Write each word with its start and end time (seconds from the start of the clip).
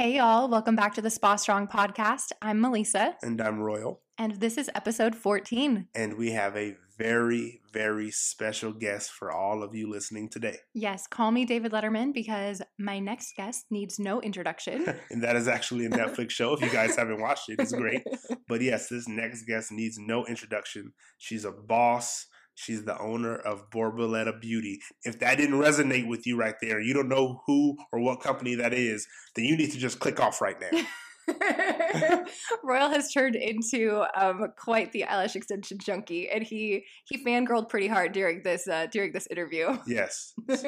Hey, 0.00 0.16
y'all. 0.16 0.48
Welcome 0.48 0.76
back 0.76 0.94
to 0.94 1.02
the 1.02 1.10
Spa 1.10 1.36
Strong 1.36 1.68
podcast. 1.68 2.32
I'm 2.40 2.58
Melissa. 2.58 3.16
And 3.20 3.38
I'm 3.38 3.60
Royal. 3.60 4.00
And 4.16 4.36
this 4.36 4.56
is 4.56 4.70
episode 4.74 5.14
14. 5.14 5.88
And 5.94 6.16
we 6.16 6.30
have 6.30 6.56
a 6.56 6.74
very, 6.96 7.60
very 7.70 8.10
special 8.10 8.72
guest 8.72 9.10
for 9.10 9.30
all 9.30 9.62
of 9.62 9.74
you 9.74 9.90
listening 9.90 10.30
today. 10.30 10.56
Yes, 10.72 11.06
call 11.06 11.30
me 11.32 11.44
David 11.44 11.72
Letterman 11.72 12.14
because 12.14 12.62
my 12.78 12.98
next 12.98 13.36
guest 13.36 13.66
needs 13.70 13.98
no 13.98 14.22
introduction. 14.22 14.86
and 15.10 15.22
that 15.22 15.36
is 15.36 15.48
actually 15.48 15.84
a 15.84 15.90
Netflix 15.90 16.30
show. 16.30 16.54
If 16.54 16.62
you 16.62 16.70
guys 16.70 16.96
haven't 16.96 17.20
watched 17.20 17.50
it, 17.50 17.60
it's 17.60 17.72
great. 17.72 18.02
But 18.48 18.62
yes, 18.62 18.88
this 18.88 19.06
next 19.06 19.44
guest 19.44 19.70
needs 19.70 19.98
no 19.98 20.24
introduction. 20.24 20.94
She's 21.18 21.44
a 21.44 21.52
boss. 21.52 22.26
She's 22.60 22.84
the 22.84 22.98
owner 23.00 23.34
of 23.36 23.70
Borboleta 23.70 24.38
Beauty. 24.38 24.80
If 25.02 25.18
that 25.20 25.38
didn't 25.38 25.58
resonate 25.58 26.06
with 26.06 26.26
you 26.26 26.36
right 26.36 26.56
there, 26.60 26.78
you 26.78 26.92
don't 26.92 27.08
know 27.08 27.40
who 27.46 27.78
or 27.90 28.00
what 28.00 28.20
company 28.20 28.54
that 28.56 28.74
is, 28.74 29.06
then 29.34 29.46
you 29.46 29.56
need 29.56 29.72
to 29.72 29.78
just 29.78 29.98
click 29.98 30.20
off 30.20 30.42
right 30.42 30.60
now. 30.60 30.82
Royal 32.64 32.88
has 32.90 33.12
turned 33.12 33.36
into 33.36 34.04
um, 34.14 34.46
quite 34.56 34.92
the 34.92 35.04
eyelash 35.04 35.36
extension 35.36 35.78
junkie, 35.78 36.28
and 36.28 36.42
he 36.42 36.84
he 37.04 37.24
fangirled 37.24 37.68
pretty 37.68 37.88
hard 37.88 38.12
during 38.12 38.42
this 38.42 38.66
uh, 38.68 38.86
during 38.90 39.12
this 39.12 39.26
interview. 39.30 39.76
Yes, 39.86 40.32
but 40.46 40.62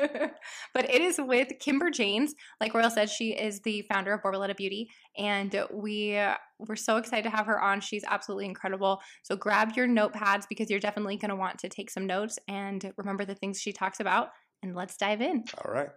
it 0.75 1.01
is 1.01 1.21
with 1.21 1.49
Kimber 1.61 1.91
Jaynes. 1.91 2.35
Like 2.61 2.75
Royal 2.75 2.91
said, 2.91 3.11
she 3.11 3.31
is 3.33 3.61
the 3.61 3.83
founder 3.83 4.13
of 4.13 4.23
Borboleta 4.23 4.57
Beauty, 4.57 4.89
and 5.17 5.65
we 5.73 6.17
uh, 6.17 6.35
we're 6.59 6.77
so 6.77 6.97
excited 6.97 7.25
to 7.25 7.37
have 7.37 7.47
her 7.47 7.61
on. 7.61 7.81
She's 7.81 8.05
absolutely 8.07 8.47
incredible. 8.47 9.01
So 9.23 9.37
grab 9.37 9.73
your 9.77 9.89
notepads 9.89 10.45
because 10.49 10.71
you're 10.71 10.81
definitely 10.81 11.17
going 11.17 11.31
to 11.31 11.37
want 11.37 11.59
to 11.61 11.69
take 11.69 11.91
some 11.91 12.07
notes 12.07 12.39
and 12.49 12.93
remember 12.97 13.25
the 13.25 13.35
things 13.35 13.61
she 13.61 13.73
talks 13.73 14.01
about. 14.01 14.29
And 14.63 14.77
let's 14.77 14.97
dive 14.97 15.21
in. 15.21 15.45
All 15.65 15.73
right. 15.73 15.89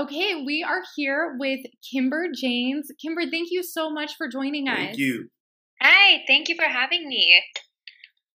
Okay, 0.00 0.42
we 0.46 0.64
are 0.66 0.80
here 0.96 1.36
with 1.38 1.60
Kimber 1.92 2.28
Jaynes. 2.34 2.86
Kimber, 3.02 3.22
thank 3.30 3.50
you 3.50 3.62
so 3.62 3.90
much 3.90 4.12
for 4.16 4.28
joining 4.28 4.66
us. 4.66 4.78
Thank 4.78 4.96
you. 4.96 5.28
Hi, 5.82 6.22
thank 6.26 6.48
you 6.48 6.54
for 6.54 6.64
having 6.64 7.06
me. 7.06 7.38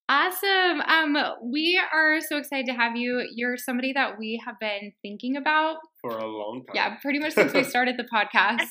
Awesome. 0.07 0.81
Um, 0.81 1.17
we 1.51 1.81
are 1.91 2.21
so 2.21 2.37
excited 2.37 2.67
to 2.67 2.73
have 2.73 2.95
you. 2.95 3.27
You're 3.33 3.57
somebody 3.57 3.93
that 3.93 4.19
we 4.19 4.39
have 4.45 4.59
been 4.59 4.91
thinking 5.01 5.37
about 5.37 5.77
for 6.03 6.11
a 6.11 6.27
long 6.27 6.61
time. 6.67 6.75
Yeah, 6.75 6.97
pretty 7.01 7.17
much 7.17 7.33
since 7.33 7.51
we 7.51 7.63
started 7.71 7.95
the 7.97 8.07
podcast. 8.13 8.69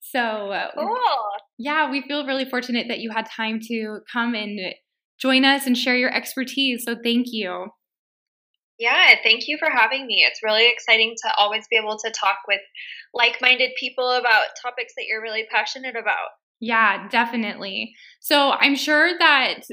So, 0.00 0.54
cool. 0.78 0.96
Yeah, 1.58 1.90
we 1.90 2.00
feel 2.00 2.26
really 2.26 2.46
fortunate 2.46 2.86
that 2.88 3.00
you 3.00 3.10
had 3.10 3.26
time 3.26 3.60
to 3.68 3.98
come 4.10 4.34
and 4.34 4.58
join 5.20 5.44
us 5.44 5.66
and 5.66 5.76
share 5.76 5.96
your 5.96 6.14
expertise. 6.14 6.84
So, 6.86 6.96
thank 7.04 7.26
you. 7.32 7.66
Yeah, 8.80 9.14
thank 9.22 9.46
you 9.46 9.58
for 9.58 9.68
having 9.68 10.06
me. 10.06 10.24
It's 10.26 10.42
really 10.42 10.66
exciting 10.70 11.14
to 11.22 11.32
always 11.38 11.66
be 11.68 11.76
able 11.76 11.98
to 11.98 12.10
talk 12.10 12.38
with 12.48 12.62
like 13.12 13.36
minded 13.42 13.72
people 13.78 14.10
about 14.10 14.46
topics 14.60 14.94
that 14.96 15.04
you're 15.06 15.20
really 15.20 15.44
passionate 15.52 15.96
about. 15.96 16.30
Yeah, 16.60 17.06
definitely. 17.08 17.92
So 18.20 18.52
I'm 18.52 18.74
sure 18.74 19.18
that 19.18 19.64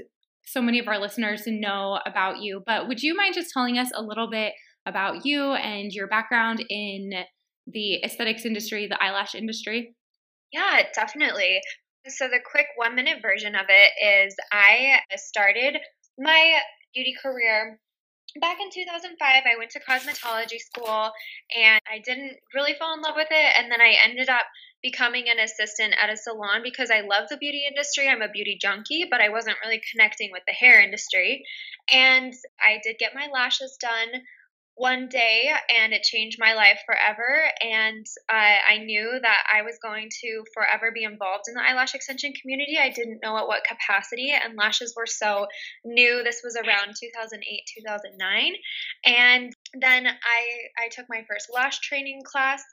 so 0.46 0.62
many 0.62 0.78
of 0.80 0.90
our 0.90 1.00
listeners 1.00 1.44
know 1.48 2.02
about 2.06 2.42
you, 2.42 2.62
but 2.66 2.90
would 2.90 3.02
you 3.02 3.16
mind 3.16 3.34
just 3.34 3.52
telling 3.54 3.78
us 3.78 3.92
a 3.96 4.02
little 4.02 4.30
bit 4.30 4.52
about 4.86 5.26
you 5.26 5.54
and 5.54 5.90
your 5.94 6.08
background 6.08 6.66
in 6.70 7.12
the 7.66 8.04
aesthetics 8.04 8.46
industry, 8.46 8.88
the 8.88 9.02
eyelash 9.02 9.36
industry? 9.36 9.96
Yeah, 10.52 10.82
definitely. 10.94 11.62
So, 12.10 12.28
the 12.28 12.40
quick 12.50 12.68
one 12.76 12.96
minute 12.96 13.18
version 13.22 13.56
of 13.56 13.66
it 13.70 14.26
is 14.28 14.36
I 14.52 15.00
started 15.16 15.78
my 16.18 16.60
beauty 16.94 17.14
career 17.22 17.80
back 18.42 18.58
in 18.62 18.70
2005 18.70 19.18
i 19.46 19.58
went 19.58 19.72
to 19.72 19.80
cosmetology 19.80 20.60
school 20.60 21.12
and 21.56 21.82
i 21.92 22.00
didn't 22.04 22.38
really 22.54 22.74
fall 22.78 22.94
in 22.94 23.02
love 23.02 23.16
with 23.16 23.30
it 23.32 23.54
and 23.58 23.72
then 23.72 23.82
i 23.82 23.96
ended 24.04 24.30
up 24.30 24.46
becoming 24.84 25.26
an 25.28 25.40
assistant 25.40 25.94
at 26.02 26.10
a 26.10 26.18
salon 26.18 26.62
because 26.62 26.92
i 26.92 27.02
love 27.02 27.28
the 27.30 27.38
beauty 27.38 27.64
industry. 27.68 28.08
I'm 28.08 28.22
a 28.22 28.30
beauty 28.30 28.58
junkie 28.62 29.08
but 29.10 29.22
i 29.22 29.30
wasn't 29.30 29.58
really 29.64 29.82
connecting 29.92 30.30
with 30.32 30.44
the 30.46 30.54
hair 30.54 30.82
industry. 30.82 31.44
And 31.92 32.34
i 32.62 32.80
did 32.84 32.98
get 33.00 33.16
my 33.16 33.28
lashes 33.34 33.78
done 33.80 34.22
one 34.78 35.10
day 35.10 35.50
and 35.76 35.92
it 35.92 36.04
changed 36.04 36.38
my 36.40 36.54
life 36.54 36.80
forever. 36.86 37.50
And 37.62 38.06
uh, 38.30 38.58
I 38.70 38.78
knew 38.78 39.20
that 39.22 39.44
I 39.52 39.64
was 39.64 39.80
going 39.82 40.10
to 40.22 40.44
forever 40.54 40.92
be 40.94 41.04
involved 41.04 41.46
in 41.48 41.56
the 41.56 41.64
eyelash 41.68 41.96
extension 41.96 42.32
community. 42.40 42.78
I 42.80 42.90
didn't 42.90 43.20
know 43.24 43.38
at 43.38 43.48
what 43.48 43.64
capacity, 43.64 44.32
and 44.32 44.56
lashes 44.56 44.94
were 44.96 45.08
so 45.08 45.48
new. 45.84 46.24
This 46.24 46.42
was 46.44 46.56
around 46.56 46.94
2008, 47.02 47.42
2009. 47.80 48.54
And 49.06 49.54
then 49.82 50.06
I, 50.06 50.84
I 50.84 50.90
took 50.92 51.08
my 51.10 51.24
first 51.28 51.48
lash 51.54 51.80
training 51.80 52.22
class, 52.24 52.64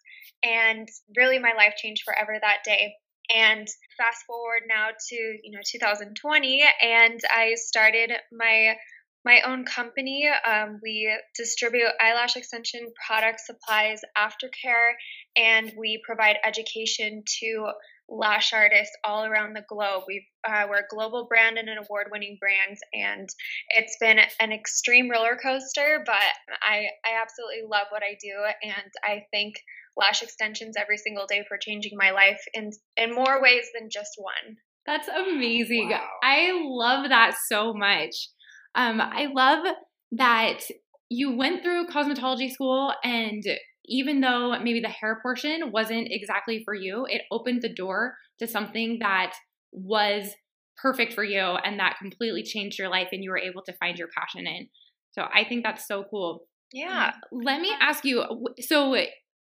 and 0.43 0.87
really 1.17 1.39
my 1.39 1.53
life 1.57 1.75
changed 1.77 2.03
forever 2.05 2.39
that 2.41 2.59
day 2.65 2.95
and 3.35 3.67
fast 3.97 4.23
forward 4.27 4.61
now 4.69 4.89
to 5.09 5.15
you 5.15 5.51
know 5.51 5.61
2020 5.67 6.63
and 6.83 7.21
i 7.35 7.55
started 7.55 8.13
my 8.31 8.75
my 9.25 9.41
own 9.47 9.65
company. 9.65 10.29
Um, 10.47 10.81
we 10.83 11.11
distribute 11.37 11.89
eyelash 12.01 12.37
extension 12.37 12.87
products, 13.07 13.47
supplies, 13.47 14.01
aftercare, 14.17 14.93
and 15.37 15.73
we 15.79 16.01
provide 16.07 16.37
education 16.45 17.23
to 17.41 17.73
lash 18.09 18.53
artists 18.53 18.95
all 19.03 19.25
around 19.25 19.55
the 19.55 19.65
globe. 19.67 20.03
we 20.07 20.27
uh, 20.47 20.67
we're 20.69 20.81
a 20.81 20.89
global 20.91 21.27
brand 21.27 21.57
and 21.57 21.69
an 21.69 21.79
award-winning 21.79 22.37
brand, 22.39 22.77
and 22.93 23.29
it's 23.71 23.97
been 23.99 24.19
an 24.41 24.53
extreme 24.53 25.11
roller 25.11 25.39
coaster. 25.43 26.03
But 26.05 26.17
I 26.63 26.87
I 27.05 27.21
absolutely 27.21 27.63
love 27.69 27.87
what 27.91 28.03
I 28.03 28.17
do, 28.21 28.35
and 28.63 28.91
I 29.03 29.25
thank 29.33 29.55
lash 29.97 30.23
extensions 30.23 30.77
every 30.77 30.99
single 30.99 31.27
day 31.27 31.45
for 31.49 31.57
changing 31.57 31.97
my 31.97 32.11
life 32.11 32.41
in 32.53 32.71
in 32.97 33.15
more 33.15 33.41
ways 33.41 33.67
than 33.79 33.89
just 33.91 34.11
one. 34.19 34.57
That's 34.87 35.09
amazing. 35.09 35.89
Wow. 35.91 36.07
I 36.23 36.51
love 36.53 37.09
that 37.09 37.35
so 37.49 37.73
much. 37.73 38.29
Um, 38.75 39.01
I 39.01 39.29
love 39.33 39.67
that 40.13 40.61
you 41.09 41.37
went 41.37 41.63
through 41.63 41.87
cosmetology 41.87 42.51
school 42.51 42.93
and 43.03 43.43
even 43.87 44.21
though 44.21 44.59
maybe 44.61 44.81
the 44.81 44.89
hair 44.89 45.19
portion 45.23 45.71
wasn't 45.71 46.09
exactly 46.11 46.63
for 46.65 46.75
you, 46.75 47.07
it 47.09 47.23
opened 47.31 47.63
the 47.63 47.69
door 47.73 48.17
to 48.39 48.47
something 48.47 48.99
that 49.01 49.35
was 49.73 50.31
perfect 50.77 51.13
for 51.13 51.23
you 51.23 51.41
and 51.41 51.79
that 51.79 51.99
completely 51.99 52.43
changed 52.43 52.79
your 52.79 52.89
life 52.89 53.09
and 53.13 53.23
you 53.23 53.31
were 53.31 53.39
able 53.39 53.63
to 53.63 53.73
find 53.75 53.99
your 53.99 54.09
passion 54.17 54.47
in. 54.47 54.69
So 55.13 55.27
I 55.33 55.45
think 55.45 55.65
that's 55.65 55.87
so 55.87 56.05
cool. 56.11 56.47
Yeah. 56.73 57.13
Let 57.31 57.61
me 57.61 57.73
ask 57.81 58.05
you 58.05 58.25
so 58.61 58.97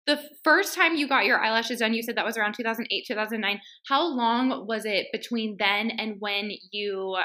the 0.06 0.20
first 0.44 0.74
time 0.74 0.94
you 0.94 1.08
got 1.08 1.24
your 1.24 1.42
eyelashes 1.42 1.78
done, 1.78 1.94
you 1.94 2.02
said 2.02 2.16
that 2.16 2.24
was 2.24 2.36
around 2.36 2.54
2008, 2.54 3.04
2009. 3.08 3.60
How 3.88 4.06
long 4.06 4.66
was 4.66 4.84
it 4.84 5.06
between 5.12 5.56
then 5.58 5.90
and 5.90 6.16
when 6.20 6.52
you 6.70 7.16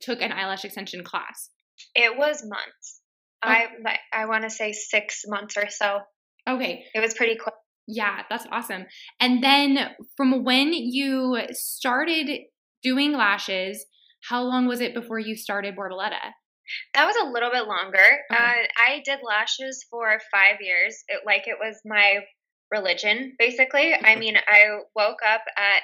took 0.00 0.20
an 0.20 0.32
eyelash 0.32 0.64
extension 0.64 1.04
class? 1.04 1.50
It 1.94 2.16
was 2.16 2.42
months. 2.44 3.00
Oh. 3.44 3.48
I 3.48 3.68
I 4.12 4.26
want 4.26 4.44
to 4.44 4.50
say 4.50 4.72
six 4.72 5.22
months 5.26 5.56
or 5.56 5.68
so. 5.68 6.00
Okay, 6.48 6.84
it 6.94 7.00
was 7.00 7.14
pretty 7.14 7.36
quick. 7.36 7.54
Yeah, 7.86 8.22
that's 8.30 8.46
awesome. 8.50 8.86
And 9.20 9.42
then 9.42 9.78
from 10.16 10.44
when 10.44 10.72
you 10.72 11.38
started 11.52 12.30
doing 12.82 13.12
lashes, 13.12 13.84
how 14.28 14.42
long 14.42 14.66
was 14.66 14.80
it 14.80 14.94
before 14.94 15.18
you 15.18 15.36
started 15.36 15.76
Borboleta? 15.76 16.32
That 16.94 17.06
was 17.06 17.16
a 17.16 17.30
little 17.30 17.50
bit 17.50 17.66
longer. 17.66 17.98
Okay. 18.32 18.42
Uh, 18.42 18.66
I 18.78 19.02
did 19.04 19.18
lashes 19.22 19.84
for 19.90 20.18
five 20.32 20.56
years, 20.60 21.04
it, 21.08 21.20
like 21.26 21.46
it 21.46 21.58
was 21.60 21.78
my 21.84 22.20
religion, 22.70 23.34
basically. 23.38 23.94
I 23.94 24.16
mean, 24.18 24.36
I 24.36 24.78
woke 24.96 25.18
up 25.26 25.42
at 25.58 25.82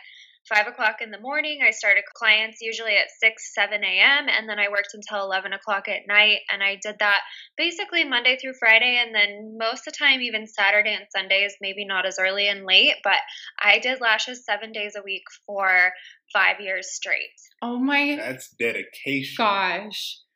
five 0.53 0.67
o'clock 0.67 0.97
in 1.01 1.11
the 1.11 1.21
morning. 1.21 1.61
I 1.67 1.71
started 1.71 2.03
clients 2.15 2.59
usually 2.61 2.97
at 2.97 3.07
6, 3.21 3.55
7 3.55 3.85
a.m. 3.85 4.27
And 4.29 4.49
then 4.49 4.59
I 4.59 4.69
worked 4.69 4.95
until 4.95 5.25
11 5.25 5.53
o'clock 5.53 5.89
at 5.89 6.09
night. 6.09 6.39
And 6.53 6.63
I 6.63 6.77
did 6.83 6.97
that 6.99 7.21
basically 7.57 8.05
Monday 8.05 8.37
through 8.37 8.55
Friday. 8.59 9.01
And 9.01 9.15
then 9.15 9.57
most 9.59 9.87
of 9.87 9.93
the 9.93 9.99
time, 9.99 10.21
even 10.21 10.47
Saturday 10.47 10.95
and 10.95 11.07
Sundays, 11.15 11.55
maybe 11.61 11.85
not 11.85 12.05
as 12.05 12.19
early 12.19 12.49
and 12.49 12.67
late. 12.67 12.95
But 13.05 13.19
I 13.63 13.79
did 13.79 14.01
lashes 14.01 14.45
seven 14.45 14.73
days 14.73 14.95
a 14.97 15.03
week 15.03 15.23
for 15.47 15.93
five 16.33 16.61
years 16.61 16.93
straight. 16.93 17.31
Oh 17.63 17.79
my. 17.79 18.17
That's 18.19 18.51
dedication. 18.59 19.37
Gosh. 19.39 20.19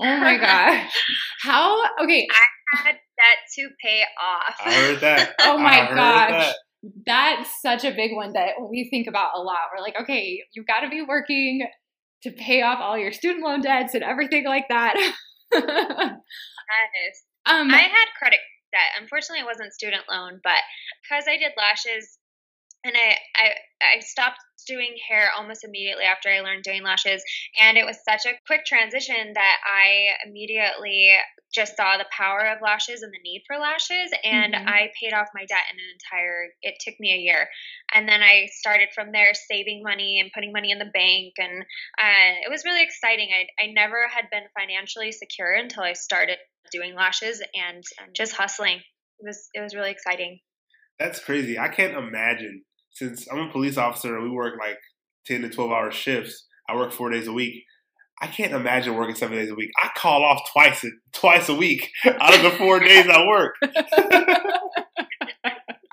Oh 0.00 0.16
my 0.16 0.36
gosh. 0.38 0.92
How? 1.42 1.82
Okay. 2.04 2.28
I 2.30 2.76
had 2.84 2.92
debt 2.92 3.38
to 3.56 3.68
pay 3.84 4.02
off. 4.22 4.54
I 4.64 4.72
heard 4.72 5.00
that. 5.00 5.34
oh 5.40 5.58
my 5.58 5.90
gosh 5.92 6.54
that's 7.06 7.50
such 7.60 7.84
a 7.84 7.90
big 7.94 8.14
one 8.14 8.32
that 8.34 8.52
we 8.70 8.88
think 8.90 9.06
about 9.06 9.32
a 9.36 9.40
lot. 9.40 9.58
We're 9.74 9.82
like, 9.82 9.96
okay, 10.00 10.42
you've 10.52 10.66
got 10.66 10.80
to 10.80 10.88
be 10.88 11.02
working 11.02 11.66
to 12.22 12.30
pay 12.30 12.62
off 12.62 12.78
all 12.80 12.98
your 12.98 13.12
student 13.12 13.44
loan 13.44 13.60
debts 13.60 13.94
and 13.94 14.02
everything 14.02 14.44
like 14.44 14.66
that. 14.68 14.96
is. 14.96 15.12
Um, 17.46 17.70
I 17.70 17.78
had 17.78 18.08
credit 18.18 18.40
debt. 18.72 19.00
Unfortunately, 19.00 19.40
it 19.40 19.46
wasn't 19.46 19.72
student 19.72 20.02
loan, 20.10 20.38
but 20.44 20.60
because 21.02 21.24
I 21.26 21.38
did 21.38 21.52
lashes 21.56 22.17
and 22.88 22.96
I, 22.96 23.16
I 23.36 23.48
I 23.80 24.00
stopped 24.00 24.38
doing 24.66 24.96
hair 25.08 25.30
almost 25.36 25.64
immediately 25.64 26.04
after 26.04 26.28
I 26.28 26.40
learned 26.40 26.64
doing 26.64 26.82
lashes, 26.82 27.22
and 27.60 27.78
it 27.78 27.86
was 27.86 27.98
such 28.08 28.26
a 28.26 28.36
quick 28.46 28.64
transition 28.64 29.32
that 29.34 29.56
I 29.64 30.26
immediately 30.26 31.14
just 31.54 31.76
saw 31.76 31.96
the 31.96 32.04
power 32.10 32.40
of 32.40 32.60
lashes 32.60 33.02
and 33.02 33.12
the 33.12 33.22
need 33.22 33.44
for 33.46 33.56
lashes, 33.58 34.10
and 34.24 34.54
mm-hmm. 34.54 34.68
I 34.68 34.90
paid 35.00 35.12
off 35.12 35.28
my 35.34 35.46
debt 35.46 35.68
in 35.72 35.78
an 35.78 35.90
entire. 35.94 36.48
It 36.62 36.74
took 36.80 36.94
me 36.98 37.14
a 37.14 37.18
year, 37.18 37.48
and 37.94 38.08
then 38.08 38.22
I 38.22 38.48
started 38.50 38.88
from 38.94 39.12
there, 39.12 39.32
saving 39.34 39.82
money 39.82 40.20
and 40.20 40.32
putting 40.34 40.52
money 40.52 40.70
in 40.70 40.78
the 40.78 40.92
bank, 40.92 41.34
and 41.38 41.62
uh, 41.98 42.34
it 42.44 42.50
was 42.50 42.64
really 42.64 42.82
exciting. 42.82 43.28
I 43.32 43.62
I 43.62 43.72
never 43.72 44.08
had 44.08 44.30
been 44.30 44.44
financially 44.58 45.12
secure 45.12 45.52
until 45.52 45.82
I 45.82 45.92
started 45.92 46.38
doing 46.70 46.94
lashes 46.94 47.40
and, 47.40 47.82
and 48.00 48.14
just 48.14 48.34
hustling. 48.34 48.78
It 49.20 49.24
was 49.24 49.48
it 49.54 49.60
was 49.60 49.74
really 49.74 49.90
exciting. 49.90 50.40
That's 50.98 51.20
crazy. 51.20 51.58
I 51.58 51.68
can't 51.68 51.96
imagine 51.96 52.64
since 52.98 53.28
I'm 53.30 53.38
a 53.38 53.52
police 53.52 53.78
officer 53.78 54.16
and 54.16 54.24
we 54.24 54.30
work 54.30 54.54
like 54.58 54.78
10 55.26 55.42
to 55.42 55.48
12 55.48 55.70
hour 55.70 55.92
shifts, 55.92 56.46
I 56.68 56.74
work 56.74 56.92
four 56.92 57.10
days 57.10 57.28
a 57.28 57.32
week. 57.32 57.64
I 58.20 58.26
can't 58.26 58.52
imagine 58.52 58.96
working 58.96 59.14
seven 59.14 59.38
days 59.38 59.50
a 59.50 59.54
week. 59.54 59.70
I 59.80 59.90
call 59.96 60.24
off 60.24 60.50
twice 60.52 60.82
a, 60.82 60.88
twice 61.12 61.48
a 61.48 61.54
week 61.54 61.88
out 62.04 62.34
of 62.34 62.42
the 62.42 62.50
four 62.50 62.80
days 62.80 63.06
I 63.08 63.24
work. 63.26 63.54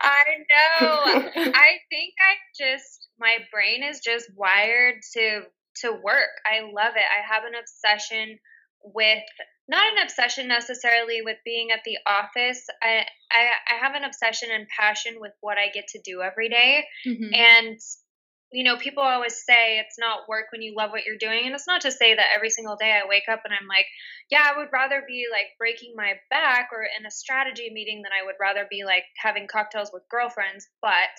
I 0.01 0.23
know. 0.49 1.29
I 1.35 1.77
think 1.89 2.13
I 2.19 2.35
just 2.57 3.07
my 3.19 3.37
brain 3.51 3.83
is 3.83 3.99
just 3.99 4.25
wired 4.35 4.95
to 5.13 5.41
to 5.81 5.91
work. 5.91 6.29
I 6.45 6.61
love 6.61 6.93
it. 6.95 7.03
I 7.05 7.21
have 7.31 7.43
an 7.43 7.53
obsession 7.59 8.39
with 8.83 9.23
not 9.67 9.93
an 9.93 10.03
obsession 10.03 10.47
necessarily 10.47 11.21
with 11.23 11.37
being 11.43 11.71
at 11.71 11.81
the 11.85 11.97
office. 12.05 12.65
I, 12.83 13.05
I, 13.31 13.75
I 13.75 13.85
have 13.85 13.95
an 13.95 14.03
obsession 14.03 14.49
and 14.53 14.67
passion 14.67 15.15
with 15.19 15.33
what 15.41 15.57
I 15.57 15.69
get 15.73 15.87
to 15.89 16.01
do 16.03 16.21
every 16.21 16.49
day. 16.49 16.85
Mm-hmm. 17.07 17.33
And 17.33 17.79
you 18.51 18.63
know, 18.63 18.77
people 18.77 19.03
always 19.03 19.35
say 19.43 19.79
it's 19.79 19.99
not 19.99 20.29
work 20.29 20.45
when 20.51 20.61
you 20.61 20.75
love 20.77 20.91
what 20.91 21.03
you're 21.05 21.19
doing. 21.19 21.45
And 21.45 21.53
it's 21.53 21.67
not 21.67 21.81
to 21.81 21.91
say 21.91 22.15
that 22.15 22.31
every 22.33 22.49
single 22.49 22.77
day 22.77 22.91
I 22.91 23.07
wake 23.07 23.27
up 23.29 23.41
and 23.43 23.53
I'm 23.53 23.67
like, 23.67 23.85
yeah, 24.31 24.47
I 24.47 24.57
would 24.57 24.69
rather 24.71 25.03
be 25.05 25.25
like 25.29 25.47
breaking 25.59 25.93
my 25.95 26.13
back 26.29 26.69
or 26.71 26.83
in 26.83 27.05
a 27.05 27.11
strategy 27.11 27.69
meeting 27.73 28.01
than 28.01 28.13
I 28.13 28.25
would 28.25 28.35
rather 28.39 28.65
be 28.69 28.85
like 28.85 29.03
having 29.21 29.47
cocktails 29.51 29.91
with 29.91 30.03
girlfriends. 30.09 30.67
But 30.81 31.11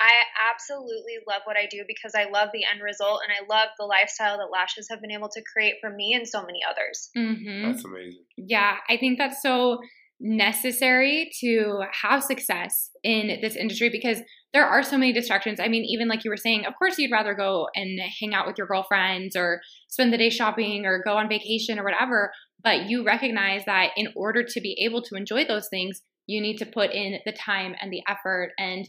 I 0.00 0.12
absolutely 0.50 1.18
love 1.28 1.42
what 1.44 1.58
I 1.58 1.66
do 1.70 1.84
because 1.86 2.12
I 2.16 2.24
love 2.30 2.48
the 2.54 2.64
end 2.64 2.82
result 2.82 3.20
and 3.22 3.30
I 3.30 3.54
love 3.54 3.68
the 3.78 3.84
lifestyle 3.84 4.38
that 4.38 4.48
Lashes 4.50 4.88
have 4.90 5.02
been 5.02 5.10
able 5.10 5.28
to 5.28 5.42
create 5.52 5.74
for 5.80 5.90
me 5.90 6.14
and 6.14 6.26
so 6.26 6.40
many 6.40 6.60
others. 6.68 7.10
Mm-hmm. 7.16 7.70
That's 7.70 7.84
amazing. 7.84 8.24
Yeah, 8.38 8.76
I 8.88 8.96
think 8.96 9.18
that's 9.18 9.42
so 9.42 9.78
necessary 10.18 11.30
to 11.40 11.80
have 12.02 12.22
success 12.22 12.90
in 13.02 13.40
this 13.40 13.56
industry 13.56 13.90
because 13.90 14.20
there 14.52 14.66
are 14.66 14.82
so 14.82 14.98
many 14.98 15.12
distractions. 15.12 15.60
I 15.60 15.68
mean, 15.68 15.84
even 15.84 16.08
like 16.08 16.24
you 16.24 16.30
were 16.30 16.36
saying, 16.36 16.64
of 16.66 16.74
course, 16.78 16.98
you'd 16.98 17.12
rather 17.12 17.34
go 17.34 17.68
and 17.74 18.00
hang 18.20 18.34
out 18.34 18.46
with 18.46 18.56
your 18.56 18.66
girlfriends 18.66 19.36
or 19.36 19.60
spend 19.88 20.12
the 20.12 20.18
day 20.18 20.30
shopping 20.30 20.86
or 20.86 21.02
go 21.02 21.16
on 21.16 21.28
vacation 21.28 21.78
or 21.78 21.84
whatever. 21.84 22.32
But 22.62 22.88
you 22.88 23.04
recognize 23.04 23.64
that 23.66 23.90
in 23.96 24.08
order 24.16 24.42
to 24.44 24.60
be 24.60 24.82
able 24.84 25.02
to 25.02 25.14
enjoy 25.14 25.44
those 25.44 25.68
things, 25.68 26.00
you 26.26 26.40
need 26.40 26.58
to 26.58 26.66
put 26.66 26.92
in 26.92 27.18
the 27.24 27.32
time 27.32 27.74
and 27.80 27.92
the 27.92 28.02
effort 28.08 28.52
and 28.58 28.86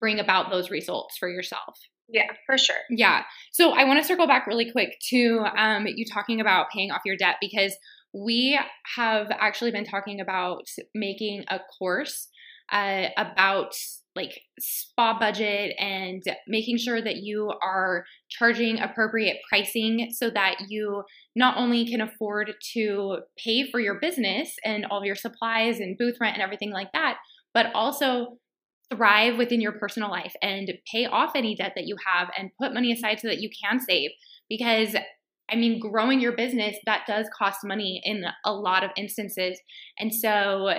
bring 0.00 0.18
about 0.18 0.50
those 0.50 0.70
results 0.70 1.16
for 1.18 1.28
yourself. 1.28 1.78
Yeah, 2.08 2.26
for 2.46 2.58
sure. 2.58 2.76
Yeah. 2.90 3.22
So 3.52 3.70
I 3.70 3.84
want 3.84 4.00
to 4.00 4.06
circle 4.06 4.26
back 4.26 4.46
really 4.46 4.70
quick 4.70 4.96
to 5.10 5.44
um, 5.56 5.86
you 5.86 6.04
talking 6.04 6.40
about 6.40 6.70
paying 6.70 6.90
off 6.90 7.02
your 7.04 7.16
debt 7.16 7.36
because 7.40 7.76
we 8.12 8.58
have 8.96 9.28
actually 9.30 9.70
been 9.70 9.84
talking 9.84 10.20
about 10.20 10.64
making 10.94 11.44
a 11.48 11.60
course 11.78 12.28
uh, 12.72 13.06
about 13.16 13.74
like 14.16 14.40
spa 14.58 15.16
budget 15.18 15.72
and 15.78 16.22
making 16.48 16.76
sure 16.76 17.00
that 17.00 17.18
you 17.18 17.52
are 17.62 18.04
charging 18.28 18.80
appropriate 18.80 19.36
pricing 19.48 20.10
so 20.12 20.28
that 20.30 20.56
you 20.68 21.04
not 21.36 21.56
only 21.56 21.86
can 21.86 22.00
afford 22.00 22.52
to 22.72 23.18
pay 23.38 23.70
for 23.70 23.78
your 23.78 24.00
business 24.00 24.52
and 24.64 24.84
all 24.86 24.98
of 24.98 25.04
your 25.04 25.14
supplies 25.14 25.78
and 25.78 25.96
booth 25.96 26.16
rent 26.20 26.34
and 26.34 26.42
everything 26.42 26.72
like 26.72 26.90
that, 26.92 27.18
but 27.54 27.66
also 27.72 28.38
thrive 28.92 29.38
within 29.38 29.60
your 29.60 29.72
personal 29.72 30.10
life 30.10 30.34
and 30.42 30.72
pay 30.90 31.06
off 31.06 31.32
any 31.34 31.54
debt 31.54 31.72
that 31.76 31.86
you 31.86 31.96
have 32.06 32.28
and 32.36 32.50
put 32.60 32.74
money 32.74 32.92
aside 32.92 33.20
so 33.20 33.28
that 33.28 33.40
you 33.40 33.48
can 33.62 33.80
save 33.80 34.10
because 34.48 34.96
I 35.52 35.56
mean, 35.56 35.80
growing 35.80 36.20
your 36.20 36.36
business, 36.36 36.76
that 36.86 37.06
does 37.08 37.26
cost 37.36 37.58
money 37.64 38.00
in 38.04 38.24
a 38.44 38.52
lot 38.52 38.84
of 38.84 38.90
instances. 38.96 39.58
And 39.98 40.14
so 40.14 40.74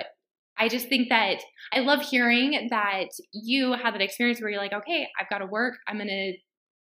I 0.58 0.68
just 0.68 0.88
think 0.88 1.10
that 1.10 1.42
I 1.74 1.80
love 1.80 2.00
hearing 2.00 2.68
that 2.70 3.08
you 3.32 3.72
had 3.72 3.94
that 3.94 4.00
experience 4.00 4.40
where 4.40 4.50
you're 4.50 4.60
like, 4.60 4.72
okay, 4.72 5.08
I've 5.20 5.28
got 5.28 5.38
to 5.38 5.46
work. 5.46 5.74
I'm 5.86 5.96
going 5.96 6.08
to 6.08 6.32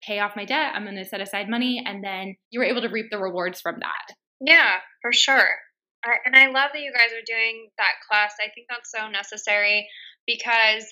pay 0.06 0.18
off 0.18 0.36
my 0.36 0.44
debt. 0.44 0.72
I'm 0.74 0.84
going 0.84 0.96
to 0.96 1.04
set 1.04 1.20
aside 1.20 1.48
money. 1.48 1.82
And 1.84 2.04
then 2.04 2.36
you 2.50 2.60
were 2.60 2.66
able 2.66 2.82
to 2.82 2.88
reap 2.88 3.06
the 3.10 3.18
rewards 3.18 3.60
from 3.60 3.76
that. 3.80 4.14
Yeah, 4.40 4.72
for 5.00 5.12
sure. 5.12 5.48
And 6.24 6.36
I 6.36 6.46
love 6.46 6.70
that 6.72 6.82
you 6.82 6.92
guys 6.92 7.10
are 7.12 7.24
doing 7.26 7.68
that 7.78 7.94
class. 8.08 8.34
I 8.38 8.50
think 8.54 8.66
that's 8.68 8.92
so 8.94 9.08
necessary 9.08 9.88
because 10.26 10.84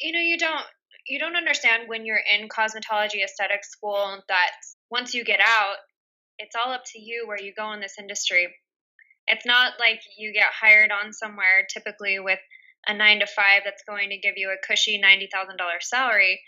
you 0.00 0.12
know 0.12 0.20
you 0.20 0.38
don't 0.38 0.64
you 1.06 1.18
don't 1.18 1.36
understand 1.36 1.84
when 1.86 2.04
you're 2.04 2.20
in 2.34 2.48
cosmetology 2.48 3.22
aesthetic 3.24 3.64
school 3.64 4.22
that 4.28 4.50
once 4.90 5.14
you 5.14 5.24
get 5.24 5.40
out 5.40 5.76
it's 6.38 6.56
all 6.56 6.72
up 6.72 6.82
to 6.92 7.00
you 7.00 7.26
where 7.26 7.40
you 7.40 7.52
go 7.56 7.72
in 7.72 7.80
this 7.80 7.98
industry. 7.98 8.48
It's 9.26 9.46
not 9.46 9.74
like 9.80 10.00
you 10.18 10.32
get 10.32 10.46
hired 10.52 10.90
on 10.92 11.12
somewhere 11.12 11.66
typically 11.68 12.18
with 12.18 12.38
a 12.86 12.94
nine 12.94 13.20
to 13.20 13.26
five 13.26 13.62
that's 13.64 13.82
going 13.88 14.10
to 14.10 14.18
give 14.18 14.34
you 14.36 14.50
a 14.50 14.66
cushy 14.66 15.00
$90000 15.02 15.28
salary. 15.80 16.40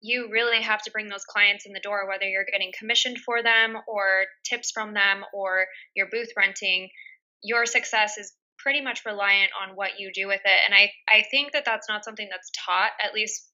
You 0.00 0.28
really 0.30 0.62
have 0.62 0.82
to 0.82 0.90
bring 0.90 1.08
those 1.08 1.24
clients 1.24 1.66
in 1.66 1.72
the 1.72 1.80
door 1.80 2.08
whether 2.08 2.28
you're 2.28 2.44
getting 2.50 2.72
commissioned 2.76 3.18
for 3.18 3.42
them 3.42 3.76
or 3.86 4.24
tips 4.44 4.70
from 4.72 4.94
them 4.94 5.24
or 5.32 5.66
you're 5.94 6.10
booth 6.10 6.30
renting. 6.36 6.88
Your 7.42 7.66
success 7.66 8.18
is 8.18 8.32
pretty 8.58 8.80
much 8.80 9.04
reliant 9.04 9.50
on 9.62 9.76
what 9.76 9.98
you 9.98 10.10
do 10.12 10.26
with 10.26 10.40
it. 10.44 10.60
And 10.64 10.74
I, 10.74 10.90
I 11.08 11.24
think 11.30 11.52
that 11.52 11.64
that's 11.64 11.88
not 11.88 12.04
something 12.04 12.28
that's 12.30 12.50
taught, 12.64 12.90
at 13.02 13.14
least 13.14 13.50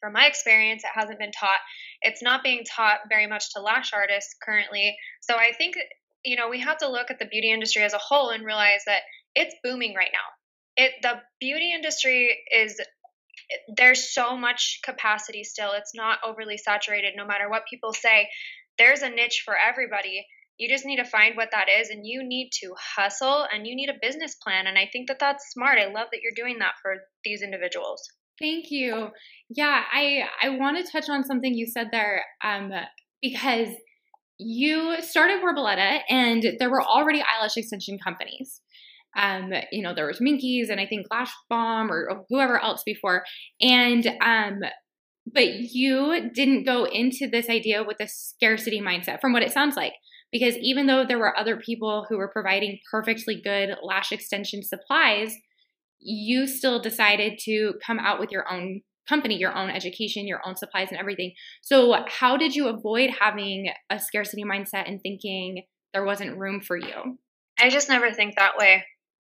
from 0.00 0.12
my 0.12 0.26
experience, 0.26 0.84
it 0.84 0.90
hasn't 0.94 1.18
been 1.18 1.32
taught. 1.32 1.58
It's 2.02 2.22
not 2.22 2.42
being 2.42 2.64
taught 2.64 2.98
very 3.08 3.26
much 3.26 3.52
to 3.54 3.60
lash 3.60 3.92
artists 3.92 4.34
currently. 4.44 4.96
So 5.20 5.34
I 5.34 5.52
think, 5.56 5.76
you 6.24 6.36
know, 6.36 6.48
we 6.48 6.60
have 6.60 6.78
to 6.78 6.88
look 6.88 7.10
at 7.10 7.18
the 7.18 7.26
beauty 7.26 7.52
industry 7.52 7.82
as 7.82 7.94
a 7.94 7.98
whole 7.98 8.30
and 8.30 8.44
realize 8.44 8.82
that 8.86 9.02
it's 9.34 9.54
booming 9.64 9.94
right 9.94 10.10
now. 10.12 10.84
It, 10.84 10.92
the 11.02 11.20
beauty 11.40 11.72
industry 11.72 12.38
is 12.54 12.80
there's 13.76 14.12
so 14.12 14.36
much 14.36 14.80
capacity 14.84 15.42
still. 15.42 15.72
It's 15.72 15.94
not 15.94 16.18
overly 16.24 16.58
saturated 16.58 17.14
no 17.16 17.26
matter 17.26 17.48
what 17.48 17.62
people 17.68 17.92
say. 17.92 18.28
There's 18.78 19.02
a 19.02 19.10
niche 19.10 19.42
for 19.44 19.56
everybody 19.56 20.24
you 20.58 20.68
just 20.68 20.84
need 20.84 20.96
to 20.96 21.04
find 21.04 21.36
what 21.36 21.50
that 21.52 21.68
is 21.68 21.88
and 21.88 22.06
you 22.06 22.22
need 22.22 22.50
to 22.60 22.74
hustle 22.96 23.46
and 23.52 23.66
you 23.66 23.74
need 23.74 23.88
a 23.88 23.98
business 24.00 24.34
plan 24.34 24.66
and 24.66 24.78
i 24.78 24.88
think 24.92 25.08
that 25.08 25.18
that's 25.18 25.44
smart. 25.52 25.78
I 25.78 25.86
love 25.86 26.08
that 26.12 26.20
you're 26.22 26.32
doing 26.36 26.58
that 26.58 26.74
for 26.82 26.96
these 27.24 27.42
individuals. 27.42 28.02
Thank 28.38 28.70
you. 28.70 29.08
Yeah 29.48 29.82
i 29.92 30.22
i 30.42 30.50
want 30.50 30.84
to 30.84 30.90
touch 30.90 31.08
on 31.08 31.24
something 31.24 31.54
you 31.54 31.66
said 31.66 31.88
there 31.92 32.24
um 32.44 32.72
because 33.22 33.68
you 34.38 35.02
started 35.02 35.42
Borboleta 35.42 36.00
and 36.08 36.44
there 36.58 36.70
were 36.70 36.82
already 36.82 37.22
eyelash 37.22 37.56
extension 37.56 37.98
companies. 37.98 38.60
Um, 39.16 39.52
you 39.72 39.82
know, 39.82 39.94
there 39.94 40.06
was 40.06 40.20
Minkies 40.20 40.70
and 40.70 40.80
I 40.80 40.86
think 40.86 41.06
Lash 41.10 41.32
Bomb 41.50 41.90
or, 41.90 42.08
or 42.08 42.24
whoever 42.28 42.62
else 42.62 42.82
before. 42.86 43.24
And 43.60 44.06
um, 44.22 44.60
but 45.32 45.54
you 45.54 46.30
didn't 46.32 46.64
go 46.64 46.84
into 46.84 47.28
this 47.30 47.50
idea 47.50 47.82
with 47.82 47.98
a 48.00 48.06
scarcity 48.06 48.80
mindset 48.80 49.20
from 49.20 49.32
what 49.32 49.42
it 49.42 49.52
sounds 49.52 49.76
like 49.76 49.92
because 50.32 50.56
even 50.58 50.86
though 50.86 51.04
there 51.04 51.18
were 51.18 51.36
other 51.36 51.56
people 51.56 52.06
who 52.08 52.18
were 52.18 52.28
providing 52.28 52.78
perfectly 52.90 53.40
good 53.40 53.76
lash 53.82 54.12
extension 54.12 54.62
supplies, 54.62 55.34
you 56.00 56.46
still 56.46 56.80
decided 56.80 57.38
to 57.44 57.74
come 57.84 57.98
out 57.98 58.20
with 58.20 58.30
your 58.30 58.50
own 58.50 58.82
company, 59.08 59.36
your 59.36 59.56
own 59.56 59.70
education, 59.70 60.26
your 60.26 60.40
own 60.46 60.56
supplies, 60.56 60.88
and 60.90 61.00
everything. 61.00 61.32
So, 61.62 61.94
how 62.08 62.36
did 62.36 62.54
you 62.54 62.68
avoid 62.68 63.10
having 63.18 63.72
a 63.90 63.98
scarcity 63.98 64.44
mindset 64.44 64.88
and 64.88 65.00
thinking 65.00 65.62
there 65.92 66.04
wasn't 66.04 66.38
room 66.38 66.60
for 66.60 66.76
you? 66.76 67.18
I 67.58 67.70
just 67.70 67.88
never 67.88 68.12
think 68.12 68.36
that 68.36 68.56
way. 68.56 68.84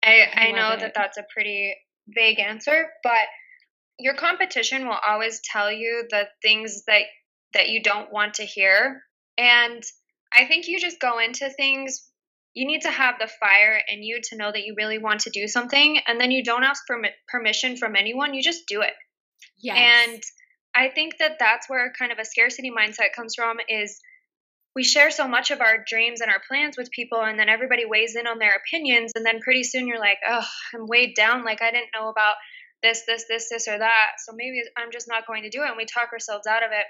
I, 0.03 0.27
I, 0.33 0.47
I 0.47 0.51
know 0.51 0.71
it. 0.71 0.79
that 0.79 0.93
that's 0.95 1.17
a 1.17 1.25
pretty 1.33 1.75
vague 2.07 2.39
answer, 2.39 2.87
but 3.03 3.27
your 3.99 4.15
competition 4.15 4.87
will 4.87 4.99
always 5.05 5.41
tell 5.51 5.71
you 5.71 6.05
the 6.09 6.27
things 6.41 6.83
that 6.87 7.03
that 7.53 7.69
you 7.69 7.81
don't 7.81 8.11
want 8.11 8.35
to 8.35 8.43
hear 8.43 9.01
and 9.37 9.81
I 10.35 10.45
think 10.45 10.67
you 10.67 10.79
just 10.79 10.99
go 10.99 11.19
into 11.19 11.49
things 11.49 12.09
you 12.53 12.65
need 12.65 12.83
to 12.83 12.91
have 12.91 13.15
the 13.19 13.27
fire 13.27 13.81
in 13.89 14.01
you 14.01 14.21
to 14.23 14.37
know 14.37 14.49
that 14.49 14.63
you 14.63 14.75
really 14.77 14.97
want 14.97 15.21
to 15.21 15.29
do 15.29 15.45
something 15.47 15.99
and 16.07 16.19
then 16.19 16.31
you 16.31 16.43
don't 16.43 16.63
ask 16.63 16.83
for 16.87 16.97
permission 17.27 17.75
from 17.75 17.95
anyone 17.95 18.33
you 18.33 18.41
just 18.41 18.65
do 18.65 18.81
it 18.81 18.93
yes. 19.57 19.77
and 19.77 20.23
i 20.73 20.87
think 20.87 21.17
that 21.19 21.35
that's 21.37 21.69
where 21.69 21.91
kind 21.99 22.13
of 22.13 22.17
a 22.17 22.23
scarcity 22.23 22.71
mindset 22.71 23.11
comes 23.13 23.35
from 23.35 23.57
is 23.67 23.99
we 24.73 24.85
share 24.85 25.11
so 25.11 25.27
much 25.27 25.51
of 25.51 25.59
our 25.59 25.83
dreams 25.85 26.21
and 26.21 26.31
our 26.31 26.41
plans 26.47 26.77
with 26.77 26.89
people 26.91 27.21
and 27.21 27.37
then 27.37 27.49
everybody 27.49 27.83
weighs 27.85 28.15
in 28.15 28.25
on 28.25 28.39
their 28.39 28.55
opinions 28.55 29.11
and 29.15 29.25
then 29.25 29.41
pretty 29.41 29.63
soon 29.63 29.85
you're 29.85 29.99
like 29.99 30.19
oh 30.25 30.45
i'm 30.73 30.87
weighed 30.87 31.13
down 31.13 31.43
like 31.43 31.61
i 31.61 31.71
didn't 31.71 31.89
know 31.93 32.07
about 32.07 32.35
this, 32.85 33.03
this, 33.07 33.25
this, 33.27 33.49
this, 33.49 33.67
or 33.67 33.77
that. 33.77 34.21
So 34.25 34.33
maybe 34.35 34.61
I'm 34.77 34.91
just 34.91 35.07
not 35.07 35.25
going 35.25 35.43
to 35.43 35.49
do 35.49 35.63
it. 35.63 35.67
And 35.67 35.77
we 35.77 35.85
talk 35.85 36.13
ourselves 36.13 36.45
out 36.47 36.63
of 36.63 36.69
it. 36.71 36.85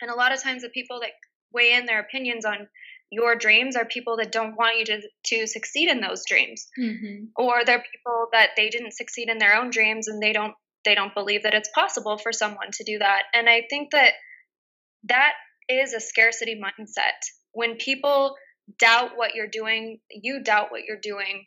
And 0.00 0.10
a 0.10 0.14
lot 0.14 0.32
of 0.32 0.42
times 0.42 0.62
the 0.62 0.68
people 0.68 1.00
that 1.00 1.10
weigh 1.52 1.74
in 1.74 1.86
their 1.86 2.00
opinions 2.00 2.44
on 2.44 2.68
your 3.10 3.36
dreams 3.36 3.76
are 3.76 3.84
people 3.84 4.16
that 4.16 4.32
don't 4.32 4.56
want 4.56 4.78
you 4.78 4.84
to, 4.86 5.02
to 5.26 5.46
succeed 5.46 5.90
in 5.90 6.00
those 6.00 6.22
dreams. 6.26 6.66
Mm-hmm. 6.80 7.24
Or 7.36 7.62
they're 7.64 7.84
people 7.92 8.28
that 8.32 8.50
they 8.56 8.70
didn't 8.70 8.94
succeed 8.94 9.28
in 9.28 9.36
their 9.36 9.54
own 9.54 9.68
dreams 9.70 10.08
and 10.08 10.20
they 10.20 10.32
don't 10.32 10.54
they 10.84 10.94
don't 10.96 11.14
believe 11.14 11.44
that 11.44 11.54
it's 11.54 11.70
possible 11.74 12.18
for 12.18 12.32
someone 12.32 12.70
to 12.72 12.84
do 12.84 12.98
that. 12.98 13.22
And 13.34 13.48
I 13.48 13.64
think 13.70 13.92
that 13.92 14.14
that 15.04 15.34
is 15.68 15.92
a 15.92 16.00
scarcity 16.00 16.60
mindset. 16.60 17.20
When 17.52 17.76
people 17.76 18.34
doubt 18.78 19.12
what 19.14 19.34
you're 19.34 19.46
doing, 19.46 20.00
you 20.10 20.42
doubt 20.42 20.70
what 20.70 20.82
you're 20.84 21.00
doing. 21.00 21.46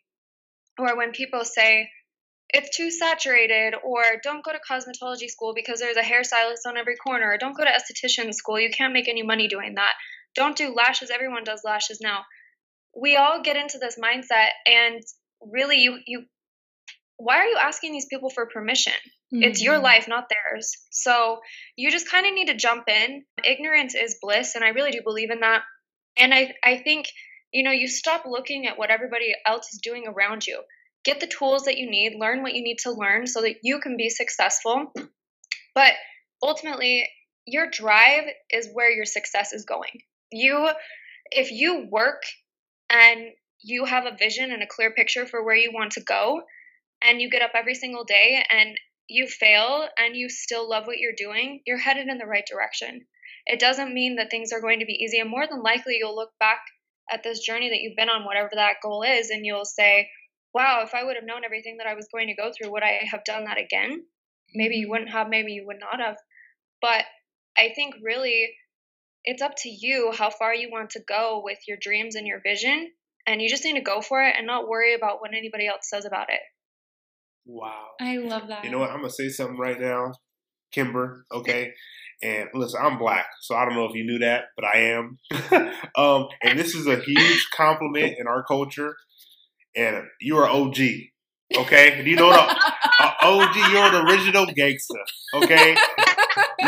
Or 0.78 0.96
when 0.96 1.12
people 1.12 1.44
say, 1.44 1.90
it's 2.56 2.76
too 2.76 2.90
saturated, 2.90 3.76
or 3.84 4.02
don't 4.24 4.44
go 4.44 4.52
to 4.54 4.60
cosmetology 4.60 5.28
school 5.28 5.54
because 5.54 5.80
there's 5.80 5.98
a 5.98 6.02
hairstylist 6.02 6.66
on 6.66 6.78
every 6.78 6.96
corner, 6.96 7.32
or 7.32 7.38
don't 7.38 7.58
go 7.58 7.66
to 7.66 7.70
esthetician 7.70 8.34
school, 8.34 8.60
you 8.60 8.70
can't 8.70 8.94
make 8.94 9.10
any 9.10 9.24
money 9.24 9.48
doing 9.48 9.76
that. 9.76 9.94
Don't 10.36 10.56
do 10.56 10.74
lashes, 10.74 11.12
everyone 11.12 11.44
does 11.44 11.62
lashes 11.66 12.00
now. 12.02 12.24
We 12.96 13.18
all 13.18 13.42
get 13.42 13.58
into 13.58 13.78
this 13.78 13.98
mindset, 14.02 14.50
and 14.66 15.02
really, 15.42 15.80
you, 15.80 16.00
you 16.08 16.24
why 17.18 17.38
are 17.40 17.46
you 17.46 17.58
asking 17.62 17.92
these 17.92 18.08
people 18.08 18.30
for 18.30 18.46
permission? 18.46 18.94
Mm-hmm. 19.34 19.44
It's 19.44 19.62
your 19.62 19.76
mm-hmm. 19.76 19.84
life, 19.84 20.08
not 20.08 20.30
theirs. 20.30 20.78
So 20.92 21.40
you 21.76 21.92
just 21.92 22.10
kind 22.10 22.26
of 22.26 22.34
need 22.34 22.48
to 22.48 22.56
jump 22.56 22.88
in. 22.88 23.24
Ignorance 23.44 23.96
is 23.96 24.18
bliss, 24.22 24.56
and 24.56 24.64
I 24.64 24.70
really 24.70 24.92
do 24.92 25.02
believe 25.04 25.30
in 25.30 25.42
that. 25.42 25.64
And 26.18 26.34
I, 26.34 26.54
I 26.64 26.78
think, 26.78 27.08
you 27.52 27.64
know, 27.64 27.72
you 27.72 27.88
stop 27.90 28.24
looking 28.26 28.66
at 28.66 28.78
what 28.78 28.92
everybody 28.92 29.34
else 29.46 29.74
is 29.74 29.82
doing 29.82 30.06
around 30.08 30.48
you. 30.48 30.62
Get 31.06 31.20
the 31.20 31.28
tools 31.28 31.64
that 31.64 31.78
you 31.78 31.90
need, 31.90 32.18
learn 32.20 32.42
what 32.42 32.56
you 32.56 32.64
need 32.64 32.80
to 32.80 32.92
learn 32.92 33.28
so 33.28 33.42
that 33.42 33.58
you 33.64 33.80
can 33.80 33.96
be 33.96 34.10
successful. 34.10 34.92
But 35.74 35.94
ultimately, 36.42 37.08
your 37.46 37.70
drive 37.70 38.24
is 38.50 38.70
where 38.74 38.92
your 38.92 39.06
success 39.06 39.54
is 39.54 39.66
going. 39.66 40.02
You, 40.32 40.70
if 41.32 41.52
you 41.52 41.88
work 41.90 42.24
and 42.90 43.28
you 43.62 43.86
have 43.86 44.06
a 44.06 44.18
vision 44.18 44.52
and 44.52 44.64
a 44.64 44.68
clear 44.68 44.92
picture 44.92 45.26
for 45.26 45.44
where 45.44 45.56
you 45.56 45.72
want 45.72 45.92
to 45.94 46.02
go, 46.02 46.42
and 47.04 47.22
you 47.22 47.30
get 47.30 47.42
up 47.42 47.52
every 47.54 47.76
single 47.76 48.04
day 48.04 48.44
and 48.50 48.76
you 49.08 49.28
fail 49.28 49.88
and 49.98 50.16
you 50.16 50.30
still 50.30 50.68
love 50.68 50.88
what 50.88 50.98
you're 50.98 51.14
doing, 51.16 51.62
you're 51.66 51.78
headed 51.78 52.08
in 52.08 52.18
the 52.18 52.26
right 52.26 52.46
direction. 52.50 53.06
It 53.46 53.60
doesn't 53.60 53.94
mean 53.94 54.16
that 54.16 54.32
things 54.32 54.52
are 54.52 54.62
going 54.62 54.80
to 54.80 54.86
be 54.86 55.00
easy. 55.04 55.20
And 55.20 55.30
more 55.30 55.46
than 55.48 55.62
likely, 55.62 55.98
you'll 56.00 56.16
look 56.16 56.32
back 56.40 56.62
at 57.12 57.22
this 57.22 57.40
journey 57.40 57.70
that 57.70 57.82
you've 57.82 57.96
been 57.96 58.10
on, 58.10 58.26
whatever 58.26 58.50
that 58.56 58.78
goal 58.82 59.04
is, 59.04 59.30
and 59.30 59.46
you'll 59.46 59.66
say, 59.66 60.10
wow, 60.56 60.84
if 60.84 60.96
I 60.96 61.04
would 61.04 61.18
have 61.18 61.26
known 61.26 61.44
everything 61.44 61.78
that 61.78 61.88
I 61.88 61.96
was 61.96 62.08
going 62.10 62.28
to 62.28 62.34
go 62.34 62.50
through, 62.50 62.72
would 62.72 62.82
I 62.82 63.02
have 63.12 63.26
done 63.26 63.44
that 63.44 63.58
again? 63.60 64.06
Maybe 64.56 64.78
you 64.78 64.90
wouldn't 64.90 65.12
have, 65.12 65.28
maybe 65.30 65.52
you 65.52 65.66
would 65.68 65.82
not 65.82 66.00
have. 66.00 66.16
But 66.82 67.04
I 67.58 67.74
think 67.76 67.96
really 68.02 68.54
it's 69.26 69.42
up 69.42 69.52
to 69.64 69.70
you 69.70 70.14
how 70.18 70.30
far 70.30 70.56
you 70.56 70.70
want 70.72 70.92
to 70.92 71.02
go 71.06 71.42
with 71.44 71.58
your 71.68 71.78
dreams 71.80 72.16
and 72.16 72.26
your 72.26 72.40
vision. 72.42 72.90
And 73.28 73.42
you 73.42 73.50
just 73.50 73.66
need 73.66 73.74
to 73.74 73.82
go 73.82 74.02
for 74.02 74.24
it 74.24 74.36
and 74.38 74.48
not 74.48 74.70
worry 74.70 74.96
about 74.96 75.20
what 75.20 75.34
anybody 75.36 75.68
else 75.68 75.90
says 75.90 76.06
about 76.06 76.30
it. 76.30 76.40
Wow. 77.46 77.88
I 78.00 78.18
love 78.18 78.48
that. 78.48 78.64
You 78.64 78.72
know 78.72 78.80
what? 78.80 78.92
I'm 78.92 79.02
gonna 79.02 79.10
say 79.10 79.30
something 79.30 79.58
right 79.58 79.80
now, 79.80 80.14
Kimber. 80.72 81.26
Okay. 81.32 81.74
And 82.24 82.48
listen, 82.54 82.80
I'm 82.82 82.98
black, 82.98 83.26
so 83.42 83.56
I 83.56 83.66
don't 83.66 83.76
know 83.76 83.84
if 83.86 83.94
you 83.94 84.06
knew 84.06 84.20
that, 84.20 84.46
but 84.56 84.64
I 84.64 84.96
am. 84.96 85.18
um, 85.98 86.30
and 86.42 86.58
this 86.58 86.74
is 86.74 86.88
a 86.88 86.96
huge 86.96 87.50
compliment 87.54 88.16
in 88.18 88.26
our 88.26 88.42
culture. 88.42 88.96
And 89.76 90.06
you're 90.22 90.48
OG. 90.48 90.78
Okay, 91.56 92.04
you 92.06 92.16
know 92.16 92.32
a, 92.32 92.58
a 93.02 93.14
OG? 93.22 93.56
You're 93.72 93.84
an 93.84 94.08
original 94.08 94.46
gangster. 94.48 95.00
Okay, 95.36 95.76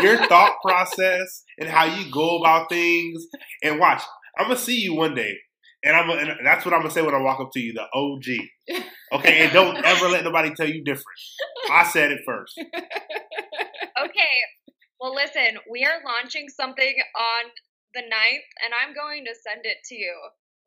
your 0.02 0.18
thought 0.26 0.56
process 0.62 1.42
and 1.58 1.68
how 1.68 1.84
you 1.84 2.10
go 2.10 2.38
about 2.38 2.68
things. 2.68 3.26
And 3.62 3.80
watch, 3.80 4.02
I'm 4.38 4.46
gonna 4.46 4.58
see 4.58 4.80
you 4.80 4.94
one 4.94 5.14
day 5.14 5.36
and 5.84 5.96
I'm 5.96 6.10
and 6.10 6.46
that's 6.46 6.64
what 6.64 6.74
I'm 6.74 6.80
gonna 6.80 6.92
say 6.92 7.02
when 7.02 7.14
I 7.14 7.20
walk 7.20 7.40
up 7.40 7.50
to 7.52 7.60
you, 7.60 7.72
the 7.72 7.86
OG. 7.92 8.84
Okay, 9.10 9.44
and 9.44 9.52
don't 9.52 9.82
ever 9.84 10.08
let 10.08 10.22
nobody 10.22 10.52
tell 10.54 10.68
you 10.68 10.84
different. 10.84 11.18
I 11.70 11.84
said 11.84 12.12
it 12.12 12.20
first. 12.26 12.60
Okay. 14.04 14.36
Well, 15.00 15.14
listen, 15.14 15.58
we 15.70 15.84
are 15.84 16.02
launching 16.04 16.48
something 16.48 16.94
on 17.16 17.50
the 17.94 18.00
9th, 18.00 18.48
and 18.64 18.72
I'm 18.74 18.94
going 18.94 19.24
to 19.24 19.34
send 19.34 19.64
it 19.64 19.78
to 19.86 19.94
you. 19.94 20.14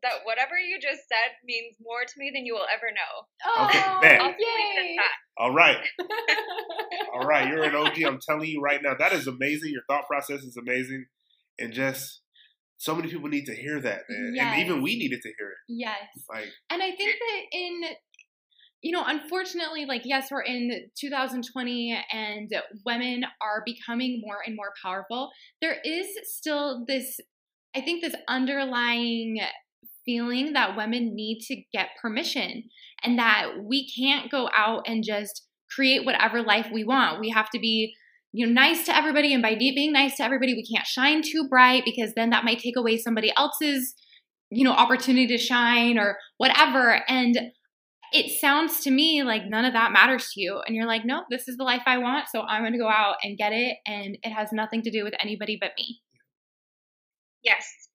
That 0.03 0.13
whatever 0.23 0.57
you 0.57 0.79
just 0.81 1.01
said 1.07 1.37
means 1.45 1.75
more 1.79 2.01
to 2.01 2.13
me 2.17 2.31
than 2.33 2.45
you 2.45 2.55
will 2.55 2.67
ever 2.73 2.89
know. 2.89 3.13
Oh, 3.45 3.65
okay, 3.67 4.17
man. 4.17 4.35
Yay. 4.39 4.97
All 5.37 5.53
right. 5.53 5.77
All 7.13 7.27
right, 7.27 7.47
you're 7.47 7.63
an 7.63 7.75
OG. 7.75 8.01
I'm 8.03 8.19
telling 8.19 8.49
you 8.49 8.61
right 8.61 8.79
now, 8.83 8.95
that 8.97 9.13
is 9.13 9.27
amazing. 9.27 9.71
Your 9.71 9.83
thought 9.87 10.07
process 10.07 10.41
is 10.41 10.57
amazing. 10.57 11.05
And 11.59 11.73
just 11.73 12.21
so 12.77 12.95
many 12.95 13.09
people 13.09 13.29
need 13.29 13.45
to 13.45 13.55
hear 13.55 13.79
that, 13.79 14.01
man. 14.09 14.33
Yes. 14.35 14.53
And 14.53 14.61
even 14.65 14.81
we 14.81 14.97
needed 14.97 15.21
to 15.21 15.29
hear 15.37 15.49
it. 15.49 15.57
Yes. 15.67 16.07
Like 16.29 16.47
And 16.71 16.81
I 16.81 16.91
think 16.95 17.15
that 17.19 17.41
in 17.51 17.81
you 18.81 18.91
know, 18.91 19.03
unfortunately, 19.05 19.85
like, 19.85 20.01
yes, 20.05 20.29
we're 20.31 20.41
in 20.41 20.89
2020 20.99 22.03
and 22.11 22.51
women 22.83 23.23
are 23.39 23.61
becoming 23.63 24.21
more 24.25 24.39
and 24.43 24.55
more 24.55 24.73
powerful. 24.83 25.29
There 25.61 25.77
is 25.85 26.07
still 26.23 26.83
this, 26.87 27.19
I 27.75 27.81
think, 27.81 28.01
this 28.01 28.15
underlying 28.27 29.39
feeling 30.05 30.53
that 30.53 30.75
women 30.75 31.15
need 31.15 31.39
to 31.47 31.61
get 31.73 31.89
permission 32.01 32.63
and 33.03 33.17
that 33.19 33.47
we 33.63 33.89
can't 33.89 34.31
go 34.31 34.49
out 34.55 34.83
and 34.87 35.03
just 35.03 35.47
create 35.69 36.05
whatever 36.05 36.41
life 36.41 36.67
we 36.73 36.83
want. 36.83 37.19
We 37.19 37.29
have 37.29 37.49
to 37.51 37.59
be 37.59 37.93
you 38.33 38.45
know 38.45 38.53
nice 38.53 38.85
to 38.85 38.95
everybody 38.95 39.33
and 39.33 39.43
by 39.43 39.55
being 39.55 39.91
nice 39.91 40.15
to 40.15 40.23
everybody 40.23 40.53
we 40.53 40.65
can't 40.65 40.87
shine 40.87 41.21
too 41.21 41.47
bright 41.49 41.83
because 41.83 42.13
then 42.15 42.29
that 42.29 42.45
might 42.45 42.59
take 42.59 42.77
away 42.77 42.97
somebody 42.97 43.33
else's 43.35 43.93
you 44.49 44.63
know 44.63 44.71
opportunity 44.71 45.27
to 45.27 45.37
shine 45.37 45.97
or 45.97 46.17
whatever. 46.37 47.03
And 47.07 47.37
it 48.13 48.39
sounds 48.39 48.81
to 48.81 48.91
me 48.91 49.23
like 49.23 49.43
none 49.47 49.63
of 49.63 49.73
that 49.73 49.93
matters 49.93 50.29
to 50.33 50.41
you. 50.41 50.61
And 50.65 50.75
you're 50.75 50.87
like 50.87 51.05
no 51.05 51.23
this 51.29 51.47
is 51.47 51.57
the 51.57 51.63
life 51.63 51.83
i 51.85 51.97
want 51.97 52.27
so 52.29 52.41
i'm 52.41 52.61
going 52.61 52.73
to 52.73 52.79
go 52.79 52.89
out 52.89 53.15
and 53.23 53.37
get 53.37 53.53
it 53.53 53.77
and 53.85 54.17
it 54.23 54.31
has 54.31 54.49
nothing 54.51 54.81
to 54.83 54.91
do 54.91 55.03
with 55.03 55.13
anybody 55.19 55.57
but 55.59 55.71
me. 55.77 56.01
Yes 57.43 57.90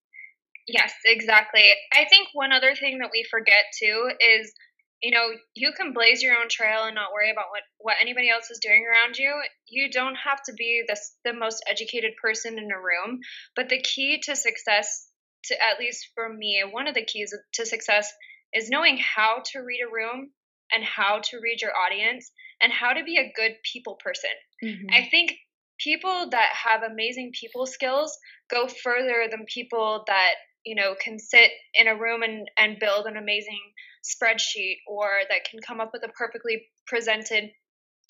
yes 0.67 0.93
exactly 1.05 1.63
i 1.93 2.05
think 2.05 2.27
one 2.33 2.51
other 2.51 2.75
thing 2.75 2.99
that 2.99 3.09
we 3.11 3.25
forget 3.29 3.65
too 3.79 4.09
is 4.19 4.53
you 5.01 5.11
know, 5.11 5.27
you 5.53 5.71
can 5.77 5.93
blaze 5.93 6.23
your 6.23 6.35
own 6.35 6.49
trail 6.49 6.85
and 6.85 6.95
not 6.95 7.13
worry 7.13 7.31
about 7.31 7.51
what, 7.51 7.61
what 7.77 7.97
anybody 8.01 8.29
else 8.29 8.49
is 8.49 8.59
doing 8.59 8.83
around 8.85 9.17
you. 9.17 9.31
You 9.67 9.91
don't 9.91 10.15
have 10.15 10.41
to 10.43 10.53
be 10.53 10.83
the, 10.87 10.97
the 11.23 11.33
most 11.33 11.63
educated 11.69 12.13
person 12.21 12.57
in 12.57 12.71
a 12.71 12.77
room. 12.77 13.19
But 13.55 13.69
the 13.69 13.81
key 13.81 14.19
to 14.23 14.35
success, 14.35 15.07
to 15.45 15.55
at 15.63 15.79
least 15.79 16.09
for 16.15 16.27
me, 16.27 16.63
one 16.69 16.87
of 16.87 16.95
the 16.95 17.05
keys 17.05 17.33
to 17.53 17.65
success 17.65 18.11
is 18.53 18.69
knowing 18.69 18.97
how 18.97 19.43
to 19.51 19.59
read 19.59 19.81
a 19.87 19.93
room 19.93 20.31
and 20.73 20.83
how 20.83 21.19
to 21.25 21.39
read 21.41 21.61
your 21.61 21.77
audience 21.77 22.31
and 22.61 22.73
how 22.73 22.93
to 22.93 23.03
be 23.03 23.17
a 23.17 23.31
good 23.35 23.55
people 23.71 23.97
person. 24.03 24.31
Mm-hmm. 24.63 24.87
I 24.91 25.07
think 25.09 25.35
people 25.79 26.29
that 26.31 26.49
have 26.65 26.81
amazing 26.81 27.31
people 27.39 27.67
skills 27.67 28.17
go 28.49 28.67
further 28.67 29.27
than 29.29 29.45
people 29.45 30.03
that 30.07 30.33
you 30.67 30.75
know 30.75 30.95
can 31.01 31.17
sit 31.17 31.49
in 31.73 31.87
a 31.87 31.95
room 31.95 32.21
and, 32.23 32.49
and 32.59 32.77
build 32.79 33.05
an 33.05 33.15
amazing 33.15 33.59
spreadsheet 34.03 34.77
or 34.87 35.07
that 35.29 35.49
can 35.49 35.59
come 35.65 35.79
up 35.79 35.91
with 35.93 36.03
a 36.03 36.09
perfectly 36.09 36.67
presented 36.85 37.45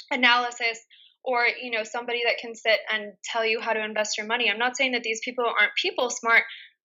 analysis 0.10 0.80
or 1.24 1.46
you 1.62 1.70
know 1.70 1.84
somebody 1.84 2.22
that 2.26 2.38
can 2.42 2.56
sit 2.56 2.80
and 2.92 3.14
tell 3.24 3.46
you 3.46 3.60
how 3.62 3.74
to 3.74 3.84
invest 3.84 4.18
your 4.18 4.26
money 4.26 4.50
i'm 4.50 4.58
not 4.58 4.76
saying 4.76 4.94
that 4.94 5.04
these 5.04 5.22
people 5.24 5.46
aren't 5.46 5.72
people 5.82 6.10
smart 6.10 6.44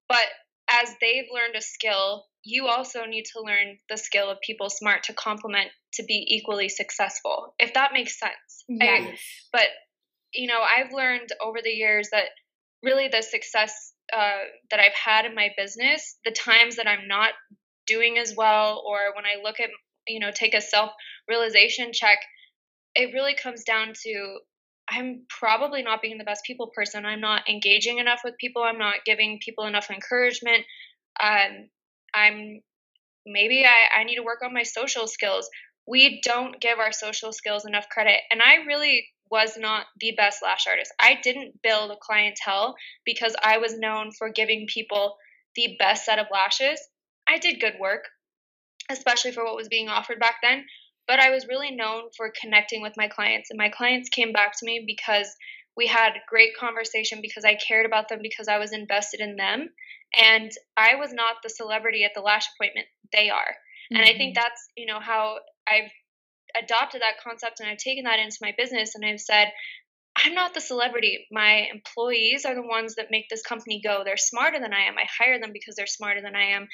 but 0.08 0.26
as 0.70 0.94
they've 1.00 1.26
learned 1.32 1.56
a 1.56 1.62
skill 1.62 2.24
you 2.44 2.66
also 2.66 3.04
need 3.04 3.24
to 3.24 3.40
learn 3.40 3.78
the 3.88 3.96
skill 3.96 4.28
of 4.28 4.38
people 4.40 4.68
smart 4.68 5.04
to 5.04 5.14
complement 5.14 5.70
to 5.94 6.02
be 6.04 6.26
equally 6.28 6.68
successful 6.68 7.54
if 7.58 7.72
that 7.74 7.92
makes 7.94 8.18
sense 8.18 8.64
yes. 8.68 9.08
I, 9.08 9.18
but 9.52 9.68
you 10.34 10.48
know 10.48 10.60
i've 10.60 10.92
learned 10.92 11.30
over 11.42 11.58
the 11.62 11.70
years 11.70 12.08
that 12.12 12.26
really 12.82 13.08
the 13.08 13.22
success 13.22 13.92
uh, 14.12 14.44
that 14.70 14.80
i've 14.80 14.94
had 14.94 15.24
in 15.24 15.34
my 15.34 15.50
business 15.56 16.18
the 16.24 16.30
times 16.30 16.76
that 16.76 16.86
i'm 16.86 17.08
not 17.08 17.32
doing 17.86 18.18
as 18.18 18.34
well 18.36 18.82
or 18.86 19.14
when 19.14 19.24
I 19.24 19.42
look 19.42 19.60
at 19.60 19.70
you 20.06 20.20
know 20.20 20.30
take 20.32 20.54
a 20.54 20.60
self 20.60 20.90
realization 21.28 21.90
check 21.92 22.18
it 22.94 23.14
really 23.14 23.34
comes 23.34 23.64
down 23.64 23.92
to 24.04 24.38
I'm 24.88 25.22
probably 25.28 25.82
not 25.82 26.02
being 26.02 26.18
the 26.18 26.24
best 26.24 26.44
people 26.44 26.70
person. 26.74 27.06
I'm 27.06 27.20
not 27.20 27.48
engaging 27.48 27.98
enough 27.98 28.20
with 28.24 28.34
people. 28.38 28.62
I'm 28.62 28.78
not 28.78 29.04
giving 29.06 29.38
people 29.42 29.64
enough 29.64 29.90
encouragement. 29.90 30.64
Um, 31.22 31.68
I'm 32.12 32.60
maybe 33.24 33.64
I, 33.64 34.00
I 34.00 34.04
need 34.04 34.16
to 34.16 34.24
work 34.24 34.40
on 34.44 34.52
my 34.52 34.64
social 34.64 35.06
skills. 35.06 35.48
We 35.86 36.20
don't 36.22 36.60
give 36.60 36.78
our 36.78 36.92
social 36.92 37.32
skills 37.32 37.64
enough 37.64 37.88
credit. 37.88 38.18
And 38.30 38.42
I 38.42 38.66
really 38.66 39.06
was 39.32 39.56
not 39.56 39.86
the 39.98 40.12
best 40.16 40.42
lash 40.42 40.66
artist. 40.68 40.92
I 41.00 41.18
didn't 41.22 41.62
build 41.62 41.90
a 41.90 41.96
clientele 42.00 42.76
because 43.04 43.34
I 43.42 43.58
was 43.58 43.78
known 43.78 44.10
for 44.12 44.28
giving 44.30 44.66
people 44.68 45.16
the 45.56 45.74
best 45.78 46.04
set 46.04 46.18
of 46.18 46.26
lashes. 46.30 46.78
I 47.26 47.38
did 47.38 47.60
good 47.60 47.74
work, 47.80 48.04
especially 48.90 49.32
for 49.32 49.44
what 49.44 49.56
was 49.56 49.68
being 49.68 49.88
offered 49.88 50.20
back 50.20 50.36
then. 50.42 50.66
but 51.08 51.18
I 51.20 51.30
was 51.30 51.48
really 51.48 51.70
known 51.70 52.04
for 52.16 52.32
connecting 52.40 52.82
with 52.82 52.92
my 52.96 53.08
clients. 53.08 53.50
And 53.50 53.58
my 53.58 53.68
clients 53.68 54.08
came 54.08 54.32
back 54.32 54.52
to 54.58 54.66
me 54.66 54.84
because 54.86 55.28
we 55.76 55.86
had 55.86 56.12
great 56.28 56.56
conversation 56.56 57.20
because 57.20 57.44
I 57.44 57.54
cared 57.56 57.86
about 57.86 58.08
them 58.08 58.20
because 58.22 58.48
I 58.48 58.58
was 58.58 58.72
invested 58.72 59.20
in 59.20 59.36
them. 59.36 59.68
And 60.14 60.50
I 60.76 60.96
was 60.96 61.12
not 61.12 61.36
the 61.42 61.50
celebrity 61.50 62.04
at 62.04 62.12
the 62.14 62.20
lash 62.20 62.46
appointment, 62.54 62.86
they 63.12 63.30
are. 63.30 63.40
Mm-hmm. 63.40 63.96
And 63.96 64.04
I 64.04 64.16
think 64.16 64.36
mm-hmm. 64.36 64.42
that's, 64.42 64.68
you 64.76 64.86
know, 64.86 65.00
how 65.00 65.38
I've 65.66 65.90
adopted 66.60 67.02
that 67.02 67.22
concept 67.22 67.60
and 67.60 67.68
I've 67.68 67.78
taken 67.78 68.04
that 68.04 68.18
into 68.18 68.38
my 68.40 68.54
business 68.56 68.94
and 68.94 69.04
I've 69.04 69.20
said, 69.20 69.48
I'm 70.16 70.34
not 70.34 70.52
the 70.52 70.60
celebrity. 70.60 71.26
My 71.30 71.68
employees 71.72 72.44
are 72.44 72.54
the 72.54 72.66
ones 72.66 72.96
that 72.96 73.10
make 73.10 73.28
this 73.30 73.42
company 73.42 73.80
go. 73.82 74.02
They're 74.04 74.18
smarter 74.18 74.60
than 74.60 74.74
I 74.74 74.84
am. 74.84 74.98
I 74.98 75.06
hire 75.18 75.40
them 75.40 75.52
because 75.52 75.74
they're 75.74 75.86
smarter 75.86 76.20
than 76.20 76.36
I 76.36 76.50
am. 76.52 76.68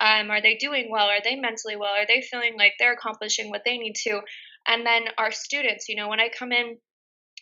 Um, 0.00 0.30
are 0.30 0.42
they 0.42 0.56
doing 0.56 0.90
well? 0.90 1.06
Are 1.06 1.22
they 1.24 1.36
mentally 1.36 1.76
well? 1.76 1.94
Are 1.94 2.06
they 2.06 2.20
feeling 2.20 2.54
like 2.58 2.74
they're 2.78 2.92
accomplishing 2.92 3.48
what 3.48 3.62
they 3.64 3.78
need 3.78 3.94
to? 4.04 4.20
And 4.68 4.84
then 4.84 5.04
our 5.16 5.32
students, 5.32 5.88
you 5.88 5.96
know, 5.96 6.08
when 6.08 6.20
I 6.20 6.28
come 6.28 6.52
in, 6.52 6.76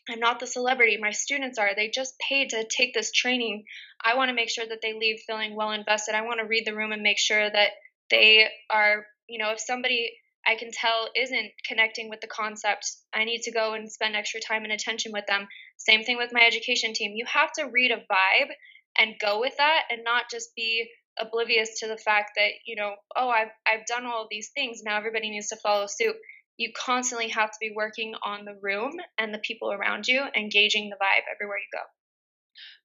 I'm 0.09 0.21
not 0.21 0.41
the 0.41 0.47
celebrity. 0.47 0.99
My 1.01 1.11
students 1.11 1.59
are. 1.59 1.75
They 1.75 1.91
just 1.91 2.15
paid 2.19 2.51
to 2.51 2.65
take 2.65 2.95
this 2.95 3.13
training. 3.13 3.65
I 4.03 4.17
want 4.17 4.29
to 4.29 4.35
make 4.35 4.51
sure 4.51 4.67
that 4.67 4.79
they 4.83 4.93
leave 4.93 5.21
feeling 5.27 5.57
well 5.57 5.73
invested. 5.73 6.15
I 6.15 6.23
want 6.23 6.41
to 6.41 6.47
read 6.47 6.65
the 6.65 6.75
room 6.75 6.93
and 6.93 7.03
make 7.03 7.19
sure 7.19 7.51
that 7.51 7.71
they 8.09 8.49
are, 8.71 9.05
you 9.29 9.39
know, 9.39 9.51
if 9.51 9.61
somebody 9.61 10.13
I 10.47 10.57
can 10.57 10.71
tell 10.73 11.09
isn't 11.17 11.53
connecting 11.67 12.09
with 12.09 12.21
the 12.21 12.27
concept, 12.27 12.91
I 13.15 13.25
need 13.25 13.43
to 13.43 13.53
go 13.53 13.75
and 13.75 13.91
spend 13.91 14.17
extra 14.17 14.41
time 14.41 14.65
and 14.65 14.73
attention 14.73 15.13
with 15.13 15.27
them. 15.27 15.47
Same 15.77 16.03
thing 16.03 16.17
with 16.17 16.33
my 16.33 16.41
education 16.41 16.93
team. 16.95 17.13
You 17.15 17.25
have 17.33 17.53
to 17.53 17.71
read 17.71 17.91
a 17.91 17.97
vibe 17.97 18.51
and 18.99 19.15
go 19.21 19.41
with 19.41 19.57
that 19.59 19.83
and 19.91 20.03
not 20.05 20.25
just 20.31 20.55
be 20.57 20.89
oblivious 21.19 21.81
to 21.81 21.89
the 21.89 21.97
fact 21.97 22.33
that, 22.37 22.51
you 22.67 22.77
know, 22.77 22.95
oh, 23.17 23.29
I've, 23.29 23.51
I've 23.67 23.87
done 23.87 24.07
all 24.07 24.27
these 24.31 24.51
things. 24.55 24.83
Now 24.83 24.97
everybody 24.97 25.31
needs 25.31 25.49
to 25.49 25.57
follow 25.57 25.87
suit. 25.89 26.17
You 26.57 26.73
constantly 26.77 27.29
have 27.29 27.51
to 27.51 27.57
be 27.61 27.73
working 27.75 28.15
on 28.25 28.45
the 28.45 28.59
room 28.61 28.93
and 29.19 29.33
the 29.33 29.39
people 29.39 29.73
around 29.73 30.07
you, 30.09 30.23
engaging 30.37 30.91
the 30.91 30.97
vibe 30.97 31.25
everywhere 31.35 31.59
you 31.59 31.79
go. 31.79 31.85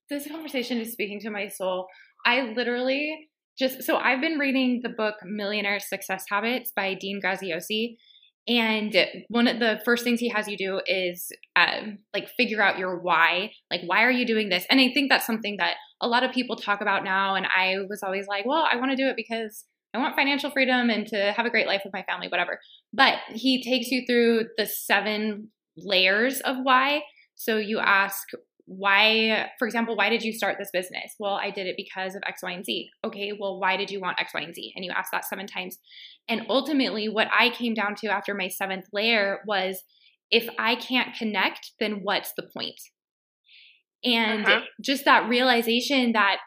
This 0.09 0.27
conversation 0.27 0.79
is 0.79 0.91
speaking 0.91 1.19
to 1.21 1.29
my 1.29 1.47
soul. 1.47 1.87
I 2.25 2.41
literally 2.41 3.29
just 3.57 3.83
so 3.83 3.97
I've 3.97 4.21
been 4.21 4.37
reading 4.37 4.81
the 4.83 4.89
book 4.89 5.15
Millionaire 5.23 5.79
Success 5.79 6.25
Habits 6.29 6.71
by 6.75 6.93
Dean 6.93 7.21
Graziosi. 7.23 7.95
And 8.47 8.95
one 9.29 9.47
of 9.47 9.59
the 9.59 9.79
first 9.85 10.03
things 10.03 10.19
he 10.19 10.29
has 10.29 10.47
you 10.47 10.55
do 10.55 10.79
is 10.85 11.31
um, 11.55 11.97
like 12.13 12.29
figure 12.37 12.61
out 12.61 12.77
your 12.77 12.99
why. 12.99 13.51
Like, 13.71 13.81
why 13.85 14.03
are 14.03 14.11
you 14.11 14.25
doing 14.25 14.49
this? 14.49 14.65
And 14.69 14.79
I 14.79 14.91
think 14.93 15.09
that's 15.09 15.25
something 15.25 15.57
that 15.57 15.75
a 15.99 16.07
lot 16.07 16.23
of 16.23 16.31
people 16.31 16.55
talk 16.55 16.81
about 16.81 17.03
now. 17.03 17.33
And 17.33 17.47
I 17.47 17.77
was 17.89 18.03
always 18.03 18.27
like, 18.27 18.45
well, 18.45 18.67
I 18.71 18.75
want 18.75 18.91
to 18.91 18.97
do 18.97 19.07
it 19.07 19.15
because 19.15 19.65
I 19.95 19.97
want 19.97 20.15
financial 20.15 20.51
freedom 20.51 20.89
and 20.89 21.07
to 21.07 21.31
have 21.31 21.45
a 21.45 21.49
great 21.49 21.65
life 21.65 21.81
with 21.83 21.93
my 21.93 22.03
family, 22.03 22.27
whatever. 22.27 22.59
But 22.93 23.15
he 23.29 23.63
takes 23.63 23.89
you 23.89 24.03
through 24.05 24.49
the 24.57 24.67
seven 24.67 25.49
layers 25.77 26.39
of 26.41 26.57
why. 26.61 27.01
So 27.35 27.57
you 27.57 27.79
ask, 27.79 28.27
why, 28.67 29.49
for 29.59 29.67
example, 29.67 29.95
why 29.95 30.09
did 30.09 30.23
you 30.23 30.33
start 30.33 30.57
this 30.57 30.71
business? 30.73 31.15
Well, 31.19 31.35
I 31.35 31.51
did 31.51 31.67
it 31.67 31.75
because 31.77 32.15
of 32.15 32.23
X, 32.27 32.41
Y, 32.41 32.51
and 32.51 32.65
Z. 32.65 32.89
Okay, 33.03 33.31
well, 33.39 33.59
why 33.59 33.77
did 33.77 33.91
you 33.91 33.99
want 34.01 34.19
X, 34.19 34.33
Y, 34.33 34.41
and 34.41 34.55
Z? 34.55 34.73
And 34.75 34.83
you 34.83 34.91
ask 34.91 35.11
that 35.11 35.25
seven 35.25 35.45
times. 35.45 35.77
And 36.27 36.41
ultimately, 36.49 37.07
what 37.07 37.27
I 37.37 37.49
came 37.49 37.75
down 37.75 37.95
to 37.97 38.07
after 38.07 38.33
my 38.33 38.47
seventh 38.47 38.85
layer 38.91 39.39
was 39.45 39.83
if 40.31 40.49
I 40.57 40.75
can't 40.75 41.15
connect, 41.15 41.71
then 41.79 41.99
what's 42.01 42.33
the 42.35 42.49
point? 42.57 42.79
And 44.03 44.45
uh-huh. 44.45 44.61
just 44.81 45.05
that 45.05 45.29
realization 45.29 46.13
that 46.13 46.37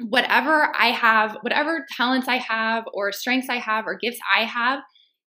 whatever 0.00 0.72
I 0.78 0.92
have, 0.92 1.36
whatever 1.42 1.84
talents 1.96 2.28
I 2.28 2.36
have, 2.36 2.84
or 2.94 3.12
strengths 3.12 3.48
I 3.48 3.56
have, 3.56 3.86
or 3.86 3.96
gifts 3.96 4.20
I 4.34 4.44
have, 4.44 4.80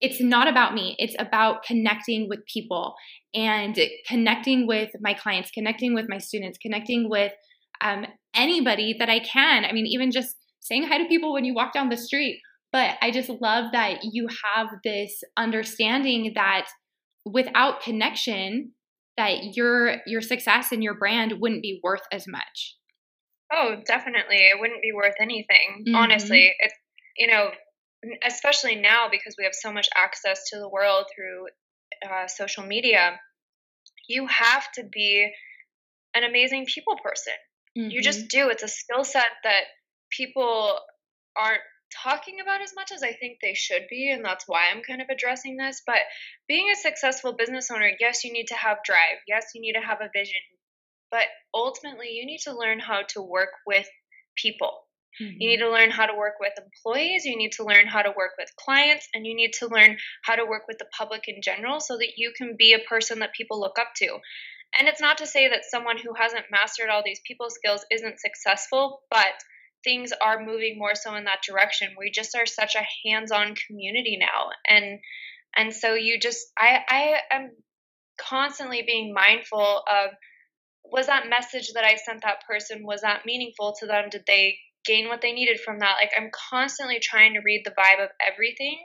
it's 0.03 0.19
not 0.19 0.49
about 0.49 0.73
me. 0.73 0.97
It's 0.99 1.15
about 1.17 1.63
connecting 1.63 2.27
with 2.27 2.45
people 2.45 2.93
and 3.33 3.79
connecting 4.05 4.67
with 4.67 4.91
my 4.99 5.13
clients, 5.13 5.49
connecting 5.49 5.93
with 5.93 6.07
my 6.09 6.17
students, 6.17 6.57
connecting 6.57 7.09
with 7.09 7.31
um, 7.79 8.05
anybody 8.35 8.97
that 8.99 9.09
I 9.09 9.19
can. 9.19 9.63
I 9.63 9.71
mean, 9.71 9.87
even 9.87 10.11
just 10.11 10.35
saying 10.59 10.83
hi 10.83 10.97
to 10.97 11.05
people 11.05 11.31
when 11.31 11.45
you 11.45 11.53
walk 11.53 11.73
down 11.73 11.87
the 11.87 11.95
street. 11.95 12.41
But 12.73 12.97
I 13.01 13.11
just 13.11 13.29
love 13.29 13.71
that 13.71 13.99
you 14.03 14.27
have 14.43 14.67
this 14.83 15.23
understanding 15.37 16.33
that 16.35 16.67
without 17.23 17.81
connection, 17.81 18.73
that 19.15 19.55
your 19.55 19.97
your 20.05 20.21
success 20.21 20.73
and 20.73 20.83
your 20.83 20.95
brand 20.95 21.35
wouldn't 21.39 21.61
be 21.61 21.79
worth 21.81 22.01
as 22.11 22.27
much. 22.27 22.75
Oh, 23.53 23.75
definitely. 23.85 24.37
It 24.37 24.59
wouldn't 24.59 24.81
be 24.81 24.91
worth 24.91 25.13
anything. 25.21 25.85
Mm-hmm. 25.87 25.95
Honestly, 25.95 26.53
it's 26.59 26.73
you 27.17 27.27
know, 27.27 27.51
especially 28.25 28.75
now 28.75 29.07
because 29.09 29.35
we 29.37 29.43
have 29.45 29.55
so 29.55 29.71
much 29.71 29.89
access 29.95 30.49
to 30.49 30.59
the 30.59 30.69
world 30.69 31.05
through 31.15 31.47
uh, 32.09 32.27
social 32.27 32.63
media, 32.65 33.19
you 34.07 34.27
have 34.27 34.71
to 34.73 34.83
be 34.83 35.31
an 36.15 36.23
amazing 36.23 36.65
people 36.65 36.97
person. 37.03 37.33
Mm-hmm. 37.77 37.91
You 37.91 38.01
just 38.01 38.19
mm-hmm. 38.19 38.47
do. 38.47 38.49
It's 38.49 38.63
a 38.63 38.67
skill 38.67 39.03
set 39.03 39.29
that 39.43 39.63
people 40.11 40.79
aren't 41.35 41.61
talking 42.03 42.39
about 42.41 42.61
as 42.61 42.73
much 42.75 42.91
as 42.91 43.03
I 43.03 43.13
think 43.13 43.37
they 43.41 43.53
should 43.53 43.83
be, 43.89 44.09
and 44.11 44.23
that's 44.23 44.45
why 44.47 44.69
I'm 44.71 44.81
kind 44.81 45.01
of 45.01 45.09
addressing 45.09 45.57
this. 45.57 45.81
But 45.85 45.99
being 46.47 46.69
a 46.69 46.75
successful 46.75 47.33
business 47.33 47.69
owner, 47.71 47.91
yes, 47.99 48.23
you 48.23 48.31
need 48.31 48.47
to 48.47 48.55
have 48.55 48.77
drive. 48.83 49.17
Yes, 49.27 49.47
you 49.53 49.61
need 49.61 49.73
to 49.73 49.85
have 49.85 50.01
a 50.01 50.09
vision. 50.13 50.41
But 51.11 51.27
ultimately, 51.53 52.09
you 52.11 52.25
need 52.25 52.39
to 52.45 52.57
learn 52.57 52.79
how 52.79 53.03
to 53.09 53.21
work 53.21 53.51
with 53.67 53.87
people. 54.35 54.82
Mm-hmm. 55.21 55.37
You 55.39 55.49
need 55.49 55.59
to 55.59 55.71
learn 55.71 55.91
how 55.91 56.05
to 56.05 56.15
work 56.15 56.35
with 56.39 56.53
employees, 56.57 57.25
you 57.25 57.37
need 57.37 57.53
to 57.53 57.65
learn 57.65 57.87
how 57.87 58.01
to 58.01 58.13
work 58.15 58.31
with 58.37 58.49
clients, 58.57 59.07
and 59.13 59.25
you 59.25 59.35
need 59.35 59.53
to 59.59 59.67
learn 59.67 59.97
how 60.23 60.35
to 60.35 60.45
work 60.45 60.63
with 60.67 60.77
the 60.77 60.87
public 60.97 61.27
in 61.27 61.41
general 61.41 61.79
so 61.79 61.97
that 61.97 62.17
you 62.17 62.33
can 62.37 62.55
be 62.57 62.73
a 62.73 62.87
person 62.89 63.19
that 63.19 63.33
people 63.33 63.59
look 63.59 63.77
up 63.79 63.89
to. 63.97 64.17
And 64.77 64.87
it's 64.87 65.01
not 65.01 65.19
to 65.19 65.27
say 65.27 65.49
that 65.49 65.65
someone 65.69 65.97
who 65.97 66.13
hasn't 66.15 66.45
mastered 66.51 66.89
all 66.89 67.03
these 67.05 67.21
people 67.27 67.49
skills 67.49 67.85
isn't 67.91 68.19
successful, 68.19 69.01
but 69.09 69.33
things 69.83 70.11
are 70.21 70.43
moving 70.43 70.77
more 70.77 70.95
so 70.95 71.15
in 71.15 71.25
that 71.25 71.43
direction. 71.47 71.89
We 71.97 72.09
just 72.09 72.35
are 72.35 72.45
such 72.45 72.75
a 72.75 73.07
hands-on 73.07 73.55
community 73.67 74.17
now. 74.19 74.49
And 74.67 74.99
and 75.55 75.73
so 75.73 75.93
you 75.93 76.19
just 76.19 76.47
I 76.57 76.79
I 76.87 77.35
am 77.35 77.51
constantly 78.17 78.83
being 78.85 79.13
mindful 79.13 79.83
of 79.87 80.11
was 80.83 81.07
that 81.07 81.29
message 81.29 81.71
that 81.73 81.83
I 81.83 81.95
sent 81.95 82.21
that 82.21 82.45
person 82.47 82.85
was 82.85 83.01
that 83.01 83.25
meaningful 83.25 83.75
to 83.79 83.85
them? 83.85 84.09
Did 84.09 84.23
they 84.25 84.57
gain 84.85 85.07
what 85.07 85.21
they 85.21 85.31
needed 85.31 85.59
from 85.59 85.79
that. 85.79 85.95
Like 85.99 86.11
I'm 86.17 86.29
constantly 86.49 86.99
trying 87.01 87.33
to 87.33 87.41
read 87.43 87.63
the 87.65 87.71
vibe 87.71 88.03
of 88.03 88.09
everything 88.19 88.77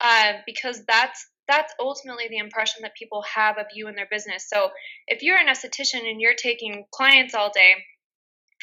uh, 0.00 0.34
because 0.46 0.84
that's 0.86 1.26
that's 1.48 1.72
ultimately 1.80 2.26
the 2.28 2.36
impression 2.36 2.82
that 2.82 2.94
people 2.94 3.22
have 3.34 3.56
of 3.56 3.66
you 3.72 3.88
and 3.88 3.96
their 3.96 4.08
business. 4.10 4.46
So 4.48 4.70
if 5.06 5.22
you're 5.22 5.38
an 5.38 5.46
esthetician 5.48 6.08
and 6.08 6.20
you're 6.20 6.34
taking 6.34 6.84
clients 6.92 7.34
all 7.34 7.50
day, 7.50 7.72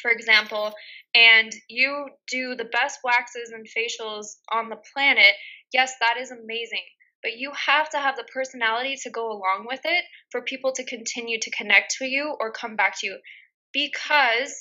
for 0.00 0.10
example, 0.10 0.72
and 1.14 1.52
you 1.68 2.06
do 2.30 2.54
the 2.54 2.64
best 2.66 3.00
waxes 3.02 3.50
and 3.50 3.66
facials 3.66 4.36
on 4.52 4.68
the 4.68 4.78
planet, 4.94 5.32
yes, 5.72 5.94
that 6.00 6.16
is 6.16 6.30
amazing. 6.30 6.84
But 7.22 7.38
you 7.38 7.50
have 7.66 7.90
to 7.90 7.98
have 7.98 8.16
the 8.16 8.28
personality 8.32 8.96
to 9.02 9.10
go 9.10 9.32
along 9.32 9.66
with 9.66 9.80
it 9.84 10.04
for 10.30 10.42
people 10.42 10.70
to 10.72 10.84
continue 10.84 11.40
to 11.40 11.50
connect 11.50 11.96
to 11.98 12.04
you 12.04 12.36
or 12.38 12.52
come 12.52 12.76
back 12.76 13.00
to 13.00 13.06
you. 13.06 13.18
Because 13.72 14.54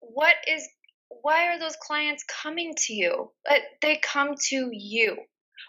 what 0.00 0.34
is 0.48 0.68
why 1.10 1.48
are 1.48 1.58
those 1.58 1.76
clients 1.76 2.24
coming 2.24 2.74
to 2.86 2.92
you? 2.92 3.32
Uh, 3.48 3.56
they 3.82 4.00
come 4.02 4.34
to 4.48 4.70
you. 4.72 5.16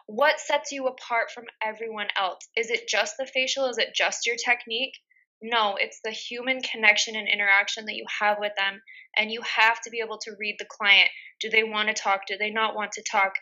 What 0.05 0.39
sets 0.39 0.71
you 0.71 0.87
apart 0.87 1.31
from 1.31 1.45
everyone 1.61 2.07
else? 2.17 2.39
Is 2.55 2.69
it 2.69 2.87
just 2.87 3.15
the 3.17 3.25
facial? 3.25 3.65
Is 3.65 3.77
it 3.77 3.95
just 3.95 4.25
your 4.25 4.35
technique? 4.35 4.93
No, 5.41 5.77
it's 5.79 6.01
the 6.03 6.11
human 6.11 6.61
connection 6.61 7.15
and 7.15 7.27
interaction 7.27 7.85
that 7.85 7.95
you 7.95 8.05
have 8.19 8.37
with 8.39 8.51
them. 8.57 8.81
And 9.15 9.31
you 9.31 9.41
have 9.41 9.81
to 9.81 9.89
be 9.89 10.01
able 10.03 10.17
to 10.19 10.35
read 10.37 10.55
the 10.59 10.65
client. 10.69 11.09
Do 11.39 11.49
they 11.49 11.63
want 11.63 11.87
to 11.87 11.93
talk? 11.93 12.21
Do 12.27 12.37
they 12.37 12.49
not 12.49 12.75
want 12.75 12.91
to 12.93 13.03
talk? 13.09 13.33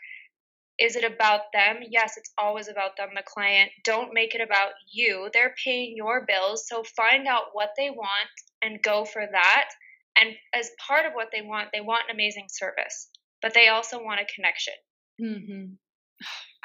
Is 0.78 0.94
it 0.94 1.04
about 1.04 1.40
them? 1.52 1.78
Yes, 1.90 2.16
it's 2.16 2.32
always 2.38 2.68
about 2.68 2.96
them, 2.96 3.10
the 3.16 3.22
client. 3.26 3.70
Don't 3.84 4.14
make 4.14 4.34
it 4.36 4.40
about 4.40 4.72
you. 4.92 5.28
They're 5.32 5.54
paying 5.64 5.96
your 5.96 6.24
bills. 6.24 6.68
So 6.68 6.84
find 6.96 7.26
out 7.26 7.46
what 7.52 7.70
they 7.76 7.90
want 7.90 8.30
and 8.62 8.80
go 8.82 9.04
for 9.04 9.22
that 9.32 9.68
and 10.20 10.34
as 10.54 10.70
part 10.86 11.06
of 11.06 11.12
what 11.14 11.28
they 11.32 11.42
want, 11.42 11.68
they 11.72 11.80
want 11.80 12.02
an 12.08 12.14
amazing 12.14 12.46
service, 12.50 13.08
but 13.40 13.54
they 13.54 13.68
also 13.68 14.02
want 14.02 14.20
a 14.20 14.26
connection. 14.34 14.74
Mm-hmm. 15.20 15.74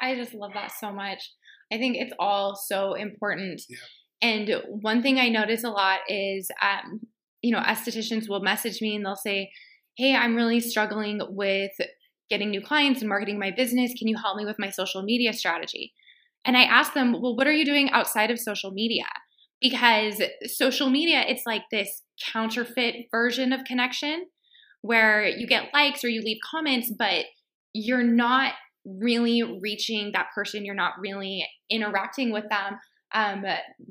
I 0.00 0.16
just 0.16 0.34
love 0.34 0.52
that 0.54 0.72
so 0.72 0.92
much. 0.92 1.30
I 1.72 1.78
think 1.78 1.96
it's 1.96 2.12
all 2.18 2.56
so 2.56 2.94
important. 2.94 3.62
Yeah. 3.68 3.78
And 4.22 4.62
one 4.68 5.02
thing 5.02 5.18
I 5.18 5.28
notice 5.28 5.64
a 5.64 5.70
lot 5.70 6.00
is, 6.08 6.48
um, 6.62 7.00
you 7.42 7.52
know, 7.52 7.60
estheticians 7.60 8.28
will 8.28 8.40
message 8.40 8.80
me 8.80 8.96
and 8.96 9.04
they'll 9.04 9.16
say, 9.16 9.50
Hey, 9.96 10.14
I'm 10.14 10.34
really 10.34 10.60
struggling 10.60 11.20
with 11.28 11.72
getting 12.30 12.50
new 12.50 12.60
clients 12.60 13.00
and 13.00 13.08
marketing 13.08 13.38
my 13.38 13.50
business. 13.50 13.92
Can 13.96 14.08
you 14.08 14.16
help 14.16 14.36
me 14.36 14.44
with 14.44 14.58
my 14.58 14.70
social 14.70 15.02
media 15.02 15.32
strategy? 15.32 15.92
And 16.44 16.56
I 16.56 16.62
ask 16.62 16.94
them, 16.94 17.12
Well, 17.12 17.36
what 17.36 17.46
are 17.46 17.52
you 17.52 17.64
doing 17.64 17.90
outside 17.90 18.30
of 18.30 18.38
social 18.38 18.70
media? 18.70 19.06
Because 19.60 20.20
social 20.46 20.90
media, 20.90 21.24
it's 21.26 21.44
like 21.46 21.62
this 21.70 22.02
counterfeit 22.32 23.06
version 23.10 23.52
of 23.52 23.64
connection 23.64 24.26
where 24.82 25.26
you 25.26 25.46
get 25.46 25.72
likes 25.72 26.04
or 26.04 26.08
you 26.08 26.20
leave 26.22 26.38
comments, 26.50 26.92
but 26.98 27.24
you're 27.72 28.02
not 28.02 28.52
really 28.84 29.42
reaching 29.62 30.10
that 30.12 30.26
person. 30.34 30.64
You're 30.64 30.74
not 30.74 30.92
really 31.00 31.46
interacting 31.70 32.32
with 32.32 32.44
them. 32.50 32.78
Um, 33.14 33.44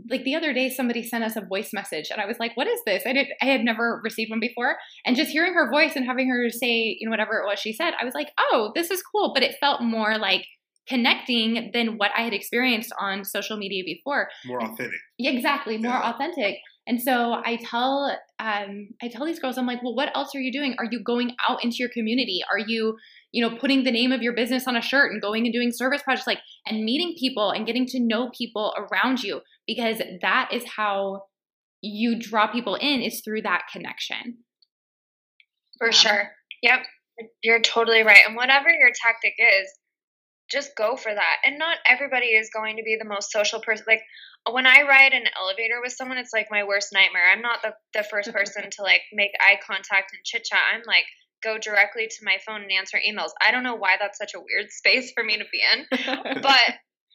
like 0.09 0.23
the 0.23 0.35
other 0.35 0.53
day, 0.53 0.69
somebody 0.69 1.01
sent 1.01 1.23
us 1.23 1.37
a 1.37 1.41
voice 1.41 1.69
message, 1.73 2.09
and 2.11 2.19
I 2.19 2.25
was 2.25 2.37
like, 2.39 2.57
"What 2.57 2.67
is 2.67 2.81
this?" 2.85 3.03
I 3.05 3.13
did. 3.13 3.27
I 3.41 3.45
had 3.45 3.61
never 3.61 4.01
received 4.03 4.29
one 4.29 4.41
before, 4.41 4.77
and 5.05 5.15
just 5.15 5.31
hearing 5.31 5.53
her 5.53 5.71
voice 5.71 5.95
and 5.95 6.05
having 6.05 6.29
her 6.29 6.49
say, 6.49 6.97
you 6.99 7.07
know, 7.07 7.11
whatever 7.11 7.39
it 7.39 7.45
was 7.47 7.57
she 7.57 7.71
said, 7.71 7.93
I 7.99 8.03
was 8.03 8.13
like, 8.13 8.31
"Oh, 8.37 8.71
this 8.75 8.91
is 8.91 9.01
cool." 9.01 9.31
But 9.33 9.43
it 9.43 9.55
felt 9.61 9.81
more 9.81 10.17
like 10.17 10.45
connecting 10.87 11.71
than 11.73 11.97
what 11.97 12.11
I 12.17 12.23
had 12.23 12.33
experienced 12.33 12.91
on 12.99 13.23
social 13.23 13.55
media 13.55 13.83
before. 13.85 14.29
More 14.45 14.61
authentic. 14.61 14.99
Yeah, 15.17 15.31
exactly, 15.31 15.77
more 15.77 15.93
yeah. 15.93 16.11
authentic. 16.11 16.57
And 16.85 17.01
so 17.01 17.33
I 17.45 17.57
tell 17.63 18.17
um, 18.39 18.89
I 19.01 19.07
tell 19.07 19.25
these 19.25 19.39
girls, 19.39 19.57
I'm 19.57 19.65
like, 19.65 19.81
well, 19.81 19.95
what 19.95 20.15
else 20.15 20.35
are 20.35 20.41
you 20.41 20.51
doing? 20.51 20.75
Are 20.77 20.87
you 20.89 21.01
going 21.01 21.35
out 21.47 21.63
into 21.63 21.77
your 21.79 21.89
community? 21.89 22.41
Are 22.51 22.59
you, 22.59 22.97
you 23.31 23.41
know, 23.41 23.55
putting 23.55 23.83
the 23.83 23.91
name 23.91 24.11
of 24.11 24.21
your 24.21 24.35
business 24.35 24.67
on 24.67 24.75
a 24.75 24.81
shirt 24.81 25.11
and 25.11 25.21
going 25.21 25.45
and 25.45 25.53
doing 25.53 25.71
service 25.71 26.01
projects 26.03 26.27
like 26.27 26.39
and 26.65 26.83
meeting 26.83 27.15
people 27.17 27.51
and 27.51 27.65
getting 27.65 27.85
to 27.87 27.99
know 28.01 28.29
people 28.37 28.73
around 28.77 29.23
you? 29.23 29.41
Because 29.65 30.01
that 30.21 30.49
is 30.51 30.63
how 30.75 31.23
you 31.81 32.19
draw 32.19 32.47
people 32.47 32.75
in 32.75 33.01
is 33.01 33.21
through 33.23 33.43
that 33.43 33.63
connection. 33.71 34.39
For 35.77 35.87
yeah. 35.87 35.91
sure. 35.91 36.31
Yep. 36.63 36.79
You're 37.43 37.61
totally 37.61 38.03
right. 38.03 38.21
And 38.27 38.35
whatever 38.35 38.69
your 38.69 38.91
tactic 39.01 39.33
is, 39.37 39.69
just 40.53 40.75
go 40.75 40.95
for 40.95 41.13
that. 41.13 41.37
And 41.45 41.57
not 41.57 41.77
everybody 41.85 42.27
is 42.27 42.49
going 42.53 42.77
to 42.77 42.83
be 42.83 42.95
the 42.97 43.09
most 43.09 43.31
social 43.31 43.59
person. 43.59 43.85
Like 43.87 44.03
when 44.49 44.65
I 44.65 44.83
ride 44.87 45.13
an 45.13 45.25
elevator 45.39 45.81
with 45.81 45.93
someone, 45.93 46.17
it's 46.17 46.33
like 46.33 46.47
my 46.51 46.63
worst 46.63 46.89
nightmare. 46.93 47.23
I'm 47.31 47.41
not 47.41 47.61
the, 47.63 47.73
the 47.93 48.03
first 48.03 48.31
person 48.33 48.69
to 48.71 48.83
like 48.83 49.01
make 49.11 49.31
eye 49.39 49.59
contact 49.65 50.13
and 50.13 50.23
chit 50.23 50.43
chat. 50.45 50.61
I'm 50.73 50.83
like, 50.85 51.05
go 51.43 51.57
directly 51.57 52.07
to 52.07 52.17
my 52.23 52.37
phone 52.45 52.61
and 52.61 52.71
answer 52.71 52.97
emails. 52.97 53.31
I 53.45 53.51
don't 53.51 53.63
know 53.63 53.75
why 53.75 53.97
that's 53.99 54.17
such 54.17 54.33
a 54.33 54.39
weird 54.39 54.71
space 54.71 55.11
for 55.13 55.23
me 55.23 55.37
to 55.37 55.45
be 55.51 55.61
in, 55.73 55.85
but 56.41 56.69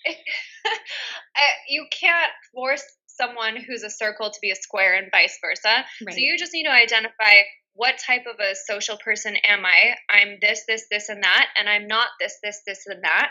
uh, 0.09 1.55
you 1.69 1.87
can't 1.99 2.33
force 2.53 2.85
someone 3.07 3.57
who's 3.57 3.83
a 3.83 3.91
circle 3.91 4.31
to 4.31 4.39
be 4.41 4.51
a 4.51 4.57
square 4.57 4.95
and 4.95 5.09
vice 5.11 5.39
versa. 5.41 5.85
Right. 6.07 6.15
So 6.15 6.19
you 6.19 6.37
just 6.39 6.53
need 6.53 6.65
to 6.65 6.73
identify 6.73 7.43
what 7.79 7.95
type 8.05 8.25
of 8.27 8.41
a 8.41 8.57
social 8.57 8.99
person 8.99 9.37
am 9.45 9.65
I? 9.65 9.95
I'm 10.11 10.39
this, 10.41 10.65
this, 10.67 10.87
this, 10.91 11.09
and 11.09 11.23
that, 11.23 11.47
and 11.57 11.69
I'm 11.69 11.87
not 11.87 12.09
this, 12.21 12.37
this, 12.43 12.61
this, 12.67 12.85
and 12.87 13.05
that. 13.05 13.31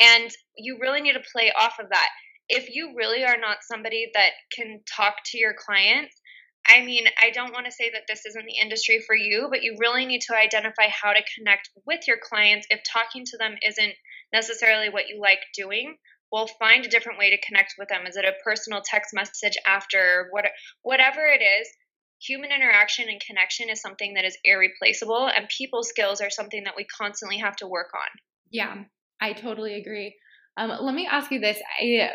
And 0.00 0.30
you 0.56 0.78
really 0.80 1.00
need 1.00 1.14
to 1.14 1.30
play 1.32 1.50
off 1.50 1.74
of 1.80 1.88
that. 1.90 2.08
If 2.48 2.72
you 2.72 2.94
really 2.96 3.24
are 3.24 3.36
not 3.36 3.58
somebody 3.68 4.08
that 4.14 4.30
can 4.56 4.82
talk 4.96 5.14
to 5.26 5.38
your 5.38 5.52
clients, 5.52 6.14
I 6.64 6.84
mean, 6.84 7.06
I 7.20 7.30
don't 7.30 7.52
want 7.52 7.66
to 7.66 7.72
say 7.72 7.90
that 7.90 8.02
this 8.06 8.24
isn't 8.24 8.46
the 8.46 8.62
industry 8.62 9.02
for 9.04 9.16
you, 9.16 9.48
but 9.50 9.64
you 9.64 9.76
really 9.80 10.06
need 10.06 10.20
to 10.28 10.36
identify 10.36 10.86
how 10.88 11.12
to 11.12 11.24
connect 11.36 11.68
with 11.84 12.06
your 12.06 12.18
clients. 12.22 12.68
If 12.70 12.80
talking 12.84 13.24
to 13.24 13.36
them 13.36 13.56
isn't 13.66 13.94
necessarily 14.32 14.90
what 14.90 15.08
you 15.08 15.20
like 15.20 15.40
doing, 15.56 15.96
well, 16.30 16.46
find 16.46 16.86
a 16.86 16.88
different 16.88 17.18
way 17.18 17.30
to 17.30 17.46
connect 17.46 17.74
with 17.78 17.88
them. 17.88 18.06
Is 18.06 18.16
it 18.16 18.24
a 18.24 18.34
personal 18.44 18.80
text 18.84 19.10
message 19.12 19.56
after 19.66 20.28
what, 20.30 20.44
whatever 20.82 21.26
it 21.26 21.42
is? 21.42 21.68
Human 22.20 22.50
interaction 22.50 23.08
and 23.08 23.20
connection 23.20 23.68
is 23.70 23.80
something 23.80 24.14
that 24.14 24.24
is 24.24 24.36
irreplaceable 24.44 25.30
and 25.34 25.48
people 25.48 25.82
skills 25.82 26.20
are 26.20 26.30
something 26.30 26.64
that 26.64 26.74
we 26.76 26.84
constantly 26.84 27.38
have 27.38 27.56
to 27.56 27.66
work 27.66 27.90
on. 27.94 28.08
Yeah 28.50 28.84
i 29.20 29.32
totally 29.32 29.74
agree. 29.74 30.14
Um, 30.56 30.72
let 30.80 30.94
me 30.94 31.06
ask 31.10 31.30
you 31.30 31.40
this 31.40 31.58
i 31.80 32.10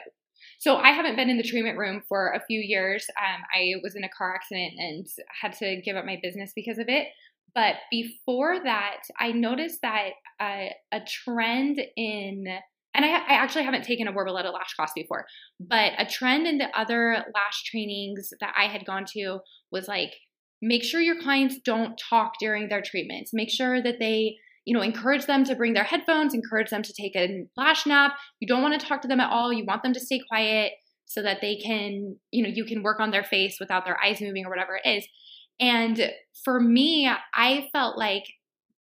so 0.60 0.76
i 0.78 0.92
haven't 0.92 1.16
been 1.16 1.30
in 1.30 1.38
the 1.38 1.44
treatment 1.44 1.78
room 1.78 2.02
for 2.08 2.32
a 2.32 2.44
few 2.46 2.60
years. 2.60 3.06
Um, 3.18 3.42
i 3.54 3.74
was 3.82 3.96
in 3.96 4.04
a 4.04 4.10
car 4.10 4.36
accident 4.36 4.74
and 4.78 5.08
had 5.42 5.54
to 5.54 5.82
give 5.82 5.96
up 5.96 6.06
my 6.06 6.20
business 6.22 6.52
because 6.56 6.78
of 6.78 6.90
it. 6.90 7.08
But 7.56 7.76
before 7.92 8.60
that 8.64 9.02
i 9.20 9.32
noticed 9.32 9.80
that 9.82 10.10
uh, 10.40 10.70
a 10.92 11.02
trend 11.06 11.82
in 11.96 12.46
and 12.94 13.06
I, 13.06 13.10
I, 13.10 13.34
actually 13.34 13.64
haven't 13.64 13.84
taken 13.84 14.08
a 14.08 14.14
Borboleta 14.14 14.54
lash 14.54 14.74
class 14.76 14.92
before, 14.96 15.26
but 15.60 15.94
a 15.98 16.06
trend 16.06 16.48
in 16.48 16.58
the 16.58 16.68
other 16.78 17.26
lash 17.34 17.64
trainings 17.66 18.30
that 18.40 18.54
I 18.58 18.66
had 18.66 18.86
gone 18.86 19.06
to 19.14 19.40
was 19.72 19.88
like, 19.88 20.14
make 20.62 20.84
sure 20.84 21.02
your 21.02 21.22
clients 21.22 21.58
don't 21.66 22.00
talk 22.10 22.34
during 22.40 22.70
their 22.70 22.82
treatments. 22.82 23.32
Make 23.34 23.50
sure 23.50 23.82
that 23.82 23.96
they, 24.00 24.36
you 24.66 24.76
know, 24.76 24.82
encourage 24.82 25.26
them 25.26 25.44
to 25.46 25.56
bring 25.56 25.74
their 25.74 25.84
headphones, 25.84 26.34
encourage 26.34 26.70
them 26.70 26.84
to 26.84 26.94
take 26.94 27.16
a 27.16 27.46
lash 27.58 27.86
nap. 27.86 28.14
You 28.40 28.48
don't 28.48 28.62
want 28.62 28.80
to 28.80 28.86
talk 28.86 29.02
to 29.02 29.08
them 29.08 29.20
at 29.20 29.32
all. 29.32 29.52
You 29.52 29.66
want 29.66 29.84
them 29.84 29.94
to 29.94 30.00
stay 30.00 30.22
quiet 30.30 30.72
so 31.06 31.22
that 31.22 31.42
they 31.42 31.58
can, 31.58 32.16
you 32.32 32.44
know, 32.44 32.50
you 32.54 32.64
can 32.66 32.82
work 32.82 33.00
on 33.00 33.12
their 33.12 33.24
face 33.24 33.58
without 33.60 33.86
their 33.86 33.98
eyes 34.04 34.22
moving 34.22 34.46
or 34.46 34.50
whatever 34.50 34.80
it 34.82 34.88
is. 34.88 35.08
And 35.60 36.12
for 36.44 36.60
me, 36.60 37.10
I 37.36 37.70
felt 37.74 37.98
like 37.98 38.24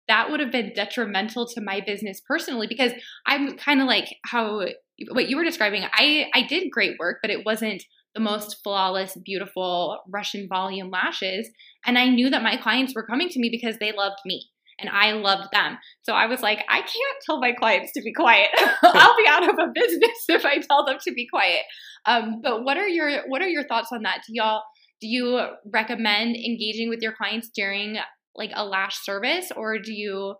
that 0.07 0.29
would 0.29 0.39
have 0.39 0.51
been 0.51 0.73
detrimental 0.73 1.47
to 1.47 1.61
my 1.61 1.81
business 1.85 2.21
personally 2.25 2.67
because 2.67 2.91
I'm 3.25 3.57
kind 3.57 3.81
of 3.81 3.87
like 3.87 4.15
how 4.25 4.65
what 5.11 5.29
you 5.29 5.37
were 5.37 5.43
describing. 5.43 5.83
I 5.93 6.27
I 6.33 6.43
did 6.43 6.71
great 6.71 6.97
work, 6.99 7.19
but 7.21 7.31
it 7.31 7.45
wasn't 7.45 7.83
the 8.13 8.21
most 8.21 8.57
flawless, 8.63 9.17
beautiful 9.23 9.99
Russian 10.09 10.47
volume 10.47 10.89
lashes, 10.89 11.49
and 11.85 11.97
I 11.97 12.09
knew 12.09 12.29
that 12.29 12.43
my 12.43 12.57
clients 12.57 12.95
were 12.95 13.05
coming 13.05 13.29
to 13.29 13.39
me 13.39 13.49
because 13.49 13.77
they 13.79 13.91
loved 13.91 14.19
me 14.25 14.49
and 14.79 14.89
I 14.89 15.13
loved 15.13 15.49
them. 15.51 15.77
So 16.03 16.13
I 16.13 16.27
was 16.27 16.41
like, 16.41 16.63
I 16.69 16.79
can't 16.79 17.17
tell 17.25 17.39
my 17.39 17.51
clients 17.51 17.91
to 17.93 18.01
be 18.01 18.13
quiet. 18.13 18.49
I'll 18.83 19.17
be 19.17 19.25
out 19.27 19.49
of 19.49 19.55
a 19.57 19.71
business 19.73 20.25
if 20.29 20.45
I 20.45 20.59
tell 20.59 20.85
them 20.85 20.97
to 21.03 21.11
be 21.13 21.27
quiet. 21.27 21.61
Um, 22.05 22.41
but 22.43 22.63
what 22.63 22.77
are 22.77 22.87
your 22.87 23.27
what 23.27 23.41
are 23.41 23.47
your 23.47 23.67
thoughts 23.67 23.89
on 23.91 24.03
that? 24.03 24.21
Do 24.25 24.33
y'all 24.33 24.63
do 24.99 25.07
you 25.07 25.39
recommend 25.71 26.35
engaging 26.35 26.89
with 26.89 27.01
your 27.01 27.13
clients 27.13 27.49
during 27.55 27.97
like 28.37 28.51
a 28.53 28.65
lash 28.65 29.03
service 29.03 29.51
or 29.55 29.79
do 29.79 29.93
you 29.93 30.35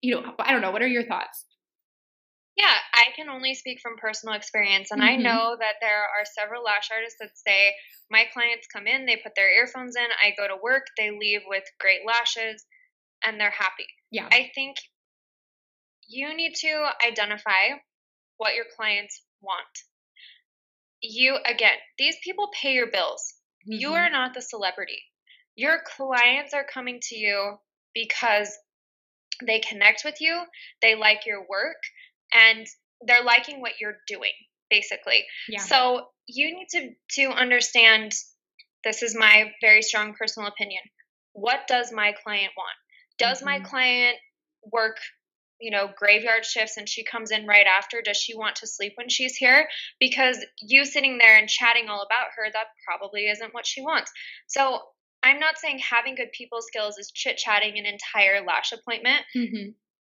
you 0.00 0.14
know 0.14 0.32
i 0.38 0.52
don't 0.52 0.62
know 0.62 0.70
what 0.70 0.82
are 0.82 0.88
your 0.88 1.06
thoughts? 1.06 1.44
Yeah 2.56 2.74
i 2.94 3.12
can 3.14 3.28
only 3.28 3.54
speak 3.54 3.78
from 3.82 3.96
personal 4.00 4.34
experience 4.34 4.90
and 4.90 5.00
mm-hmm. 5.00 5.20
i 5.20 5.22
know 5.22 5.56
that 5.58 5.76
there 5.80 6.02
are 6.02 6.24
several 6.24 6.64
lash 6.64 6.88
artists 6.90 7.18
that 7.20 7.30
say 7.34 7.74
my 8.10 8.24
clients 8.32 8.66
come 8.72 8.86
in 8.86 9.04
they 9.04 9.16
put 9.16 9.34
their 9.36 9.52
earphones 9.52 9.94
in 9.96 10.06
i 10.24 10.32
go 10.36 10.48
to 10.48 10.60
work 10.62 10.86
they 10.96 11.10
leave 11.10 11.42
with 11.48 11.64
great 11.78 12.00
lashes 12.06 12.64
and 13.24 13.40
they're 13.40 13.50
happy. 13.50 13.86
Yeah. 14.10 14.28
I 14.30 14.50
think 14.54 14.76
you 16.08 16.34
need 16.34 16.54
to 16.56 16.88
identify 17.06 17.78
what 18.36 18.54
your 18.54 18.66
clients 18.76 19.22
want. 19.40 19.66
You 21.02 21.36
again 21.44 21.76
these 21.98 22.16
people 22.24 22.48
pay 22.60 22.72
your 22.72 22.90
bills. 22.90 23.34
Mm-hmm. 23.68 23.80
you 23.80 23.90
are 23.90 24.10
not 24.10 24.32
the 24.32 24.42
celebrity 24.42 25.02
your 25.56 25.78
clients 25.96 26.54
are 26.54 26.64
coming 26.64 27.00
to 27.02 27.16
you 27.16 27.56
because 27.94 28.56
they 29.44 29.60
connect 29.60 30.02
with 30.04 30.20
you, 30.20 30.42
they 30.82 30.94
like 30.94 31.26
your 31.26 31.40
work, 31.48 31.82
and 32.32 32.66
they're 33.06 33.24
liking 33.24 33.60
what 33.60 33.72
you're 33.80 33.98
doing, 34.06 34.32
basically. 34.70 35.24
Yeah. 35.48 35.60
So 35.60 36.08
you 36.26 36.54
need 36.54 36.68
to 36.70 36.90
to 37.22 37.30
understand 37.30 38.12
this 38.84 39.02
is 39.02 39.16
my 39.16 39.50
very 39.60 39.82
strong 39.82 40.14
personal 40.14 40.48
opinion. 40.48 40.82
What 41.32 41.66
does 41.66 41.92
my 41.92 42.12
client 42.22 42.52
want? 42.56 42.76
Does 43.18 43.38
mm-hmm. 43.38 43.46
my 43.46 43.60
client 43.60 44.16
work 44.72 44.96
you 45.60 45.70
know 45.70 45.88
graveyard 45.96 46.44
shifts 46.44 46.76
and 46.76 46.88
she 46.88 47.02
comes 47.04 47.30
in 47.30 47.46
right 47.46 47.66
after 47.66 48.02
does 48.02 48.16
she 48.16 48.36
want 48.36 48.56
to 48.56 48.66
sleep 48.66 48.92
when 48.96 49.08
she's 49.08 49.36
here 49.36 49.66
because 49.98 50.44
you 50.60 50.84
sitting 50.84 51.16
there 51.16 51.38
and 51.38 51.48
chatting 51.48 51.88
all 51.88 52.02
about 52.02 52.26
her 52.36 52.50
that 52.52 52.66
probably 52.86 53.26
isn't 53.26 53.54
what 53.54 53.66
she 53.66 53.80
wants 53.80 54.12
so 54.46 54.80
I'm 55.26 55.40
not 55.40 55.58
saying 55.58 55.80
having 55.80 56.14
good 56.14 56.32
people 56.32 56.60
skills 56.62 56.98
is 56.98 57.10
chit 57.10 57.36
chatting 57.36 57.78
an 57.78 57.86
entire 57.86 58.44
lash 58.44 58.72
appointment. 58.72 59.22
Mm-hmm. 59.34 59.70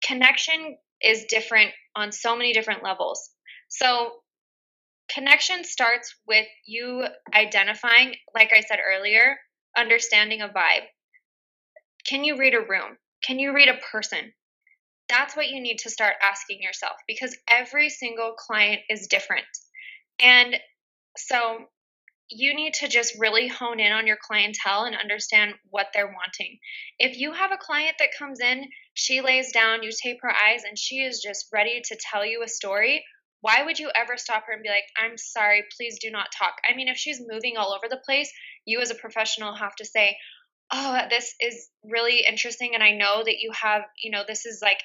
Connection 0.04 0.76
is 1.02 1.24
different 1.24 1.70
on 1.96 2.12
so 2.12 2.36
many 2.36 2.52
different 2.52 2.82
levels. 2.82 3.30
So, 3.68 4.12
connection 5.12 5.64
starts 5.64 6.14
with 6.26 6.46
you 6.66 7.04
identifying, 7.34 8.14
like 8.34 8.52
I 8.52 8.60
said 8.60 8.78
earlier, 8.86 9.36
understanding 9.76 10.42
a 10.42 10.48
vibe. 10.48 10.86
Can 12.06 12.24
you 12.24 12.36
read 12.36 12.54
a 12.54 12.60
room? 12.60 12.96
Can 13.22 13.38
you 13.38 13.54
read 13.54 13.68
a 13.68 13.78
person? 13.92 14.32
That's 15.08 15.34
what 15.34 15.48
you 15.48 15.60
need 15.60 15.78
to 15.78 15.90
start 15.90 16.14
asking 16.22 16.62
yourself 16.62 16.96
because 17.06 17.36
every 17.48 17.88
single 17.88 18.32
client 18.32 18.80
is 18.90 19.06
different. 19.06 19.46
And 20.20 20.56
so 21.16 21.66
you 22.30 22.54
need 22.54 22.74
to 22.74 22.88
just 22.88 23.18
really 23.18 23.48
hone 23.48 23.80
in 23.80 23.92
on 23.92 24.06
your 24.06 24.18
clientele 24.20 24.84
and 24.84 24.94
understand 24.94 25.54
what 25.70 25.88
they're 25.94 26.06
wanting. 26.06 26.58
If 26.98 27.18
you 27.18 27.32
have 27.32 27.52
a 27.52 27.56
client 27.56 27.96
that 27.98 28.16
comes 28.18 28.40
in, 28.40 28.66
she 28.94 29.20
lays 29.20 29.52
down, 29.52 29.82
you 29.82 29.90
tape 29.90 30.18
her 30.22 30.32
eyes, 30.32 30.62
and 30.64 30.78
she 30.78 30.96
is 30.96 31.22
just 31.22 31.46
ready 31.52 31.80
to 31.84 31.98
tell 32.10 32.26
you 32.26 32.42
a 32.42 32.48
story, 32.48 33.04
why 33.40 33.62
would 33.62 33.78
you 33.78 33.90
ever 33.94 34.16
stop 34.16 34.44
her 34.46 34.52
and 34.52 34.62
be 34.62 34.68
like, 34.68 34.84
I'm 34.96 35.16
sorry, 35.16 35.64
please 35.76 35.98
do 36.00 36.10
not 36.10 36.32
talk? 36.36 36.54
I 36.68 36.74
mean, 36.74 36.88
if 36.88 36.96
she's 36.96 37.22
moving 37.24 37.56
all 37.56 37.72
over 37.72 37.86
the 37.88 38.02
place, 38.04 38.32
you 38.64 38.80
as 38.80 38.90
a 38.90 38.96
professional 38.96 39.54
have 39.54 39.74
to 39.76 39.84
say, 39.84 40.16
Oh, 40.70 41.00
this 41.08 41.34
is 41.40 41.70
really 41.82 42.24
interesting. 42.28 42.74
And 42.74 42.82
I 42.82 42.90
know 42.92 43.22
that 43.24 43.40
you 43.40 43.50
have, 43.58 43.82
you 44.02 44.10
know, 44.10 44.22
this 44.26 44.44
is 44.44 44.60
like 44.60 44.82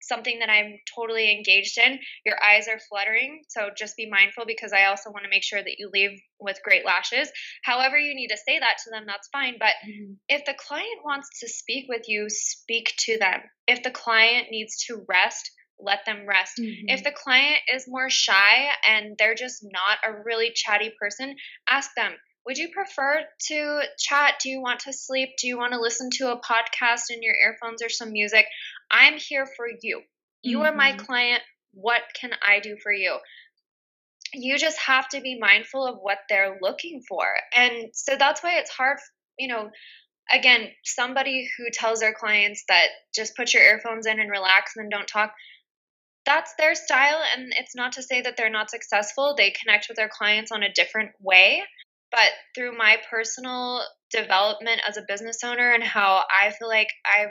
something 0.00 0.38
that 0.40 0.50
I'm 0.50 0.78
totally 0.94 1.30
engaged 1.32 1.78
in, 1.78 1.98
your 2.24 2.36
eyes 2.42 2.68
are 2.68 2.78
fluttering. 2.88 3.42
So 3.48 3.70
just 3.76 3.96
be 3.96 4.08
mindful 4.08 4.44
because 4.46 4.72
I 4.72 4.84
also 4.86 5.10
want 5.10 5.24
to 5.24 5.30
make 5.30 5.44
sure 5.44 5.62
that 5.62 5.78
you 5.78 5.90
leave 5.92 6.20
with 6.38 6.62
great 6.64 6.84
lashes. 6.84 7.30
However, 7.62 7.98
you 7.98 8.14
need 8.14 8.28
to 8.28 8.36
say 8.36 8.58
that 8.58 8.78
to 8.84 8.90
them, 8.90 9.04
that's 9.06 9.28
fine. 9.28 9.56
But 9.58 9.74
mm-hmm. 9.86 10.14
if 10.28 10.44
the 10.44 10.54
client 10.54 11.04
wants 11.04 11.40
to 11.40 11.48
speak 11.48 11.86
with 11.88 12.08
you, 12.08 12.26
speak 12.28 12.94
to 13.00 13.18
them. 13.18 13.40
If 13.66 13.82
the 13.82 13.90
client 13.90 14.48
needs 14.50 14.84
to 14.86 15.04
rest, 15.08 15.50
let 15.82 16.04
them 16.04 16.26
rest. 16.26 16.58
Mhm. 16.58 16.84
If 16.88 17.04
the 17.04 17.12
client 17.12 17.58
is 17.72 17.88
more 17.88 18.10
shy 18.10 18.70
and 18.86 19.16
they're 19.18 19.34
just 19.34 19.64
not 19.64 19.98
a 20.04 20.22
really 20.22 20.52
chatty 20.54 20.92
person, 20.98 21.36
ask 21.68 21.94
them, 21.94 22.16
would 22.46 22.56
you 22.56 22.70
prefer 22.70 23.22
to 23.48 23.82
chat? 23.98 24.40
Do 24.42 24.48
you 24.48 24.60
want 24.60 24.80
to 24.80 24.92
sleep? 24.92 25.30
Do 25.38 25.46
you 25.46 25.58
want 25.58 25.72
to 25.72 25.80
listen 25.80 26.08
to 26.14 26.32
a 26.32 26.40
podcast 26.40 27.10
in 27.10 27.22
your 27.22 27.34
earphones 27.34 27.82
or 27.82 27.88
some 27.88 28.12
music? 28.12 28.46
I'm 28.90 29.18
here 29.18 29.46
for 29.46 29.66
you. 29.82 30.02
You 30.42 30.62
are 30.62 30.72
my 30.74 30.92
Mhm. 30.92 30.98
client. 31.06 31.42
What 31.72 32.02
can 32.14 32.32
I 32.42 32.60
do 32.60 32.76
for 32.82 32.92
you? 32.92 33.18
You 34.32 34.58
just 34.58 34.78
have 34.78 35.08
to 35.10 35.20
be 35.20 35.38
mindful 35.38 35.86
of 35.86 35.98
what 35.98 36.18
they're 36.28 36.58
looking 36.60 37.02
for. 37.08 37.26
And 37.52 37.94
so 37.94 38.16
that's 38.16 38.42
why 38.42 38.58
it's 38.58 38.70
hard, 38.70 38.98
you 39.38 39.48
know, 39.48 39.70
again, 40.32 40.70
somebody 40.84 41.48
who 41.56 41.70
tells 41.72 42.00
their 42.00 42.14
clients 42.14 42.64
that 42.68 42.88
just 43.14 43.36
put 43.36 43.52
your 43.52 43.62
earphones 43.62 44.06
in 44.06 44.20
and 44.20 44.30
relax 44.30 44.72
and 44.76 44.90
don't 44.90 45.08
talk, 45.08 45.34
that's 46.24 46.54
their 46.58 46.74
style. 46.74 47.22
And 47.36 47.52
it's 47.56 47.74
not 47.74 47.92
to 47.92 48.02
say 48.02 48.20
that 48.22 48.36
they're 48.36 48.50
not 48.50 48.70
successful. 48.70 49.34
They 49.36 49.50
connect 49.50 49.88
with 49.88 49.96
their 49.96 50.08
clients 50.08 50.52
on 50.52 50.62
a 50.62 50.72
different 50.72 51.10
way. 51.20 51.62
But 52.10 52.30
through 52.54 52.76
my 52.76 52.98
personal 53.10 53.82
development 54.10 54.80
as 54.86 54.96
a 54.96 55.04
business 55.06 55.38
owner 55.44 55.70
and 55.72 55.82
how 55.82 56.24
I 56.30 56.50
feel 56.50 56.68
like 56.68 56.88
I've 57.06 57.30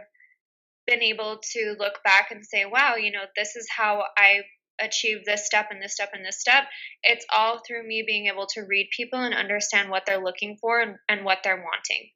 been 0.89 1.03
able 1.03 1.39
to 1.53 1.75
look 1.77 1.99
back 2.03 2.29
and 2.31 2.43
say, 2.43 2.65
wow, 2.65 2.95
you 2.95 3.11
know, 3.11 3.23
this 3.35 3.55
is 3.55 3.67
how 3.75 4.03
I 4.17 4.41
achieved 4.81 5.23
this 5.25 5.45
step 5.45 5.67
and 5.71 5.81
this 5.81 5.93
step 5.93 6.09
and 6.13 6.25
this 6.25 6.39
step. 6.39 6.63
It's 7.03 7.25
all 7.35 7.61
through 7.67 7.87
me 7.87 8.03
being 8.05 8.27
able 8.27 8.47
to 8.55 8.61
read 8.61 8.89
people 8.95 9.19
and 9.19 9.33
understand 9.33 9.89
what 9.89 10.03
they're 10.05 10.23
looking 10.23 10.57
for 10.59 10.79
and, 10.79 10.95
and 11.07 11.25
what 11.25 11.39
they're 11.43 11.57
wanting. 11.57 12.09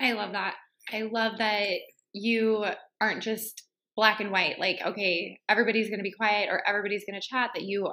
I 0.00 0.12
love 0.12 0.32
that. 0.32 0.54
I 0.92 1.02
love 1.02 1.38
that 1.38 1.78
you 2.12 2.64
aren't 3.00 3.22
just 3.22 3.62
black 3.96 4.20
and 4.20 4.30
white, 4.30 4.58
like, 4.58 4.78
okay, 4.84 5.38
everybody's 5.48 5.88
going 5.88 5.98
to 5.98 6.04
be 6.04 6.12
quiet 6.12 6.48
or 6.50 6.62
everybody's 6.66 7.04
going 7.08 7.20
to 7.20 7.26
chat, 7.26 7.50
that 7.54 7.64
you 7.64 7.90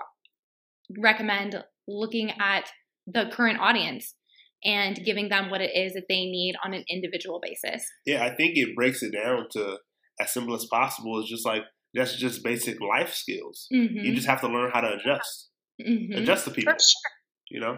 recommend 0.99 1.63
looking 1.87 2.31
at 2.39 2.69
the 3.07 3.29
current 3.31 3.59
audience 3.59 4.15
and 4.63 5.03
giving 5.03 5.29
them 5.29 5.49
what 5.49 5.61
it 5.61 5.71
is 5.75 5.93
that 5.93 6.05
they 6.07 6.25
need 6.25 6.55
on 6.63 6.73
an 6.73 6.83
individual 6.89 7.39
basis. 7.41 7.85
Yeah, 8.05 8.23
I 8.23 8.35
think 8.35 8.55
it 8.55 8.75
breaks 8.75 9.03
it 9.03 9.13
down 9.13 9.47
to 9.53 9.77
as 10.19 10.33
simple 10.33 10.55
as 10.55 10.65
possible. 10.65 11.19
It's 11.19 11.29
just 11.29 11.45
like 11.45 11.63
that's 11.93 12.15
just 12.15 12.43
basic 12.43 12.81
life 12.81 13.13
skills. 13.13 13.67
Mm-hmm. 13.73 14.05
You 14.05 14.15
just 14.15 14.27
have 14.27 14.41
to 14.41 14.47
learn 14.47 14.71
how 14.73 14.81
to 14.81 14.93
adjust, 14.93 15.49
mm-hmm. 15.81 16.17
adjust 16.17 16.45
to 16.45 16.51
people. 16.51 16.73
For 16.73 16.79
sure. 16.79 17.11
You 17.51 17.59
know, 17.61 17.77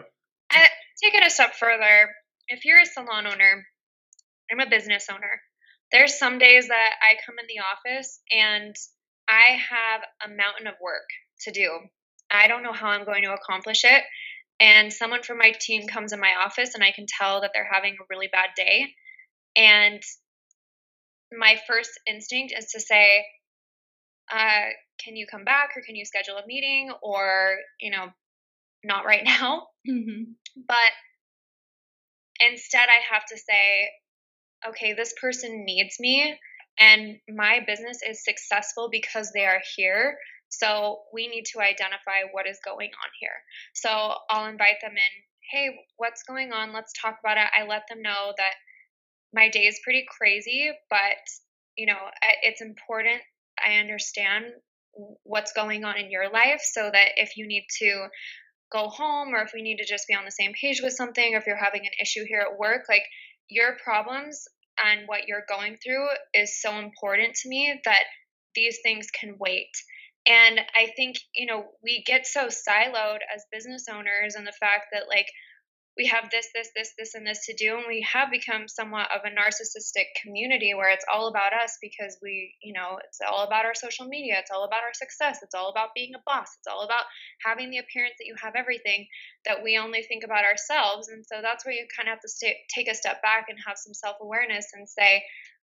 Take 1.03 1.13
it 1.13 1.25
a 1.25 1.29
step 1.29 1.53
further. 1.53 2.09
If 2.47 2.65
you're 2.65 2.81
a 2.81 2.85
salon 2.85 3.27
owner, 3.27 3.65
I'm 4.51 4.59
a 4.59 4.69
business 4.69 5.07
owner. 5.11 5.41
There's 5.91 6.17
some 6.17 6.39
days 6.39 6.67
that 6.69 6.93
I 7.01 7.15
come 7.25 7.35
in 7.39 7.45
the 7.47 7.61
office 7.61 8.19
and 8.31 8.75
I 9.27 9.57
have 9.69 10.01
a 10.25 10.29
mountain 10.29 10.67
of 10.67 10.73
work 10.81 11.07
to 11.41 11.51
do. 11.51 11.69
I 12.31 12.47
don't 12.47 12.63
know 12.63 12.73
how 12.73 12.87
I'm 12.87 13.05
going 13.05 13.23
to 13.23 13.33
accomplish 13.33 13.83
it. 13.83 14.03
And 14.59 14.91
someone 14.91 15.21
from 15.21 15.37
my 15.37 15.51
team 15.59 15.87
comes 15.87 16.13
in 16.13 16.19
my 16.19 16.33
office 16.43 16.73
and 16.73 16.83
I 16.83 16.91
can 16.91 17.05
tell 17.07 17.41
that 17.41 17.51
they're 17.53 17.69
having 17.71 17.93
a 17.93 18.05
really 18.09 18.27
bad 18.31 18.49
day. 18.55 18.87
And 19.55 20.01
my 21.31 21.59
first 21.67 21.91
instinct 22.07 22.53
is 22.57 22.71
to 22.71 22.79
say, 22.79 23.25
uh, 24.31 24.69
can 25.03 25.15
you 25.15 25.25
come 25.29 25.43
back 25.43 25.71
or 25.75 25.81
can 25.81 25.95
you 25.95 26.05
schedule 26.05 26.37
a 26.37 26.45
meeting 26.47 26.91
or, 27.01 27.57
you 27.79 27.91
know, 27.91 28.07
not 28.83 29.05
right 29.05 29.23
now. 29.25 29.67
Mm-hmm. 29.87 30.31
But 30.67 30.91
instead, 32.39 32.87
I 32.89 33.13
have 33.13 33.25
to 33.25 33.37
say, 33.37 33.89
okay, 34.69 34.93
this 34.93 35.13
person 35.19 35.65
needs 35.65 35.99
me 35.99 36.37
and 36.79 37.17
my 37.29 37.59
business 37.65 37.99
is 38.07 38.23
successful 38.23 38.89
because 38.91 39.31
they 39.33 39.45
are 39.45 39.61
here. 39.75 40.17
So 40.49 41.01
we 41.13 41.27
need 41.27 41.45
to 41.53 41.59
identify 41.59 42.31
what 42.31 42.47
is 42.47 42.59
going 42.63 42.89
on 42.89 43.09
here. 43.19 43.43
So 43.73 43.89
I'll 44.29 44.49
invite 44.49 44.79
them 44.81 44.91
in. 44.91 45.13
Hey, 45.51 45.69
what's 45.97 46.23
going 46.23 46.51
on? 46.51 46.73
Let's 46.73 46.93
talk 46.99 47.17
about 47.19 47.37
it. 47.37 47.47
I 47.57 47.65
let 47.65 47.83
them 47.89 48.01
know 48.01 48.33
that 48.37 48.53
my 49.33 49.49
day 49.49 49.67
is 49.67 49.79
pretty 49.83 50.05
crazy, 50.17 50.71
but 50.89 51.17
you 51.77 51.85
know, 51.85 51.97
it's 52.41 52.61
important 52.61 53.21
I 53.63 53.79
understand 53.79 54.45
what's 55.23 55.53
going 55.53 55.83
on 55.83 55.97
in 55.97 56.11
your 56.11 56.31
life 56.31 56.61
so 56.63 56.89
that 56.91 57.09
if 57.17 57.37
you 57.37 57.47
need 57.47 57.65
to 57.79 58.07
go 58.71 58.87
home 58.87 59.33
or 59.33 59.41
if 59.43 59.51
we 59.53 59.61
need 59.61 59.77
to 59.77 59.85
just 59.85 60.07
be 60.07 60.15
on 60.15 60.25
the 60.25 60.31
same 60.31 60.53
page 60.53 60.81
with 60.81 60.93
something 60.93 61.33
or 61.33 61.37
if 61.37 61.47
you're 61.47 61.55
having 61.55 61.81
an 61.81 61.91
issue 62.01 62.25
here 62.27 62.41
at 62.41 62.57
work, 62.57 62.83
like 62.89 63.03
your 63.49 63.77
problems 63.83 64.45
and 64.83 65.07
what 65.07 65.27
you're 65.27 65.45
going 65.47 65.77
through 65.83 66.07
is 66.33 66.61
so 66.61 66.77
important 66.77 67.35
to 67.35 67.49
me 67.49 67.79
that 67.85 68.03
these 68.55 68.79
things 68.83 69.07
can 69.11 69.35
wait. 69.39 69.71
And 70.27 70.59
I 70.75 70.91
think, 70.95 71.17
you 71.33 71.45
know, 71.45 71.65
we 71.83 72.03
get 72.05 72.27
so 72.27 72.47
siloed 72.47 73.19
as 73.33 73.45
business 73.51 73.85
owners 73.89 74.35
and 74.35 74.45
the 74.45 74.53
fact 74.59 74.87
that 74.91 75.07
like 75.07 75.27
we 75.97 76.05
have 76.07 76.29
this, 76.29 76.47
this, 76.53 76.69
this, 76.75 76.93
this, 76.97 77.15
and 77.15 77.25
this 77.25 77.45
to 77.45 77.53
do, 77.53 77.75
and 77.77 77.85
we 77.87 78.05
have 78.11 78.29
become 78.29 78.67
somewhat 78.67 79.09
of 79.13 79.21
a 79.25 79.33
narcissistic 79.33 80.05
community 80.21 80.73
where 80.73 80.89
it's 80.89 81.05
all 81.11 81.27
about 81.27 81.53
us 81.53 81.77
because 81.81 82.17
we, 82.21 82.53
you 82.61 82.73
know, 82.73 82.99
it's 83.03 83.19
all 83.27 83.43
about 83.43 83.65
our 83.65 83.73
social 83.73 84.05
media, 84.05 84.35
it's 84.37 84.51
all 84.51 84.63
about 84.63 84.83
our 84.83 84.93
success, 84.93 85.39
it's 85.41 85.55
all 85.55 85.69
about 85.69 85.95
being 85.95 86.13
a 86.13 86.21
boss, 86.25 86.47
it's 86.59 86.67
all 86.67 86.83
about 86.83 87.03
having 87.43 87.71
the 87.71 87.79
appearance 87.79 88.13
that 88.19 88.27
you 88.27 88.35
have 88.41 88.53
everything, 88.55 89.07
that 89.45 89.63
we 89.63 89.77
only 89.77 90.03
think 90.03 90.23
about 90.23 90.45
ourselves. 90.45 91.09
And 91.09 91.25
so 91.25 91.41
that's 91.41 91.65
where 91.65 91.73
you 91.73 91.87
kind 91.95 92.07
of 92.07 92.13
have 92.13 92.21
to 92.21 92.29
stay, 92.29 92.57
take 92.73 92.87
a 92.87 92.95
step 92.95 93.21
back 93.21 93.47
and 93.49 93.57
have 93.65 93.77
some 93.77 93.93
self 93.93 94.17
awareness 94.21 94.67
and 94.73 94.87
say, 94.87 95.23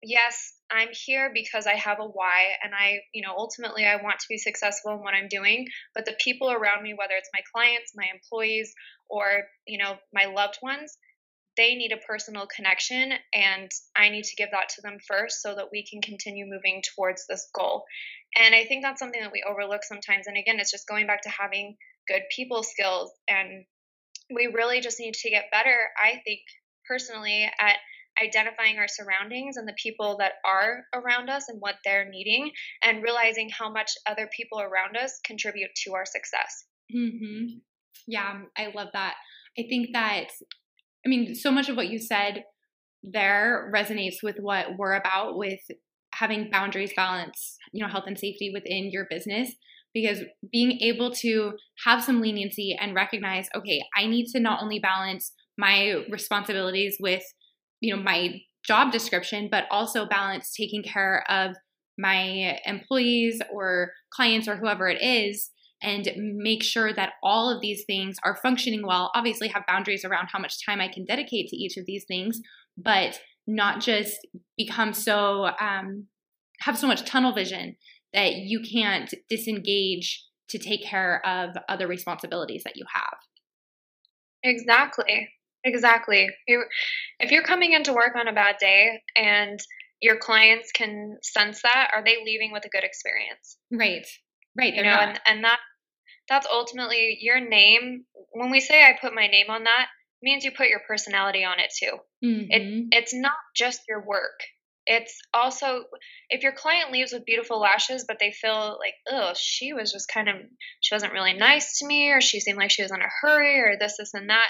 yes, 0.02 0.54
I'm 0.70 0.88
here 0.92 1.30
because 1.32 1.66
I 1.66 1.74
have 1.74 1.98
a 2.00 2.04
why 2.04 2.54
and 2.62 2.72
I, 2.74 3.00
you 3.12 3.22
know, 3.22 3.34
ultimately 3.36 3.84
I 3.84 3.96
want 3.96 4.20
to 4.20 4.26
be 4.28 4.38
successful 4.38 4.92
in 4.92 5.00
what 5.00 5.14
I'm 5.14 5.28
doing, 5.28 5.66
but 5.94 6.04
the 6.04 6.16
people 6.18 6.50
around 6.50 6.82
me, 6.82 6.94
whether 6.94 7.14
it's 7.14 7.30
my 7.34 7.40
clients, 7.52 7.92
my 7.94 8.06
employees, 8.12 8.72
or, 9.08 9.44
you 9.66 9.78
know, 9.78 9.96
my 10.12 10.26
loved 10.26 10.58
ones, 10.62 10.96
they 11.56 11.74
need 11.74 11.92
a 11.92 12.06
personal 12.06 12.46
connection 12.46 13.12
and 13.34 13.70
I 13.96 14.08
need 14.08 14.24
to 14.24 14.36
give 14.36 14.50
that 14.52 14.70
to 14.76 14.82
them 14.82 14.98
first 15.06 15.42
so 15.42 15.54
that 15.54 15.68
we 15.72 15.84
can 15.84 16.00
continue 16.00 16.46
moving 16.46 16.82
towards 16.94 17.26
this 17.26 17.48
goal. 17.52 17.84
And 18.36 18.54
I 18.54 18.64
think 18.64 18.82
that's 18.82 19.00
something 19.00 19.20
that 19.20 19.32
we 19.32 19.44
overlook 19.46 19.82
sometimes. 19.82 20.26
And 20.26 20.36
again, 20.38 20.60
it's 20.60 20.70
just 20.70 20.88
going 20.88 21.06
back 21.06 21.22
to 21.22 21.28
having 21.28 21.76
good 22.08 22.22
people 22.34 22.62
skills 22.62 23.10
and 23.28 23.64
we 24.32 24.46
really 24.46 24.80
just 24.80 25.00
need 25.00 25.14
to 25.14 25.30
get 25.30 25.50
better, 25.50 25.76
I 26.00 26.20
think 26.24 26.40
personally, 26.88 27.50
at 27.60 27.76
identifying 28.22 28.78
our 28.78 28.88
surroundings 28.88 29.56
and 29.56 29.66
the 29.66 29.74
people 29.82 30.16
that 30.18 30.32
are 30.44 30.84
around 30.94 31.30
us 31.30 31.48
and 31.48 31.58
what 31.60 31.76
they're 31.84 32.08
needing 32.08 32.50
and 32.84 33.02
realizing 33.02 33.48
how 33.50 33.70
much 33.70 33.92
other 34.08 34.28
people 34.36 34.60
around 34.60 34.96
us 34.96 35.20
contribute 35.24 35.70
to 35.84 35.94
our 35.94 36.04
success. 36.04 36.64
Mm-hmm. 36.94 37.58
Yeah, 38.06 38.42
I 38.56 38.72
love 38.74 38.88
that. 38.92 39.14
I 39.58 39.64
think 39.68 39.88
that, 39.92 40.26
I 41.04 41.08
mean, 41.08 41.34
so 41.34 41.50
much 41.50 41.68
of 41.68 41.76
what 41.76 41.88
you 41.88 41.98
said 41.98 42.44
there 43.02 43.70
resonates 43.74 44.16
with 44.22 44.36
what 44.38 44.76
we're 44.76 44.94
about 44.94 45.36
with 45.38 45.60
having 46.12 46.50
boundaries, 46.50 46.92
balance, 46.94 47.56
you 47.72 47.82
know, 47.82 47.90
health 47.90 48.04
and 48.06 48.18
safety 48.18 48.50
within 48.52 48.90
your 48.90 49.06
business. 49.08 49.52
Because 49.92 50.20
being 50.52 50.78
able 50.82 51.10
to 51.16 51.54
have 51.84 52.04
some 52.04 52.20
leniency 52.20 52.76
and 52.80 52.94
recognize, 52.94 53.48
okay, 53.56 53.82
I 53.96 54.06
need 54.06 54.26
to 54.32 54.40
not 54.40 54.62
only 54.62 54.78
balance 54.78 55.32
my 55.58 56.04
responsibilities 56.10 56.96
with, 57.00 57.24
you 57.80 57.94
know, 57.94 58.02
my 58.02 58.40
job 58.64 58.92
description, 58.92 59.48
but 59.50 59.64
also 59.70 60.06
balance 60.06 60.52
taking 60.54 60.82
care 60.82 61.24
of 61.30 61.56
my 61.98 62.58
employees 62.64 63.40
or 63.52 63.92
clients 64.12 64.48
or 64.48 64.56
whoever 64.56 64.88
it 64.88 65.02
is 65.02 65.50
and 65.82 66.08
make 66.16 66.62
sure 66.62 66.92
that 66.92 67.14
all 67.22 67.48
of 67.54 67.60
these 67.60 67.84
things 67.86 68.16
are 68.22 68.36
functioning 68.42 68.86
well. 68.86 69.10
Obviously, 69.14 69.48
have 69.48 69.64
boundaries 69.66 70.04
around 70.04 70.28
how 70.30 70.38
much 70.38 70.64
time 70.64 70.80
I 70.80 70.88
can 70.88 71.04
dedicate 71.04 71.48
to 71.48 71.56
each 71.56 71.76
of 71.76 71.86
these 71.86 72.04
things, 72.06 72.40
but 72.76 73.20
not 73.46 73.80
just 73.80 74.26
become 74.56 74.92
so, 74.92 75.50
um, 75.60 76.06
have 76.60 76.76
so 76.76 76.86
much 76.86 77.04
tunnel 77.06 77.32
vision 77.32 77.76
that 78.12 78.34
you 78.34 78.60
can't 78.60 79.12
disengage 79.28 80.22
to 80.50 80.58
take 80.58 80.84
care 80.84 81.24
of 81.26 81.56
other 81.68 81.86
responsibilities 81.86 82.62
that 82.64 82.76
you 82.76 82.84
have. 82.92 83.14
Exactly. 84.42 85.28
Exactly. 85.64 86.28
You, 86.46 86.64
if 87.18 87.30
you're 87.30 87.42
coming 87.42 87.72
into 87.72 87.92
work 87.92 88.16
on 88.16 88.28
a 88.28 88.32
bad 88.32 88.56
day 88.58 89.02
and 89.16 89.58
your 90.00 90.16
clients 90.16 90.72
can 90.72 91.18
sense 91.22 91.62
that, 91.62 91.90
are 91.94 92.02
they 92.04 92.16
leaving 92.24 92.52
with 92.52 92.64
a 92.64 92.70
good 92.70 92.84
experience? 92.84 93.58
Right. 93.70 94.06
Right. 94.56 94.74
You 94.74 94.82
know, 94.82 94.88
and, 94.88 95.20
and 95.26 95.44
that 95.44 95.58
that's 96.28 96.46
ultimately 96.50 97.18
your 97.20 97.40
name. 97.40 98.04
When 98.32 98.50
we 98.50 98.60
say 98.60 98.82
I 98.82 98.96
put 99.00 99.14
my 99.14 99.26
name 99.26 99.46
on 99.48 99.64
that, 99.64 99.88
means 100.22 100.44
you 100.44 100.52
put 100.52 100.68
your 100.68 100.80
personality 100.86 101.44
on 101.44 101.58
it 101.58 101.72
too. 101.78 101.96
mm-hmm. 102.24 102.46
It 102.50 102.88
it's 102.92 103.14
not 103.14 103.36
just 103.54 103.82
your 103.88 104.04
work. 104.04 104.40
It's 104.86 105.20
also 105.34 105.84
if 106.30 106.42
your 106.42 106.52
client 106.52 106.90
leaves 106.90 107.12
with 107.12 107.24
beautiful 107.24 107.60
lashes, 107.60 108.04
but 108.08 108.18
they 108.18 108.32
feel 108.32 108.78
like, 108.80 108.94
oh, 109.10 109.32
she 109.36 109.72
was 109.72 109.92
just 109.92 110.08
kind 110.12 110.28
of 110.28 110.36
she 110.80 110.94
wasn't 110.94 111.12
really 111.12 111.34
nice 111.34 111.78
to 111.78 111.86
me, 111.86 112.10
or 112.10 112.20
she 112.20 112.40
seemed 112.40 112.58
like 112.58 112.70
she 112.70 112.82
was 112.82 112.92
in 112.92 113.00
a 113.00 113.08
hurry, 113.20 113.60
or 113.60 113.76
this, 113.78 113.96
this, 113.98 114.14
and 114.14 114.30
that. 114.30 114.48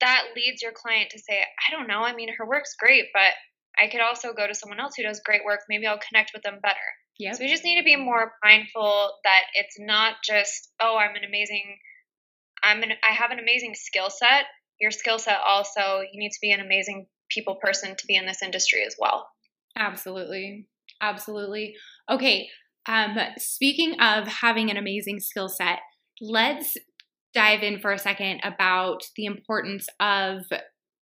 That 0.00 0.24
leads 0.36 0.62
your 0.62 0.72
client 0.72 1.10
to 1.10 1.18
say, 1.18 1.40
I 1.40 1.74
don't 1.74 1.88
know. 1.88 2.02
I 2.02 2.14
mean, 2.14 2.28
her 2.36 2.46
work's 2.46 2.74
great, 2.78 3.06
but 3.12 3.32
I 3.80 3.88
could 3.88 4.00
also 4.00 4.32
go 4.32 4.46
to 4.46 4.54
someone 4.54 4.80
else 4.80 4.94
who 4.96 5.02
does 5.02 5.20
great 5.24 5.44
work. 5.44 5.60
Maybe 5.68 5.86
I'll 5.86 5.98
connect 5.98 6.32
with 6.32 6.42
them 6.42 6.60
better. 6.62 6.76
Yep. 7.18 7.34
So 7.36 7.44
we 7.44 7.50
just 7.50 7.64
need 7.64 7.78
to 7.78 7.84
be 7.84 7.96
more 7.96 8.32
mindful 8.44 9.12
that 9.24 9.42
it's 9.54 9.76
not 9.78 10.16
just, 10.24 10.70
oh, 10.80 10.96
I'm 10.96 11.16
an 11.16 11.24
amazing, 11.26 11.78
I'm 12.62 12.82
an, 12.82 12.92
I 13.08 13.12
have 13.12 13.30
an 13.32 13.38
amazing 13.38 13.74
skill 13.74 14.10
set. 14.10 14.44
Your 14.80 14.92
skill 14.92 15.18
set 15.18 15.38
also, 15.44 16.00
you 16.00 16.20
need 16.20 16.30
to 16.30 16.38
be 16.40 16.52
an 16.52 16.60
amazing 16.60 17.06
people 17.28 17.56
person 17.56 17.96
to 17.96 18.06
be 18.06 18.14
in 18.14 18.26
this 18.26 18.42
industry 18.42 18.84
as 18.86 18.94
well. 18.98 19.28
Absolutely. 19.76 20.68
Absolutely. 21.00 21.74
Okay. 22.08 22.48
Um, 22.86 23.16
speaking 23.36 24.00
of 24.00 24.26
having 24.26 24.70
an 24.70 24.76
amazing 24.76 25.20
skill 25.20 25.48
set, 25.48 25.80
let's 26.20 26.76
dive 27.34 27.62
in 27.62 27.80
for 27.80 27.92
a 27.92 27.98
second 27.98 28.40
about 28.42 29.02
the 29.16 29.26
importance 29.26 29.86
of 30.00 30.42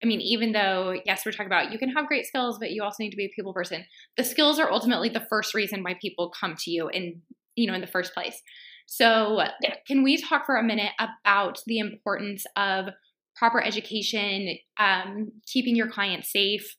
I 0.04 0.08
mean, 0.08 0.22
even 0.22 0.52
though, 0.52 1.00
yes, 1.06 1.24
we're 1.26 1.32
talking 1.32 1.46
about 1.46 1.72
you 1.72 1.78
can 1.78 1.90
have 1.90 2.08
great 2.08 2.26
skills, 2.26 2.58
but 2.58 2.72
you 2.72 2.82
also 2.84 3.04
need 3.04 3.12
to 3.12 3.18
be 3.18 3.26
a 3.26 3.30
people 3.36 3.54
person. 3.54 3.86
The 4.18 4.24
skills 4.24 4.58
are 4.58 4.72
ultimately 4.72 5.10
the 5.10 5.26
first 5.30 5.54
reason 5.54 5.84
why 5.84 5.96
people 6.02 6.32
come 6.32 6.56
to 6.60 6.72
you 6.72 6.90
in, 6.90 7.22
you 7.56 7.68
know, 7.68 7.76
in 7.76 7.82
the 7.82 7.88
first 7.88 8.14
place. 8.14 8.42
So, 8.88 9.42
yeah. 9.62 9.76
can 9.86 10.02
we 10.04 10.18
talk 10.18 10.46
for 10.46 10.58
a 10.58 10.64
minute 10.64 10.92
about 11.00 11.60
the 11.68 11.78
importance 11.78 12.46
of 12.56 12.88
proper 13.36 13.64
education, 13.64 14.58
um, 14.80 15.32
keeping 15.46 15.76
your 15.76 15.90
clients 15.90 16.32
safe, 16.32 16.76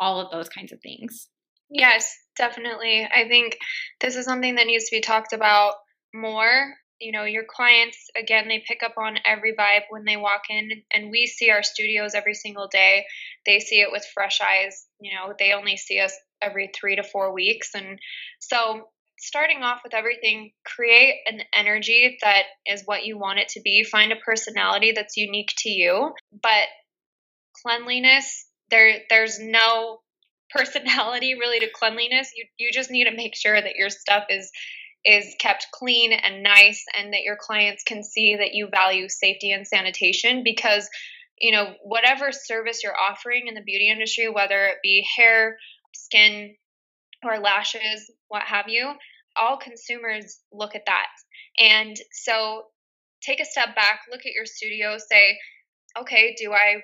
all 0.00 0.20
of 0.20 0.30
those 0.30 0.48
kinds 0.48 0.72
of 0.72 0.80
things? 0.80 1.28
Yes, 1.70 2.16
definitely. 2.36 3.04
I 3.04 3.28
think 3.28 3.58
this 4.00 4.16
is 4.16 4.24
something 4.24 4.54
that 4.56 4.66
needs 4.66 4.84
to 4.88 4.96
be 4.96 5.00
talked 5.00 5.32
about 5.32 5.74
more 6.14 6.74
you 7.02 7.12
know 7.12 7.24
your 7.24 7.44
clients 7.44 7.98
again 8.16 8.48
they 8.48 8.64
pick 8.66 8.82
up 8.82 8.94
on 8.96 9.18
every 9.26 9.54
vibe 9.54 9.82
when 9.90 10.04
they 10.04 10.16
walk 10.16 10.42
in 10.48 10.70
and 10.92 11.10
we 11.10 11.26
see 11.26 11.50
our 11.50 11.62
studios 11.62 12.14
every 12.14 12.34
single 12.34 12.68
day. 12.68 13.04
They 13.44 13.58
see 13.58 13.80
it 13.80 13.90
with 13.90 14.06
fresh 14.14 14.40
eyes 14.40 14.86
you 15.00 15.12
know 15.14 15.34
they 15.38 15.52
only 15.52 15.76
see 15.76 15.98
us 15.98 16.14
every 16.40 16.70
3 16.74 16.96
to 16.96 17.02
4 17.02 17.32
weeks 17.32 17.70
and 17.74 17.98
so 18.40 18.88
starting 19.18 19.62
off 19.62 19.80
with 19.84 19.94
everything 19.94 20.52
create 20.64 21.20
an 21.26 21.40
energy 21.54 22.18
that 22.22 22.42
is 22.66 22.82
what 22.86 23.04
you 23.04 23.16
want 23.16 23.38
it 23.38 23.48
to 23.50 23.60
be. 23.60 23.84
Find 23.84 24.10
a 24.10 24.16
personality 24.16 24.92
that's 24.92 25.16
unique 25.16 25.52
to 25.58 25.70
you 25.70 26.12
but 26.42 26.66
cleanliness 27.62 28.46
there 28.72 29.00
there's 29.08 29.38
no 29.38 30.00
personality 30.50 31.34
really 31.34 31.60
to 31.60 31.68
cleanliness. 31.72 32.30
You 32.36 32.44
you 32.58 32.72
just 32.72 32.90
need 32.90 33.04
to 33.04 33.16
make 33.16 33.36
sure 33.36 33.60
that 33.60 33.76
your 33.76 33.90
stuff 33.90 34.24
is 34.28 34.50
is 35.04 35.34
kept 35.40 35.66
clean 35.72 36.12
and 36.12 36.42
nice 36.42 36.84
and 36.96 37.12
that 37.12 37.22
your 37.22 37.36
clients 37.40 37.82
can 37.82 38.02
see 38.02 38.36
that 38.36 38.54
you 38.54 38.68
value 38.70 39.08
safety 39.08 39.50
and 39.50 39.66
sanitation 39.66 40.42
because 40.44 40.88
you 41.38 41.52
know 41.52 41.74
whatever 41.82 42.30
service 42.30 42.82
you're 42.84 42.96
offering 42.96 43.48
in 43.48 43.54
the 43.54 43.62
beauty 43.62 43.90
industry 43.90 44.28
whether 44.28 44.66
it 44.66 44.76
be 44.82 45.04
hair 45.16 45.56
skin 45.94 46.54
or 47.24 47.38
lashes 47.38 48.10
what 48.28 48.42
have 48.42 48.68
you 48.68 48.92
all 49.36 49.56
consumers 49.56 50.40
look 50.52 50.74
at 50.74 50.86
that. 50.86 51.06
And 51.58 51.96
so 52.12 52.64
take 53.22 53.40
a 53.40 53.44
step 53.44 53.74
back 53.76 54.00
look 54.10 54.26
at 54.26 54.32
your 54.32 54.46
studio 54.46 54.98
say 54.98 55.38
okay 55.96 56.34
do 56.36 56.52
i 56.52 56.82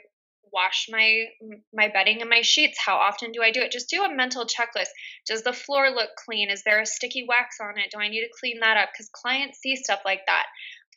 wash 0.53 0.89
my 0.91 1.25
my 1.73 1.89
bedding 1.89 2.21
and 2.21 2.31
my 2.31 2.43
sheets 2.43 2.79
how 2.85 2.97
often 2.97 3.33
do 3.33 3.43
i 3.43 3.51
do 3.51 3.61
it? 3.61 3.73
Just 3.73 3.91
do 3.91 4.03
a 4.03 4.15
mental 4.15 4.45
checklist. 4.45 4.91
Does 5.27 5.43
the 5.43 5.53
floor 5.53 5.91
look 5.91 6.11
clean? 6.25 6.51
Is 6.51 6.63
there 6.65 6.81
a 6.81 6.87
sticky 6.87 7.27
wax 7.29 7.57
on 7.61 7.79
it? 7.79 7.91
Do 7.93 8.01
i 8.01 8.09
need 8.09 8.21
to 8.21 8.39
clean 8.41 8.61
that 8.61 8.77
up? 8.77 8.91
Because 8.93 9.11
clients 9.13 9.59
see 9.59 9.77
stuff 9.77 10.01
like 10.05 10.21
that. 10.27 10.47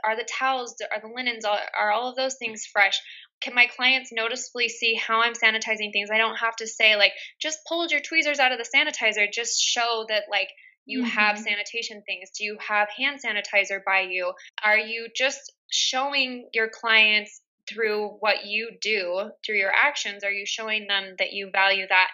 Are 0.03 0.15
the 0.15 0.27
towels 0.39 0.75
are 0.91 1.01
the 1.01 1.13
linens 1.13 1.45
are 1.45 1.91
all 1.91 2.09
of 2.09 2.15
those 2.15 2.35
things 2.35 2.65
fresh? 2.65 2.99
Can 3.41 3.55
my 3.55 3.67
clients 3.67 4.11
noticeably 4.11 4.69
see 4.69 4.95
how 4.95 5.21
i'm 5.21 5.33
sanitizing 5.33 5.91
things? 5.91 6.09
I 6.11 6.17
don't 6.17 6.37
have 6.37 6.55
to 6.57 6.67
say 6.67 6.95
like 6.95 7.13
just 7.39 7.59
pull 7.67 7.87
your 7.87 8.01
tweezers 8.01 8.39
out 8.39 8.51
of 8.51 8.59
the 8.59 8.69
sanitizer. 8.75 9.31
Just 9.31 9.61
show 9.61 10.05
that 10.09 10.23
like 10.29 10.49
you 10.85 11.01
mm-hmm. 11.01 11.09
have 11.09 11.37
sanitation 11.37 12.01
things. 12.05 12.29
Do 12.37 12.43
you 12.43 12.57
have 12.67 12.89
hand 12.97 13.19
sanitizer 13.23 13.79
by 13.85 14.01
you? 14.01 14.33
Are 14.63 14.77
you 14.77 15.07
just 15.15 15.51
showing 15.71 16.49
your 16.53 16.69
clients 16.69 17.40
through 17.69 18.17
what 18.19 18.45
you 18.45 18.71
do, 18.81 19.31
through 19.45 19.57
your 19.57 19.71
actions, 19.71 20.23
are 20.23 20.31
you 20.31 20.45
showing 20.45 20.87
them 20.87 21.15
that 21.19 21.33
you 21.33 21.49
value 21.51 21.85
that? 21.87 22.07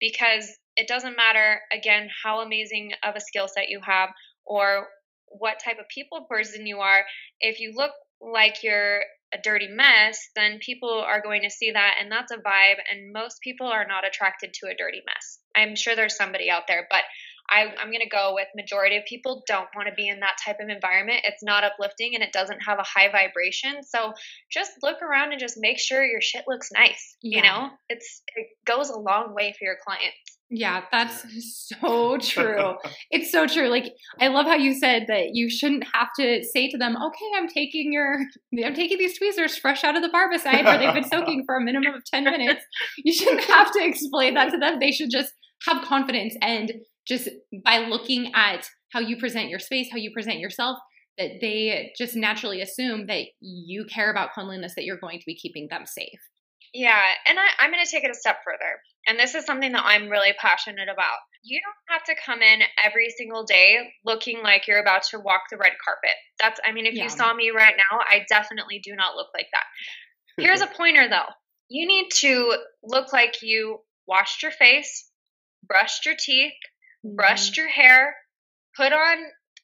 Because 0.00 0.48
it 0.76 0.88
doesn't 0.88 1.16
matter, 1.16 1.60
again, 1.72 2.08
how 2.22 2.40
amazing 2.40 2.92
of 3.02 3.14
a 3.14 3.20
skill 3.20 3.48
set 3.48 3.68
you 3.68 3.80
have 3.84 4.10
or 4.44 4.88
what 5.28 5.60
type 5.64 5.78
of 5.78 5.88
people 5.88 6.26
person 6.28 6.66
you 6.66 6.78
are. 6.78 7.04
If 7.40 7.60
you 7.60 7.72
look 7.74 7.92
like 8.20 8.62
you're 8.62 9.02
a 9.32 9.38
dirty 9.42 9.68
mess, 9.68 10.18
then 10.36 10.58
people 10.60 11.02
are 11.06 11.22
going 11.22 11.42
to 11.42 11.50
see 11.50 11.72
that, 11.72 11.96
and 12.00 12.10
that's 12.10 12.32
a 12.32 12.36
vibe. 12.36 12.76
And 12.90 13.12
most 13.12 13.40
people 13.40 13.66
are 13.66 13.86
not 13.86 14.06
attracted 14.06 14.54
to 14.54 14.66
a 14.66 14.76
dirty 14.76 15.02
mess. 15.06 15.38
I'm 15.54 15.76
sure 15.76 15.96
there's 15.96 16.16
somebody 16.16 16.50
out 16.50 16.66
there, 16.68 16.86
but 16.88 17.02
I, 17.50 17.62
am 17.80 17.88
going 17.88 18.00
to 18.00 18.08
go 18.08 18.32
with 18.34 18.48
majority 18.56 18.96
of 18.96 19.04
people 19.04 19.42
don't 19.46 19.68
want 19.74 19.88
to 19.88 19.94
be 19.94 20.08
in 20.08 20.20
that 20.20 20.36
type 20.44 20.56
of 20.60 20.68
environment. 20.68 21.20
It's 21.24 21.42
not 21.42 21.64
uplifting 21.64 22.14
and 22.14 22.22
it 22.22 22.32
doesn't 22.32 22.60
have 22.66 22.78
a 22.78 22.82
high 22.82 23.10
vibration. 23.10 23.82
So 23.82 24.12
just 24.50 24.72
look 24.82 25.02
around 25.02 25.32
and 25.32 25.40
just 25.40 25.56
make 25.58 25.78
sure 25.78 26.04
your 26.04 26.20
shit 26.20 26.44
looks 26.48 26.70
nice. 26.72 27.16
Yeah. 27.22 27.36
You 27.36 27.42
know, 27.44 27.70
it's 27.88 28.22
it 28.36 28.46
goes 28.66 28.90
a 28.90 28.98
long 28.98 29.34
way 29.34 29.54
for 29.58 29.64
your 29.64 29.76
clients. 29.86 30.34
Yeah, 30.50 30.82
that's 30.92 31.24
so 31.82 32.18
true. 32.18 32.74
it's 33.10 33.30
so 33.30 33.46
true. 33.46 33.68
Like 33.68 33.92
I 34.20 34.28
love 34.28 34.46
how 34.46 34.56
you 34.56 34.74
said 34.74 35.06
that 35.08 35.30
you 35.34 35.50
shouldn't 35.50 35.84
have 35.92 36.08
to 36.18 36.44
say 36.44 36.68
to 36.68 36.78
them, 36.78 36.96
"Okay, 36.96 37.26
I'm 37.36 37.48
taking 37.48 37.92
your 37.92 38.18
I'm 38.64 38.74
taking 38.74 38.98
these 38.98 39.18
tweezers 39.18 39.56
fresh 39.56 39.84
out 39.84 39.96
of 39.96 40.02
the 40.02 40.08
barbicide 40.08 40.64
where 40.64 40.78
they've 40.78 40.94
been 40.94 41.08
soaking 41.08 41.44
for 41.46 41.56
a 41.56 41.60
minimum 41.60 41.94
of 41.94 42.04
10 42.04 42.24
minutes." 42.24 42.64
You 43.04 43.12
shouldn't 43.12 43.44
have 43.44 43.70
to 43.72 43.84
explain 43.84 44.34
that 44.34 44.50
to 44.50 44.58
them. 44.58 44.78
They 44.80 44.92
should 44.92 45.10
just 45.10 45.32
have 45.66 45.84
confidence 45.84 46.36
and 46.40 46.72
just 47.06 47.28
by 47.64 47.78
looking 47.78 48.32
at 48.34 48.66
how 48.92 49.00
you 49.00 49.16
present 49.16 49.48
your 49.48 49.58
space, 49.58 49.88
how 49.90 49.98
you 49.98 50.10
present 50.12 50.38
yourself, 50.38 50.78
that 51.18 51.40
they 51.40 51.92
just 51.96 52.16
naturally 52.16 52.60
assume 52.60 53.06
that 53.06 53.24
you 53.40 53.86
care 53.92 54.10
about 54.10 54.32
cleanliness, 54.32 54.74
that 54.76 54.84
you're 54.84 54.98
going 54.98 55.18
to 55.18 55.26
be 55.26 55.36
keeping 55.36 55.68
them 55.70 55.84
safe. 55.86 56.20
Yeah, 56.72 57.00
and 57.28 57.38
I, 57.38 57.64
am 57.64 57.70
going 57.70 57.84
to 57.84 57.90
take 57.90 58.02
it 58.02 58.10
a 58.10 58.18
step 58.18 58.38
further. 58.44 58.80
And 59.06 59.16
this 59.18 59.36
is 59.36 59.44
something 59.44 59.72
that 59.72 59.84
I'm 59.84 60.08
really 60.08 60.32
passionate 60.40 60.88
about. 60.92 61.18
You 61.44 61.60
don't 61.60 61.94
have 61.94 62.04
to 62.04 62.20
come 62.26 62.42
in 62.42 62.62
every 62.82 63.10
single 63.16 63.44
day 63.44 63.78
looking 64.04 64.42
like 64.42 64.66
you're 64.66 64.80
about 64.80 65.04
to 65.10 65.20
walk 65.20 65.42
the 65.50 65.56
red 65.56 65.72
carpet. 65.84 66.16
That's, 66.40 66.58
I 66.66 66.72
mean, 66.72 66.86
if 66.86 66.94
yeah. 66.94 67.04
you 67.04 67.08
saw 67.10 67.32
me 67.32 67.50
right 67.50 67.74
now, 67.76 68.00
I 68.00 68.24
definitely 68.28 68.80
do 68.82 68.96
not 68.96 69.14
look 69.14 69.28
like 69.34 69.46
that. 69.52 70.42
Here's 70.42 70.62
a 70.62 70.66
pointer 70.76 71.08
though 71.08 71.30
you 71.68 71.86
need 71.86 72.08
to 72.10 72.56
look 72.82 73.12
like 73.12 73.42
you 73.42 73.78
washed 74.06 74.42
your 74.42 74.52
face, 74.52 75.10
brushed 75.66 76.04
your 76.06 76.14
teeth, 76.18 76.52
mm-hmm. 77.04 77.16
brushed 77.16 77.56
your 77.56 77.68
hair, 77.68 78.14
put 78.76 78.92
on 78.92 79.16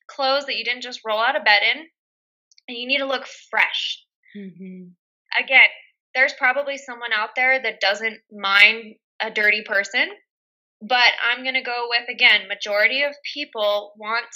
clothes 0.09 0.47
that 0.47 0.57
you 0.57 0.65
didn't 0.65 0.83
just 0.83 1.01
roll 1.07 1.21
out 1.21 1.37
of 1.37 1.45
bed 1.45 1.63
in, 1.75 1.85
and 2.69 2.79
you 2.79 2.87
need 2.87 2.99
to 2.99 3.07
look 3.07 3.27
fresh. 3.51 4.05
Mm-hmm. 4.37 4.89
Again, 5.43 5.69
there's 6.15 6.33
probably 6.35 6.77
someone 6.77 7.13
out 7.13 7.31
there 7.37 7.61
that 7.63 7.81
doesn't 7.81 8.19
mind 8.33 8.95
a 9.21 9.31
dirty 9.31 9.63
person, 9.65 10.09
but 10.83 11.13
I'm 11.25 11.43
going 11.43 11.55
to 11.55 11.63
go 11.63 11.87
with 11.89 12.09
again, 12.09 12.49
majority 12.49 13.03
of 13.03 13.15
people 13.35 13.93
want 13.97 14.27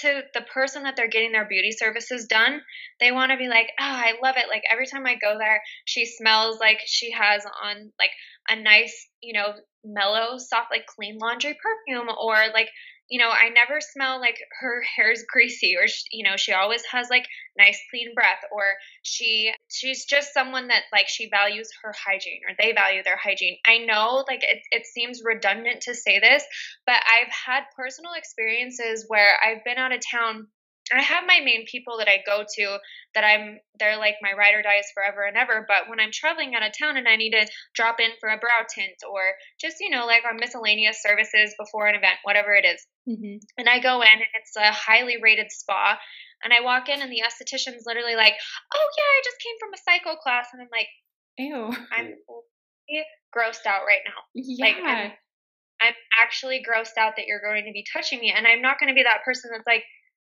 to 0.00 0.22
the 0.34 0.42
person 0.42 0.82
that 0.82 0.96
they're 0.96 1.08
getting 1.08 1.32
their 1.32 1.48
beauty 1.48 1.72
services 1.72 2.26
done, 2.26 2.60
they 3.00 3.12
want 3.12 3.32
to 3.32 3.38
be 3.38 3.48
like, 3.48 3.70
oh, 3.80 3.84
I 3.84 4.14
love 4.22 4.36
it. 4.36 4.48
Like 4.48 4.62
every 4.70 4.86
time 4.86 5.06
I 5.06 5.14
go 5.14 5.36
there, 5.38 5.62
she 5.84 6.06
smells 6.06 6.58
like 6.60 6.80
she 6.86 7.10
has 7.12 7.44
on 7.44 7.92
like 7.98 8.10
a 8.48 8.56
nice, 8.60 9.08
you 9.22 9.32
know, 9.32 9.54
mellow, 9.84 10.38
soft, 10.38 10.68
like 10.70 10.86
clean 10.86 11.18
laundry 11.18 11.56
perfume, 11.62 12.08
or 12.08 12.36
like 12.52 12.68
you 13.08 13.18
know, 13.18 13.30
I 13.30 13.48
never 13.48 13.80
smell 13.80 14.20
like 14.20 14.38
her 14.60 14.82
hair's 14.96 15.24
greasy 15.28 15.76
or 15.76 15.88
she, 15.88 16.04
you 16.12 16.24
know, 16.24 16.36
she 16.36 16.52
always 16.52 16.84
has 16.92 17.08
like 17.10 17.26
nice 17.56 17.80
clean 17.90 18.14
breath 18.14 18.42
or 18.52 18.62
she 19.02 19.52
she's 19.68 20.04
just 20.04 20.32
someone 20.32 20.68
that 20.68 20.82
like 20.92 21.08
she 21.08 21.28
values 21.28 21.70
her 21.82 21.92
hygiene 22.06 22.40
or 22.48 22.54
they 22.58 22.72
value 22.72 23.02
their 23.02 23.16
hygiene. 23.16 23.56
I 23.66 23.78
know 23.78 24.24
like 24.28 24.42
it 24.42 24.62
it 24.70 24.86
seems 24.86 25.22
redundant 25.24 25.82
to 25.82 25.94
say 25.94 26.20
this, 26.20 26.44
but 26.86 26.96
I've 26.96 27.32
had 27.32 27.64
personal 27.76 28.12
experiences 28.14 29.04
where 29.08 29.36
I've 29.44 29.64
been 29.64 29.78
out 29.78 29.94
of 29.94 30.00
town 30.00 30.48
I 30.92 31.02
have 31.02 31.24
my 31.26 31.40
main 31.44 31.64
people 31.66 31.98
that 31.98 32.08
I 32.08 32.22
go 32.24 32.44
to 32.56 32.78
that 33.14 33.24
I'm 33.24 33.58
they're 33.78 33.98
like 33.98 34.16
my 34.22 34.32
ride 34.32 34.54
or 34.54 34.62
dies 34.62 34.88
forever 34.94 35.24
and 35.24 35.36
ever. 35.36 35.64
But 35.66 35.88
when 35.88 36.00
I'm 36.00 36.12
traveling 36.12 36.54
out 36.54 36.66
of 36.66 36.72
town 36.76 36.96
and 36.96 37.08
I 37.08 37.16
need 37.16 37.32
to 37.32 37.46
drop 37.74 38.00
in 38.00 38.10
for 38.20 38.28
a 38.28 38.38
brow 38.38 38.64
tint 38.68 38.96
or 39.08 39.20
just 39.60 39.76
you 39.80 39.90
know 39.90 40.06
like 40.06 40.24
our 40.24 40.34
miscellaneous 40.34 41.02
services 41.02 41.54
before 41.58 41.86
an 41.86 41.94
event, 41.94 42.18
whatever 42.22 42.54
it 42.54 42.64
is, 42.64 42.80
mm-hmm. 43.08 43.36
and 43.58 43.68
I 43.68 43.80
go 43.80 44.00
in 44.00 44.08
and 44.12 44.32
it's 44.34 44.56
a 44.56 44.72
highly 44.72 45.16
rated 45.20 45.50
spa, 45.50 45.98
and 46.42 46.52
I 46.52 46.64
walk 46.64 46.88
in 46.88 47.02
and 47.02 47.12
the 47.12 47.22
esthetician's 47.22 47.84
literally 47.86 48.16
like, 48.16 48.34
"Oh 48.74 48.88
yeah, 48.96 49.10
I 49.12 49.20
just 49.24 49.40
came 49.40 49.56
from 49.60 49.74
a 49.74 49.84
cycle 49.84 50.16
class," 50.16 50.48
and 50.52 50.62
I'm 50.62 50.72
like, 50.72 50.88
"Ew, 51.38 51.72
I'm 51.92 52.14
grossed 53.34 53.66
out 53.66 53.84
right 53.86 54.04
now." 54.04 54.20
Yeah. 54.34 54.64
Like 54.64 54.76
I'm, 54.76 55.12
I'm 55.80 55.94
actually 56.20 56.62
grossed 56.64 56.96
out 56.98 57.14
that 57.16 57.26
you're 57.26 57.42
going 57.44 57.64
to 57.66 57.72
be 57.72 57.84
touching 57.92 58.20
me, 58.20 58.32
and 58.34 58.46
I'm 58.46 58.62
not 58.62 58.80
going 58.80 58.88
to 58.88 58.94
be 58.94 59.04
that 59.04 59.24
person 59.24 59.50
that's 59.52 59.66
like 59.66 59.84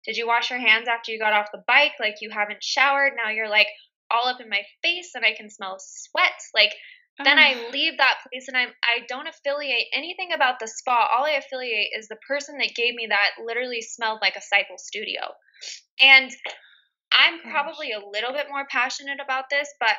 did 0.08 0.16
you 0.16 0.26
wash 0.26 0.50
your 0.50 0.60
hands 0.60 0.88
after 0.88 1.12
you 1.12 1.20
got 1.20 1.34
off 1.34 1.52
the 1.52 1.64
bike? 1.68 1.92
Like 2.00 2.16
you 2.22 2.30
haven't 2.32 2.64
showered. 2.64 3.14
Now 3.16 3.30
you're 3.30 3.50
like 3.50 3.68
all 4.10 4.28
up 4.28 4.40
in 4.42 4.50
my 4.50 4.62
face 4.82 5.12
and 5.14 5.26
I 5.26 5.36
can 5.36 5.50
smell 5.50 5.78
sweat. 5.80 6.40
Like 6.56 6.72
then 7.24 7.38
I 7.38 7.70
leave 7.74 7.98
that 7.98 8.20
place 8.24 8.48
and 8.48 8.56
I'm 8.56 8.70
I 8.84 9.06
don't 9.10 9.28
affiliate 9.28 9.88
anything 9.94 10.32
about 10.34 10.60
the 10.60 10.68
spa. 10.68 11.10
All 11.16 11.26
I 11.26 11.32
affiliate 11.32 11.90
is 11.98 12.08
the 12.08 12.18
person 12.28 12.58
that 12.60 12.76
gave 12.76 12.96
me 12.96 13.08
that 13.10 13.44
literally 13.44 13.82
smelled 13.82 14.20
like 14.22 14.36
a 14.36 14.42
cycle 14.42 14.78
studio. 14.78 15.22
And 16.00 16.32
I'm 17.12 17.38
Gosh. 17.44 17.52
probably 17.52 17.92
a 17.92 18.00
little 18.00 18.32
bit 18.32 18.48
more 18.50 18.66
passionate 18.70 19.20
about 19.24 19.46
this, 19.50 19.68
but 19.80 19.96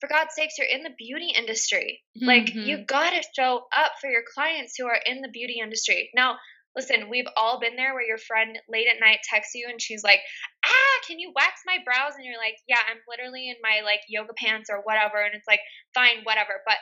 for 0.00 0.08
God's 0.08 0.34
sakes, 0.34 0.58
you're 0.58 0.68
in 0.68 0.82
the 0.82 0.94
beauty 0.96 1.32
industry. 1.36 2.02
Mm-hmm. 2.16 2.26
Like 2.26 2.54
you 2.54 2.84
gotta 2.86 3.22
show 3.34 3.64
up 3.76 3.92
for 4.00 4.10
your 4.10 4.22
clients 4.34 4.74
who 4.78 4.86
are 4.86 5.00
in 5.06 5.22
the 5.22 5.30
beauty 5.32 5.60
industry. 5.62 6.10
Now, 6.14 6.36
listen, 6.76 7.08
we've 7.08 7.28
all 7.36 7.60
been 7.60 7.76
there 7.76 7.94
where 7.94 8.06
your 8.06 8.18
friend 8.18 8.58
late 8.68 8.86
at 8.92 9.00
night 9.00 9.20
texts 9.22 9.54
you 9.54 9.66
and 9.70 9.80
she's 9.80 10.02
like, 10.02 10.20
ah, 10.64 10.96
can 11.06 11.18
you 11.18 11.32
wax 11.34 11.62
my 11.66 11.78
brows? 11.84 12.14
And 12.16 12.24
you're 12.24 12.38
like, 12.38 12.56
yeah, 12.68 12.82
I'm 12.90 12.98
literally 13.08 13.48
in 13.48 13.56
my 13.62 13.82
like 13.84 14.00
yoga 14.08 14.34
pants 14.36 14.70
or 14.70 14.82
whatever. 14.82 15.22
And 15.22 15.34
it's 15.34 15.46
like, 15.46 15.60
fine, 15.94 16.24
whatever. 16.24 16.60
But 16.66 16.76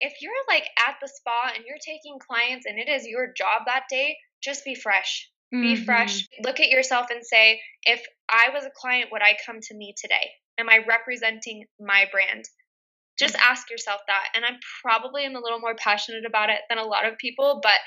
if 0.00 0.20
you're 0.20 0.32
like 0.48 0.68
at 0.86 0.96
the 1.00 1.08
spa 1.08 1.52
and 1.54 1.64
you're 1.66 1.80
taking 1.80 2.18
clients 2.20 2.66
and 2.66 2.78
it 2.78 2.88
is 2.88 3.06
your 3.06 3.32
job 3.32 3.62
that 3.66 3.84
day, 3.88 4.16
just 4.42 4.64
be 4.64 4.74
fresh. 4.74 5.30
Mm-hmm. 5.54 5.62
Be 5.62 5.76
fresh. 5.76 6.28
Look 6.44 6.60
at 6.60 6.68
yourself 6.68 7.06
and 7.10 7.24
say, 7.24 7.60
if 7.84 8.02
I 8.28 8.50
was 8.52 8.64
a 8.64 8.70
client, 8.74 9.10
would 9.12 9.22
I 9.22 9.36
come 9.46 9.60
to 9.62 9.74
me 9.74 9.94
today? 9.96 10.30
Am 10.58 10.68
I 10.68 10.80
representing 10.86 11.64
my 11.80 12.04
brand? 12.10 12.44
Just 13.18 13.36
ask 13.36 13.70
yourself 13.70 14.00
that. 14.08 14.28
And 14.34 14.44
I'm 14.44 14.58
probably 14.82 15.24
am 15.24 15.36
a 15.36 15.40
little 15.40 15.60
more 15.60 15.74
passionate 15.74 16.26
about 16.26 16.50
it 16.50 16.60
than 16.68 16.78
a 16.78 16.84
lot 16.84 17.06
of 17.06 17.16
people, 17.16 17.60
but 17.62 17.78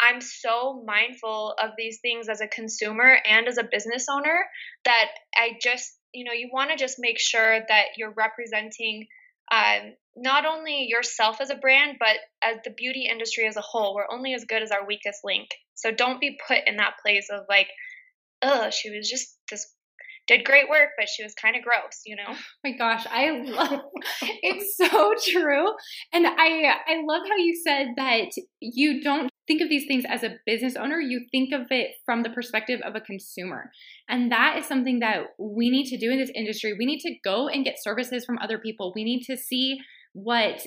I'm 0.00 0.20
so 0.20 0.82
mindful 0.86 1.54
of 1.62 1.70
these 1.76 1.98
things 2.00 2.28
as 2.28 2.40
a 2.40 2.46
consumer 2.46 3.18
and 3.28 3.48
as 3.48 3.58
a 3.58 3.68
business 3.70 4.06
owner 4.10 4.46
that 4.84 5.06
I 5.34 5.58
just, 5.60 5.98
you 6.12 6.24
know, 6.24 6.32
you 6.32 6.50
want 6.52 6.70
to 6.70 6.76
just 6.76 6.96
make 6.98 7.18
sure 7.18 7.60
that 7.68 7.84
you're 7.96 8.14
representing 8.16 9.06
um, 9.50 9.94
not 10.16 10.44
only 10.44 10.86
yourself 10.88 11.40
as 11.40 11.50
a 11.50 11.56
brand, 11.56 11.96
but 11.98 12.16
as 12.42 12.58
the 12.64 12.70
beauty 12.70 13.08
industry 13.10 13.46
as 13.46 13.56
a 13.56 13.62
whole. 13.62 13.94
We're 13.94 14.12
only 14.12 14.34
as 14.34 14.44
good 14.44 14.62
as 14.62 14.70
our 14.70 14.86
weakest 14.86 15.20
link. 15.24 15.48
So 15.74 15.90
don't 15.90 16.20
be 16.20 16.38
put 16.46 16.58
in 16.66 16.76
that 16.76 16.94
place 17.04 17.28
of 17.30 17.44
like, 17.48 17.68
oh, 18.42 18.70
she 18.70 18.90
was 18.90 19.08
just 19.08 19.36
this 19.50 19.72
did 20.26 20.44
great 20.44 20.68
work, 20.68 20.90
but 20.98 21.08
she 21.08 21.22
was 21.22 21.34
kind 21.34 21.56
of 21.56 21.62
gross, 21.62 22.02
you 22.04 22.14
know. 22.14 22.22
Oh 22.28 22.36
my 22.62 22.72
gosh, 22.72 23.06
I 23.10 23.30
love 23.30 23.80
it's 24.22 24.76
so 24.76 25.14
true. 25.24 25.68
And 26.12 26.26
I 26.26 26.74
I 26.86 27.02
love 27.06 27.22
how 27.28 27.36
you 27.36 27.58
said 27.64 27.94
that 27.96 28.28
you 28.60 29.02
don't 29.02 29.30
think 29.48 29.60
of 29.60 29.68
these 29.68 29.86
things 29.88 30.04
as 30.08 30.22
a 30.22 30.36
business 30.46 30.76
owner, 30.76 31.00
you 31.00 31.26
think 31.32 31.52
of 31.52 31.62
it 31.70 31.96
from 32.06 32.22
the 32.22 32.30
perspective 32.30 32.80
of 32.84 32.94
a 32.94 33.00
consumer. 33.00 33.72
And 34.08 34.30
that 34.30 34.58
is 34.58 34.66
something 34.66 35.00
that 35.00 35.22
we 35.38 35.70
need 35.70 35.86
to 35.86 35.98
do 35.98 36.12
in 36.12 36.18
this 36.18 36.30
industry. 36.34 36.74
We 36.78 36.86
need 36.86 37.00
to 37.00 37.14
go 37.24 37.48
and 37.48 37.64
get 37.64 37.82
services 37.82 38.24
from 38.24 38.38
other 38.38 38.58
people. 38.58 38.92
We 38.94 39.02
need 39.02 39.24
to 39.24 39.36
see 39.36 39.78
what 40.12 40.62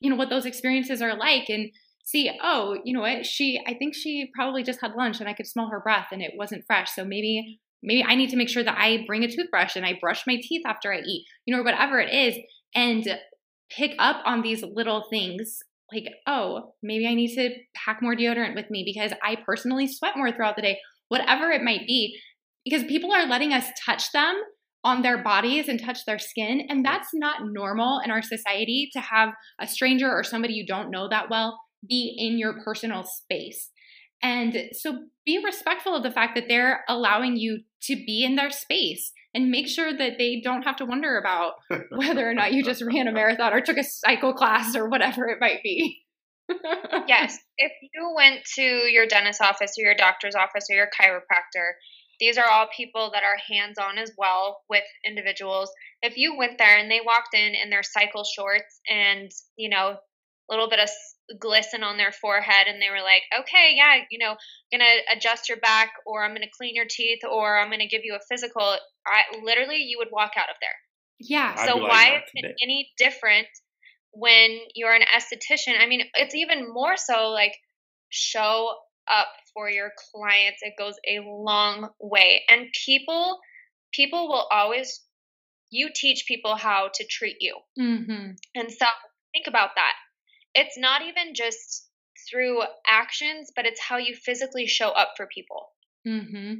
you 0.00 0.10
know 0.10 0.16
what 0.16 0.30
those 0.30 0.46
experiences 0.46 1.00
are 1.02 1.16
like 1.16 1.48
and 1.48 1.70
see 2.04 2.30
oh 2.42 2.76
you 2.84 2.94
know 2.94 3.00
what 3.00 3.26
she 3.26 3.60
i 3.66 3.74
think 3.74 3.94
she 3.94 4.30
probably 4.34 4.62
just 4.62 4.80
had 4.80 4.92
lunch 4.94 5.18
and 5.18 5.28
i 5.28 5.32
could 5.32 5.46
smell 5.46 5.70
her 5.70 5.80
breath 5.80 6.08
and 6.12 6.22
it 6.22 6.32
wasn't 6.36 6.64
fresh 6.66 6.94
so 6.94 7.04
maybe 7.04 7.58
maybe 7.82 8.04
I 8.04 8.14
need 8.14 8.30
to 8.30 8.36
make 8.36 8.48
sure 8.48 8.62
that 8.62 8.78
I 8.78 9.04
bring 9.06 9.24
a 9.24 9.28
toothbrush 9.30 9.76
and 9.76 9.84
I 9.84 9.98
brush 10.00 10.24
my 10.26 10.36
teeth 10.42 10.62
after 10.66 10.92
I 10.92 11.00
eat, 11.00 11.26
you 11.46 11.56
know, 11.56 11.62
whatever 11.62 11.98
it 11.98 12.12
is, 12.12 12.36
and 12.74 13.06
pick 13.70 13.92
up 13.98 14.22
on 14.24 14.42
these 14.42 14.62
little 14.62 15.06
things 15.10 15.60
like, 15.92 16.06
oh, 16.26 16.74
maybe 16.82 17.06
I 17.06 17.14
need 17.14 17.34
to 17.34 17.50
pack 17.74 18.00
more 18.02 18.14
deodorant 18.14 18.54
with 18.54 18.70
me 18.70 18.82
because 18.84 19.12
I 19.22 19.36
personally 19.46 19.86
sweat 19.86 20.16
more 20.16 20.32
throughout 20.32 20.56
the 20.56 20.62
day, 20.62 20.78
whatever 21.08 21.50
it 21.50 21.62
might 21.62 21.86
be, 21.86 22.18
because 22.64 22.84
people 22.84 23.12
are 23.12 23.26
letting 23.26 23.52
us 23.52 23.66
touch 23.84 24.12
them 24.12 24.40
on 24.82 25.02
their 25.02 25.22
bodies 25.22 25.68
and 25.68 25.80
touch 25.80 26.04
their 26.06 26.18
skin. 26.18 26.62
And 26.68 26.84
that's 26.84 27.08
not 27.12 27.42
normal 27.44 28.00
in 28.04 28.10
our 28.10 28.22
society 28.22 28.88
to 28.92 29.00
have 29.00 29.30
a 29.60 29.66
stranger 29.66 30.10
or 30.10 30.24
somebody 30.24 30.54
you 30.54 30.66
don't 30.66 30.90
know 30.90 31.08
that 31.08 31.28
well 31.30 31.58
be 31.86 32.14
in 32.18 32.38
your 32.38 32.62
personal 32.62 33.04
space. 33.04 33.70
And 34.22 34.70
so 34.72 35.04
be 35.24 35.42
respectful 35.44 35.94
of 35.94 36.02
the 36.02 36.10
fact 36.10 36.34
that 36.34 36.44
they're 36.48 36.84
allowing 36.88 37.36
you 37.36 37.60
to 37.84 37.96
be 37.96 38.24
in 38.24 38.36
their 38.36 38.50
space 38.50 39.12
and 39.34 39.50
make 39.50 39.68
sure 39.68 39.96
that 39.96 40.18
they 40.18 40.40
don't 40.42 40.62
have 40.62 40.76
to 40.76 40.84
wonder 40.84 41.18
about 41.18 41.54
whether 41.90 42.28
or 42.28 42.34
not 42.34 42.52
you 42.52 42.62
just 42.62 42.82
ran 42.82 43.08
a 43.08 43.12
marathon 43.12 43.52
or 43.52 43.60
took 43.60 43.78
a 43.78 43.84
cycle 43.84 44.34
class 44.34 44.76
or 44.76 44.88
whatever 44.88 45.26
it 45.28 45.38
might 45.40 45.62
be. 45.62 46.02
yes. 47.06 47.38
If 47.56 47.72
you 47.80 48.12
went 48.16 48.40
to 48.56 48.62
your 48.62 49.06
dentist 49.06 49.40
office 49.40 49.72
or 49.78 49.84
your 49.84 49.94
doctor's 49.94 50.34
office 50.34 50.66
or 50.70 50.76
your 50.76 50.88
chiropractor, 50.88 51.72
these 52.18 52.36
are 52.36 52.50
all 52.50 52.68
people 52.76 53.10
that 53.14 53.22
are 53.22 53.38
hands 53.48 53.78
on 53.78 53.96
as 53.96 54.12
well 54.18 54.60
with 54.68 54.84
individuals. 55.06 55.70
If 56.02 56.16
you 56.16 56.36
went 56.36 56.58
there 56.58 56.76
and 56.76 56.90
they 56.90 57.00
walked 57.04 57.34
in 57.34 57.54
in 57.54 57.70
their 57.70 57.82
cycle 57.82 58.24
shorts 58.24 58.80
and, 58.88 59.30
you 59.56 59.70
know, 59.70 59.96
a 59.96 59.98
little 60.50 60.68
bit 60.68 60.80
of 60.80 60.88
glisten 61.38 61.82
on 61.82 61.96
their 61.96 62.12
forehead 62.12 62.66
and 62.66 62.82
they 62.82 62.90
were 62.90 63.02
like, 63.02 63.22
okay, 63.40 63.72
yeah, 63.76 64.02
you 64.10 64.18
know, 64.18 64.36
gonna 64.72 64.96
adjust 65.14 65.48
your 65.48 65.58
back 65.58 65.92
or 66.06 66.24
I'm 66.24 66.34
gonna 66.34 66.46
clean 66.56 66.74
your 66.74 66.86
teeth 66.88 67.20
or 67.30 67.58
I'm 67.58 67.70
gonna 67.70 67.88
give 67.88 68.02
you 68.04 68.14
a 68.14 68.24
physical, 68.28 68.76
I 69.06 69.22
literally 69.42 69.78
you 69.78 69.98
would 69.98 70.08
walk 70.10 70.32
out 70.36 70.50
of 70.50 70.56
there. 70.60 70.74
Yeah. 71.20 71.66
So 71.66 71.76
why 71.76 72.16
is 72.16 72.30
it 72.34 72.56
any 72.62 72.90
different 72.98 73.46
when 74.12 74.58
you're 74.74 74.94
an 74.94 75.02
esthetician? 75.02 75.78
I 75.78 75.86
mean, 75.86 76.02
it's 76.14 76.34
even 76.34 76.72
more 76.72 76.96
so 76.96 77.28
like 77.28 77.54
show 78.08 78.74
up 79.10 79.28
for 79.54 79.68
your 79.68 79.92
clients. 80.12 80.60
It 80.62 80.74
goes 80.78 80.94
a 81.08 81.20
long 81.24 81.90
way. 82.00 82.42
And 82.48 82.66
people 82.84 83.38
people 83.92 84.28
will 84.28 84.46
always 84.50 85.02
you 85.70 85.90
teach 85.94 86.24
people 86.26 86.56
how 86.56 86.90
to 86.94 87.06
treat 87.08 87.36
you. 87.40 87.56
Mm-hmm. 87.78 88.32
And 88.54 88.70
so 88.70 88.86
think 89.32 89.46
about 89.46 89.70
that 89.76 89.92
it's 90.54 90.78
not 90.78 91.02
even 91.02 91.34
just 91.34 91.88
through 92.30 92.62
actions, 92.86 93.50
but 93.54 93.66
it's 93.66 93.80
how 93.80 93.96
you 93.96 94.14
physically 94.14 94.66
show 94.66 94.88
up 94.90 95.10
for 95.16 95.26
people. 95.26 95.68
Mm-hmm. 96.06 96.54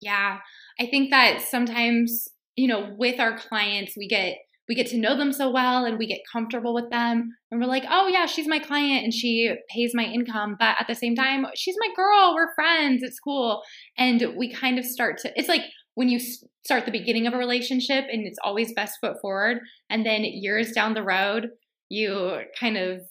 Yeah. 0.00 0.38
I 0.80 0.86
think 0.86 1.10
that 1.10 1.42
sometimes, 1.42 2.28
you 2.56 2.68
know, 2.68 2.94
with 2.96 3.20
our 3.20 3.38
clients, 3.38 3.96
we 3.96 4.08
get 4.08 4.38
we 4.68 4.76
get 4.76 4.86
to 4.86 4.96
know 4.96 5.16
them 5.16 5.32
so 5.32 5.50
well 5.50 5.84
and 5.84 5.98
we 5.98 6.06
get 6.06 6.20
comfortable 6.32 6.72
with 6.72 6.88
them 6.88 7.36
and 7.50 7.60
we're 7.60 7.66
like 7.66 7.84
oh 7.90 8.06
yeah 8.06 8.26
she's 8.26 8.46
my 8.46 8.58
client 8.58 9.04
and 9.04 9.12
she 9.12 9.54
pays 9.68 9.90
my 9.92 10.04
income 10.04 10.56
but 10.58 10.76
at 10.80 10.86
the 10.86 10.94
same 10.94 11.14
time 11.14 11.44
she's 11.54 11.76
my 11.78 11.88
girl 11.94 12.32
we're 12.34 12.54
friends 12.54 13.02
it's 13.02 13.18
cool 13.18 13.60
and 13.98 14.24
we 14.36 14.50
kind 14.50 14.78
of 14.78 14.84
start 14.84 15.18
to 15.18 15.30
it's 15.36 15.48
like 15.48 15.62
when 15.94 16.08
you 16.08 16.18
start 16.64 16.86
the 16.86 16.92
beginning 16.92 17.26
of 17.26 17.34
a 17.34 17.38
relationship 17.38 18.04
and 18.10 18.26
it's 18.26 18.38
always 18.42 18.72
best 18.72 18.96
foot 19.00 19.16
forward 19.20 19.58
and 19.90 20.06
then 20.06 20.22
years 20.24 20.72
down 20.72 20.94
the 20.94 21.02
road 21.02 21.48
you 21.88 22.38
kind 22.58 22.76
of 22.78 23.02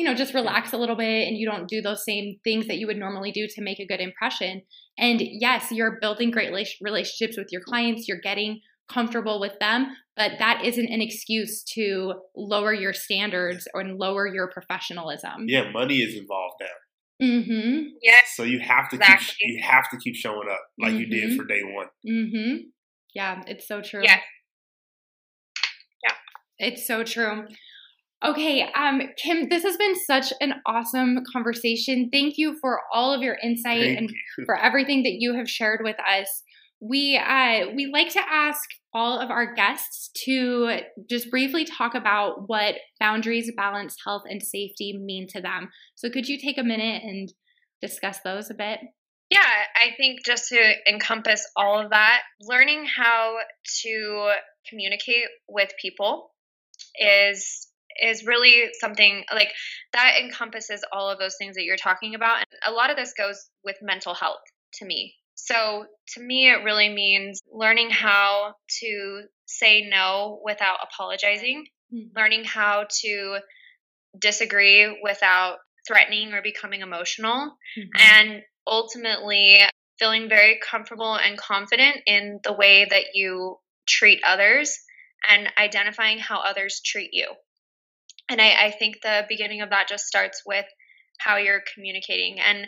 you 0.00 0.06
know, 0.06 0.14
just 0.14 0.32
relax 0.32 0.72
a 0.72 0.78
little 0.78 0.96
bit 0.96 1.28
and 1.28 1.36
you 1.36 1.46
don't 1.46 1.68
do 1.68 1.82
those 1.82 2.06
same 2.06 2.36
things 2.42 2.66
that 2.68 2.78
you 2.78 2.86
would 2.86 2.96
normally 2.96 3.30
do 3.30 3.46
to 3.46 3.60
make 3.60 3.78
a 3.78 3.86
good 3.86 4.00
impression. 4.00 4.62
And 4.96 5.20
yes, 5.20 5.70
you're 5.70 5.98
building 6.00 6.30
great 6.30 6.50
relationships 6.80 7.36
with 7.36 7.48
your 7.52 7.60
clients, 7.60 8.08
you're 8.08 8.20
getting 8.22 8.62
comfortable 8.88 9.38
with 9.38 9.58
them, 9.60 9.88
but 10.16 10.32
that 10.38 10.64
isn't 10.64 10.88
an 10.88 11.02
excuse 11.02 11.62
to 11.74 12.14
lower 12.34 12.72
your 12.72 12.94
standards 12.94 13.68
or 13.74 13.84
lower 13.84 14.26
your 14.26 14.48
professionalism. 14.50 15.44
Yeah, 15.48 15.70
money 15.70 15.98
is 15.98 16.16
involved 16.16 16.54
now. 16.62 17.26
Mm-hmm. 17.26 17.88
Yes. 18.00 18.32
So 18.34 18.44
you 18.44 18.58
have 18.60 18.88
to 18.88 18.96
exactly. 18.96 19.34
keep 19.38 19.56
you 19.58 19.62
have 19.62 19.90
to 19.90 19.98
keep 19.98 20.14
showing 20.14 20.48
up 20.50 20.60
like 20.78 20.92
mm-hmm. 20.92 21.00
you 21.00 21.06
did 21.08 21.28
mm-hmm. 21.28 21.36
for 21.36 21.44
day 21.44 21.60
one. 21.62 21.88
Mm-hmm. 22.08 22.56
Yeah, 23.14 23.42
it's 23.46 23.68
so 23.68 23.82
true. 23.82 24.00
Yeah. 24.02 24.20
Yeah. 26.02 26.14
It's 26.58 26.86
so 26.86 27.04
true. 27.04 27.44
Okay, 28.22 28.68
um, 28.74 29.00
Kim, 29.16 29.48
this 29.48 29.62
has 29.62 29.78
been 29.78 29.94
such 29.96 30.32
an 30.42 30.54
awesome 30.66 31.20
conversation. 31.32 32.10
Thank 32.12 32.34
you 32.36 32.58
for 32.60 32.80
all 32.92 33.14
of 33.14 33.22
your 33.22 33.38
insight 33.42 33.80
Thank 33.80 33.98
and 33.98 34.10
you. 34.10 34.44
for 34.46 34.56
everything 34.56 35.04
that 35.04 35.16
you 35.18 35.34
have 35.34 35.48
shared 35.48 35.80
with 35.82 35.96
us. 36.00 36.42
We 36.82 37.16
uh, 37.16 37.70
we 37.74 37.90
like 37.92 38.10
to 38.10 38.22
ask 38.30 38.60
all 38.92 39.18
of 39.18 39.30
our 39.30 39.54
guests 39.54 40.10
to 40.24 40.80
just 41.08 41.30
briefly 41.30 41.64
talk 41.64 41.94
about 41.94 42.48
what 42.48 42.76
boundaries, 42.98 43.50
balance, 43.56 43.96
health, 44.04 44.22
and 44.28 44.42
safety 44.42 44.98
mean 44.98 45.26
to 45.28 45.40
them. 45.40 45.70
So, 45.94 46.10
could 46.10 46.28
you 46.28 46.38
take 46.38 46.58
a 46.58 46.62
minute 46.62 47.02
and 47.02 47.32
discuss 47.80 48.20
those 48.24 48.50
a 48.50 48.54
bit? 48.54 48.80
Yeah, 49.30 49.40
I 49.40 49.94
think 49.96 50.24
just 50.26 50.48
to 50.48 50.74
encompass 50.88 51.46
all 51.56 51.78
of 51.78 51.90
that, 51.90 52.22
learning 52.42 52.84
how 52.84 53.36
to 53.82 54.32
communicate 54.68 55.26
with 55.48 55.70
people 55.80 56.32
is 56.98 57.68
is 58.02 58.24
really 58.24 58.68
something 58.80 59.24
like 59.32 59.52
that 59.92 60.16
encompasses 60.22 60.84
all 60.92 61.10
of 61.10 61.18
those 61.18 61.36
things 61.36 61.56
that 61.56 61.64
you're 61.64 61.76
talking 61.76 62.14
about. 62.14 62.38
And 62.38 62.46
a 62.66 62.72
lot 62.72 62.90
of 62.90 62.96
this 62.96 63.12
goes 63.16 63.48
with 63.64 63.76
mental 63.82 64.14
health 64.14 64.40
to 64.74 64.84
me. 64.84 65.14
So 65.34 65.86
to 66.14 66.20
me, 66.20 66.50
it 66.50 66.64
really 66.64 66.88
means 66.88 67.40
learning 67.50 67.90
how 67.90 68.54
to 68.80 69.22
say 69.46 69.88
no 69.88 70.40
without 70.44 70.78
apologizing, 70.82 71.64
mm-hmm. 71.92 72.16
learning 72.16 72.44
how 72.44 72.86
to 73.02 73.38
disagree 74.18 75.00
without 75.02 75.58
threatening 75.86 76.34
or 76.34 76.42
becoming 76.42 76.82
emotional, 76.82 77.56
mm-hmm. 77.78 77.88
and 77.98 78.42
ultimately 78.66 79.60
feeling 79.98 80.28
very 80.28 80.58
comfortable 80.62 81.14
and 81.14 81.38
confident 81.38 81.98
in 82.06 82.40
the 82.44 82.52
way 82.52 82.86
that 82.88 83.14
you 83.14 83.56
treat 83.86 84.20
others 84.26 84.78
and 85.28 85.48
identifying 85.58 86.18
how 86.18 86.40
others 86.40 86.80
treat 86.84 87.10
you. 87.12 87.26
And 88.30 88.40
I, 88.40 88.66
I 88.66 88.70
think 88.70 89.00
the 89.02 89.26
beginning 89.28 89.60
of 89.60 89.70
that 89.70 89.88
just 89.88 90.06
starts 90.06 90.42
with 90.46 90.64
how 91.18 91.36
you're 91.36 91.62
communicating 91.74 92.38
and 92.40 92.66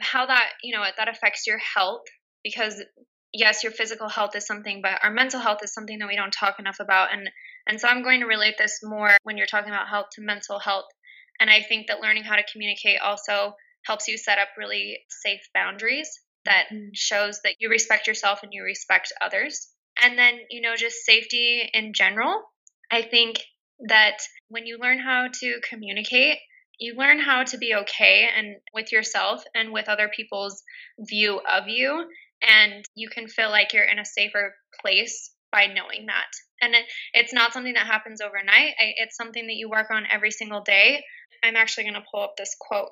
how 0.00 0.26
that, 0.26 0.50
you 0.62 0.76
know, 0.76 0.84
that 0.96 1.08
affects 1.08 1.46
your 1.46 1.58
health 1.58 2.02
because 2.42 2.82
yes, 3.32 3.62
your 3.62 3.72
physical 3.72 4.08
health 4.08 4.34
is 4.34 4.46
something, 4.46 4.80
but 4.82 4.98
our 5.02 5.10
mental 5.10 5.40
health 5.40 5.60
is 5.62 5.72
something 5.72 5.98
that 6.00 6.08
we 6.08 6.16
don't 6.16 6.32
talk 6.32 6.58
enough 6.58 6.80
about. 6.80 7.12
And 7.12 7.30
and 7.68 7.80
so 7.80 7.88
I'm 7.88 8.02
going 8.02 8.20
to 8.20 8.26
relate 8.26 8.56
this 8.58 8.80
more 8.82 9.16
when 9.22 9.36
you're 9.36 9.46
talking 9.46 9.70
about 9.70 9.88
health 9.88 10.06
to 10.12 10.22
mental 10.22 10.58
health. 10.58 10.86
And 11.40 11.50
I 11.50 11.62
think 11.62 11.88
that 11.88 12.00
learning 12.00 12.24
how 12.24 12.36
to 12.36 12.44
communicate 12.52 13.00
also 13.00 13.54
helps 13.84 14.08
you 14.08 14.18
set 14.18 14.38
up 14.38 14.48
really 14.56 14.98
safe 15.08 15.40
boundaries 15.54 16.08
that 16.44 16.66
mm-hmm. 16.72 16.88
shows 16.92 17.40
that 17.42 17.56
you 17.58 17.68
respect 17.68 18.06
yourself 18.06 18.40
and 18.42 18.52
you 18.52 18.62
respect 18.62 19.12
others. 19.20 19.68
And 20.02 20.18
then, 20.18 20.34
you 20.50 20.60
know, 20.60 20.76
just 20.76 21.04
safety 21.04 21.68
in 21.72 21.92
general. 21.92 22.42
I 22.90 23.02
think 23.02 23.38
that 23.80 24.18
when 24.48 24.66
you 24.66 24.78
learn 24.78 24.98
how 24.98 25.28
to 25.40 25.60
communicate, 25.68 26.38
you 26.78 26.94
learn 26.96 27.18
how 27.18 27.44
to 27.44 27.58
be 27.58 27.74
okay 27.74 28.28
and 28.36 28.56
with 28.74 28.92
yourself 28.92 29.42
and 29.54 29.72
with 29.72 29.88
other 29.88 30.10
people's 30.14 30.62
view 30.98 31.40
of 31.40 31.68
you 31.68 32.06
and 32.42 32.84
you 32.94 33.08
can 33.08 33.28
feel 33.28 33.50
like 33.50 33.72
you're 33.72 33.84
in 33.84 33.98
a 33.98 34.04
safer 34.04 34.54
place 34.80 35.32
by 35.52 35.66
knowing 35.66 36.06
that. 36.06 36.26
And 36.60 36.74
it, 36.74 36.84
it's 37.14 37.32
not 37.32 37.52
something 37.52 37.74
that 37.74 37.86
happens 37.86 38.20
overnight. 38.20 38.74
It's 38.78 39.16
something 39.16 39.46
that 39.46 39.56
you 39.56 39.70
work 39.70 39.90
on 39.90 40.04
every 40.10 40.30
single 40.30 40.62
day. 40.62 41.02
I'm 41.42 41.56
actually 41.56 41.84
going 41.84 41.94
to 41.94 42.04
pull 42.10 42.22
up 42.22 42.34
this 42.36 42.54
quote. 42.60 42.88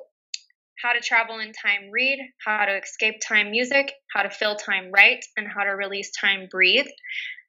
How 0.82 0.92
to 0.92 1.00
travel 1.00 1.38
in 1.38 1.52
time 1.52 1.90
read. 1.92 2.18
How 2.44 2.64
to 2.64 2.78
escape 2.78 3.16
time 3.26 3.50
music. 3.50 3.92
How 4.14 4.22
to 4.22 4.30
fill 4.30 4.56
time 4.56 4.90
write 4.92 5.24
and 5.36 5.46
how 5.46 5.64
to 5.64 5.70
release 5.70 6.10
time 6.10 6.48
breathe 6.50 6.86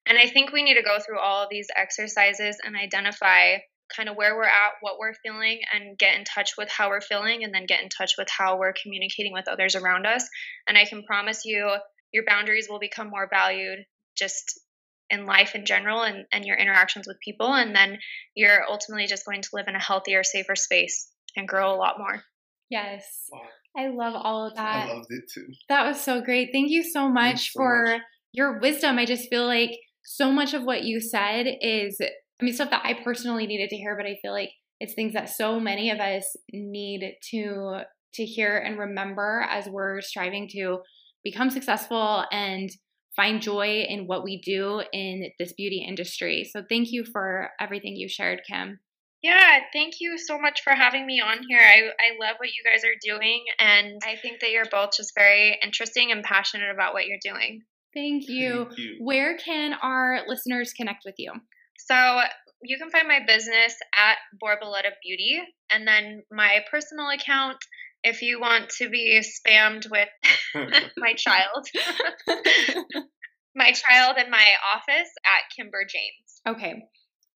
and 0.07 0.17
i 0.17 0.27
think 0.27 0.51
we 0.51 0.63
need 0.63 0.75
to 0.75 0.83
go 0.83 0.97
through 0.99 1.19
all 1.19 1.43
of 1.43 1.49
these 1.49 1.67
exercises 1.75 2.57
and 2.63 2.75
identify 2.75 3.57
kind 3.95 4.09
of 4.09 4.15
where 4.15 4.35
we're 4.35 4.43
at, 4.43 4.73
what 4.81 4.97
we're 4.99 5.13
feeling, 5.23 5.61
and 5.73 5.97
get 5.97 6.17
in 6.17 6.23
touch 6.23 6.53
with 6.57 6.69
how 6.69 6.89
we're 6.89 7.01
feeling, 7.01 7.43
and 7.43 7.53
then 7.53 7.65
get 7.65 7.83
in 7.83 7.89
touch 7.89 8.13
with 8.17 8.27
how 8.29 8.57
we're 8.57 8.73
communicating 8.81 9.33
with 9.33 9.47
others 9.47 9.75
around 9.75 10.05
us. 10.05 10.27
And 10.67 10.77
I 10.77 10.85
can 10.85 11.03
promise 11.03 11.45
you, 11.45 11.71
your 12.11 12.23
boundaries 12.25 12.67
will 12.69 12.79
become 12.79 13.09
more 13.09 13.27
valued 13.31 13.79
just 14.17 14.59
in 15.09 15.25
life 15.25 15.53
in 15.53 15.65
general 15.65 16.01
and, 16.01 16.25
and 16.31 16.45
your 16.45 16.57
interactions 16.57 17.07
with 17.07 17.17
people. 17.23 17.53
And 17.53 17.75
then 17.75 17.99
you're 18.35 18.63
ultimately 18.67 19.05
just 19.05 19.25
going 19.25 19.41
to 19.41 19.49
live 19.53 19.67
in 19.67 19.75
a 19.75 19.81
healthier, 19.81 20.23
safer 20.23 20.55
space 20.55 21.09
and 21.35 21.47
grow 21.47 21.73
a 21.73 21.77
lot 21.77 21.99
more. 21.99 22.23
Yes. 22.69 23.05
Wow. 23.31 23.41
I 23.77 23.89
love 23.89 24.13
all 24.15 24.47
of 24.47 24.55
that. 24.55 24.89
I 24.89 24.93
loved 24.93 25.07
it 25.09 25.25
too. 25.31 25.47
That 25.69 25.85
was 25.85 26.01
so 26.01 26.21
great. 26.21 26.49
Thank 26.51 26.71
you 26.71 26.83
so 26.83 27.09
much 27.09 27.51
so 27.51 27.59
for 27.59 27.83
much. 27.83 28.01
your 28.31 28.59
wisdom. 28.59 28.97
I 28.97 29.05
just 29.05 29.29
feel 29.29 29.45
like 29.45 29.77
so 30.05 30.31
much 30.31 30.53
of 30.53 30.63
what 30.63 30.83
you 30.83 31.01
said 31.01 31.47
is 31.61 31.99
I 32.01 32.43
mean, 32.43 32.53
stuff 32.53 32.69
that 32.69 32.85
I 32.85 33.01
personally 33.03 33.47
needed 33.47 33.69
to 33.69 33.77
hear, 33.77 33.95
but 33.95 34.05
I 34.05 34.17
feel 34.21 34.33
like 34.33 34.51
it's 34.79 34.93
things 34.93 35.13
that 35.13 35.29
so 35.29 35.59
many 35.59 35.89
of 35.89 35.99
us 35.99 36.35
need 36.51 37.15
to 37.31 37.81
to 38.15 38.25
hear 38.25 38.57
and 38.57 38.79
remember 38.79 39.45
as 39.49 39.67
we're 39.67 39.99
striving 39.99 40.47
to 40.53 40.79
become 41.23 41.49
successful 41.49 42.23
and 42.31 42.69
find 43.15 43.41
joy 43.41 43.85
in 43.89 44.07
what 44.07 44.23
we 44.23 44.39
do 44.41 44.81
in 44.93 45.31
this 45.39 45.53
beauty 45.53 45.83
industry. 45.85 46.49
So 46.49 46.63
thank 46.67 46.91
you 46.91 47.03
for 47.11 47.49
everything 47.59 47.95
you 47.95 48.07
shared, 48.07 48.41
Kim. 48.49 48.79
Yeah, 49.21 49.59
thank 49.73 49.95
you 49.99 50.17
so 50.17 50.37
much 50.37 50.61
for 50.63 50.73
having 50.73 51.05
me 51.05 51.19
on 51.19 51.39
here. 51.49 51.59
I, 51.59 51.79
I 51.99 52.25
love 52.25 52.35
what 52.37 52.49
you 52.49 52.63
guys 52.63 52.83
are 52.83 52.95
doing, 53.01 53.43
and 53.59 53.99
I 54.05 54.17
think 54.21 54.39
that 54.41 54.51
you're 54.51 54.65
both 54.69 54.91
just 54.95 55.13
very 55.15 55.57
interesting 55.63 56.11
and 56.11 56.23
passionate 56.23 56.69
about 56.69 56.93
what 56.93 57.07
you're 57.07 57.17
doing. 57.23 57.61
Thank 57.95 58.27
you. 58.27 58.65
Thank 58.65 58.77
you. 58.77 58.97
Where 58.99 59.37
can 59.37 59.73
our 59.81 60.19
listeners 60.27 60.73
connect 60.73 61.03
with 61.05 61.15
you? 61.17 61.31
So 61.79 62.19
you 62.61 62.77
can 62.77 62.89
find 62.89 63.07
my 63.07 63.19
business 63.25 63.75
at 63.95 64.17
Borboleta 64.43 64.91
Beauty, 65.03 65.41
and 65.71 65.87
then 65.87 66.23
my 66.31 66.59
personal 66.69 67.09
account 67.09 67.57
if 68.03 68.21
you 68.21 68.39
want 68.39 68.69
to 68.69 68.87
be 68.89 69.19
spammed 69.21 69.89
with 69.89 70.09
my 70.97 71.13
child. 71.13 71.67
my 73.55 73.71
child 73.71 74.17
in 74.17 74.29
my 74.29 74.45
office 74.75 75.09
at 75.25 75.55
Kimber 75.55 75.85
Jaynes. 75.89 76.55
Okay. 76.55 76.83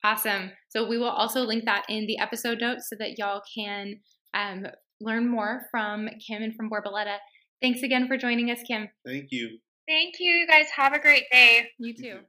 Awesome. 0.03 0.51
So 0.69 0.87
we 0.87 0.97
will 0.97 1.09
also 1.09 1.41
link 1.41 1.65
that 1.65 1.85
in 1.89 2.05
the 2.05 2.19
episode 2.19 2.59
notes 2.61 2.87
so 2.89 2.95
that 2.99 3.17
y'all 3.17 3.41
can 3.57 3.95
um, 4.33 4.67
learn 5.01 5.27
more 5.27 5.63
from 5.71 6.07
Kim 6.25 6.43
and 6.43 6.55
from 6.55 6.69
Borboleta. 6.69 7.17
Thanks 7.61 7.81
again 7.81 8.07
for 8.07 8.15
joining 8.15 8.51
us, 8.51 8.59
Kim. 8.65 8.89
Thank 9.05 9.27
you. 9.31 9.57
Thank 9.89 10.21
you. 10.21 10.31
You 10.31 10.47
guys 10.47 10.69
have 10.69 10.93
a 10.93 10.99
great 10.99 11.25
day. 11.31 11.71
You 11.79 11.93
too. 11.95 12.19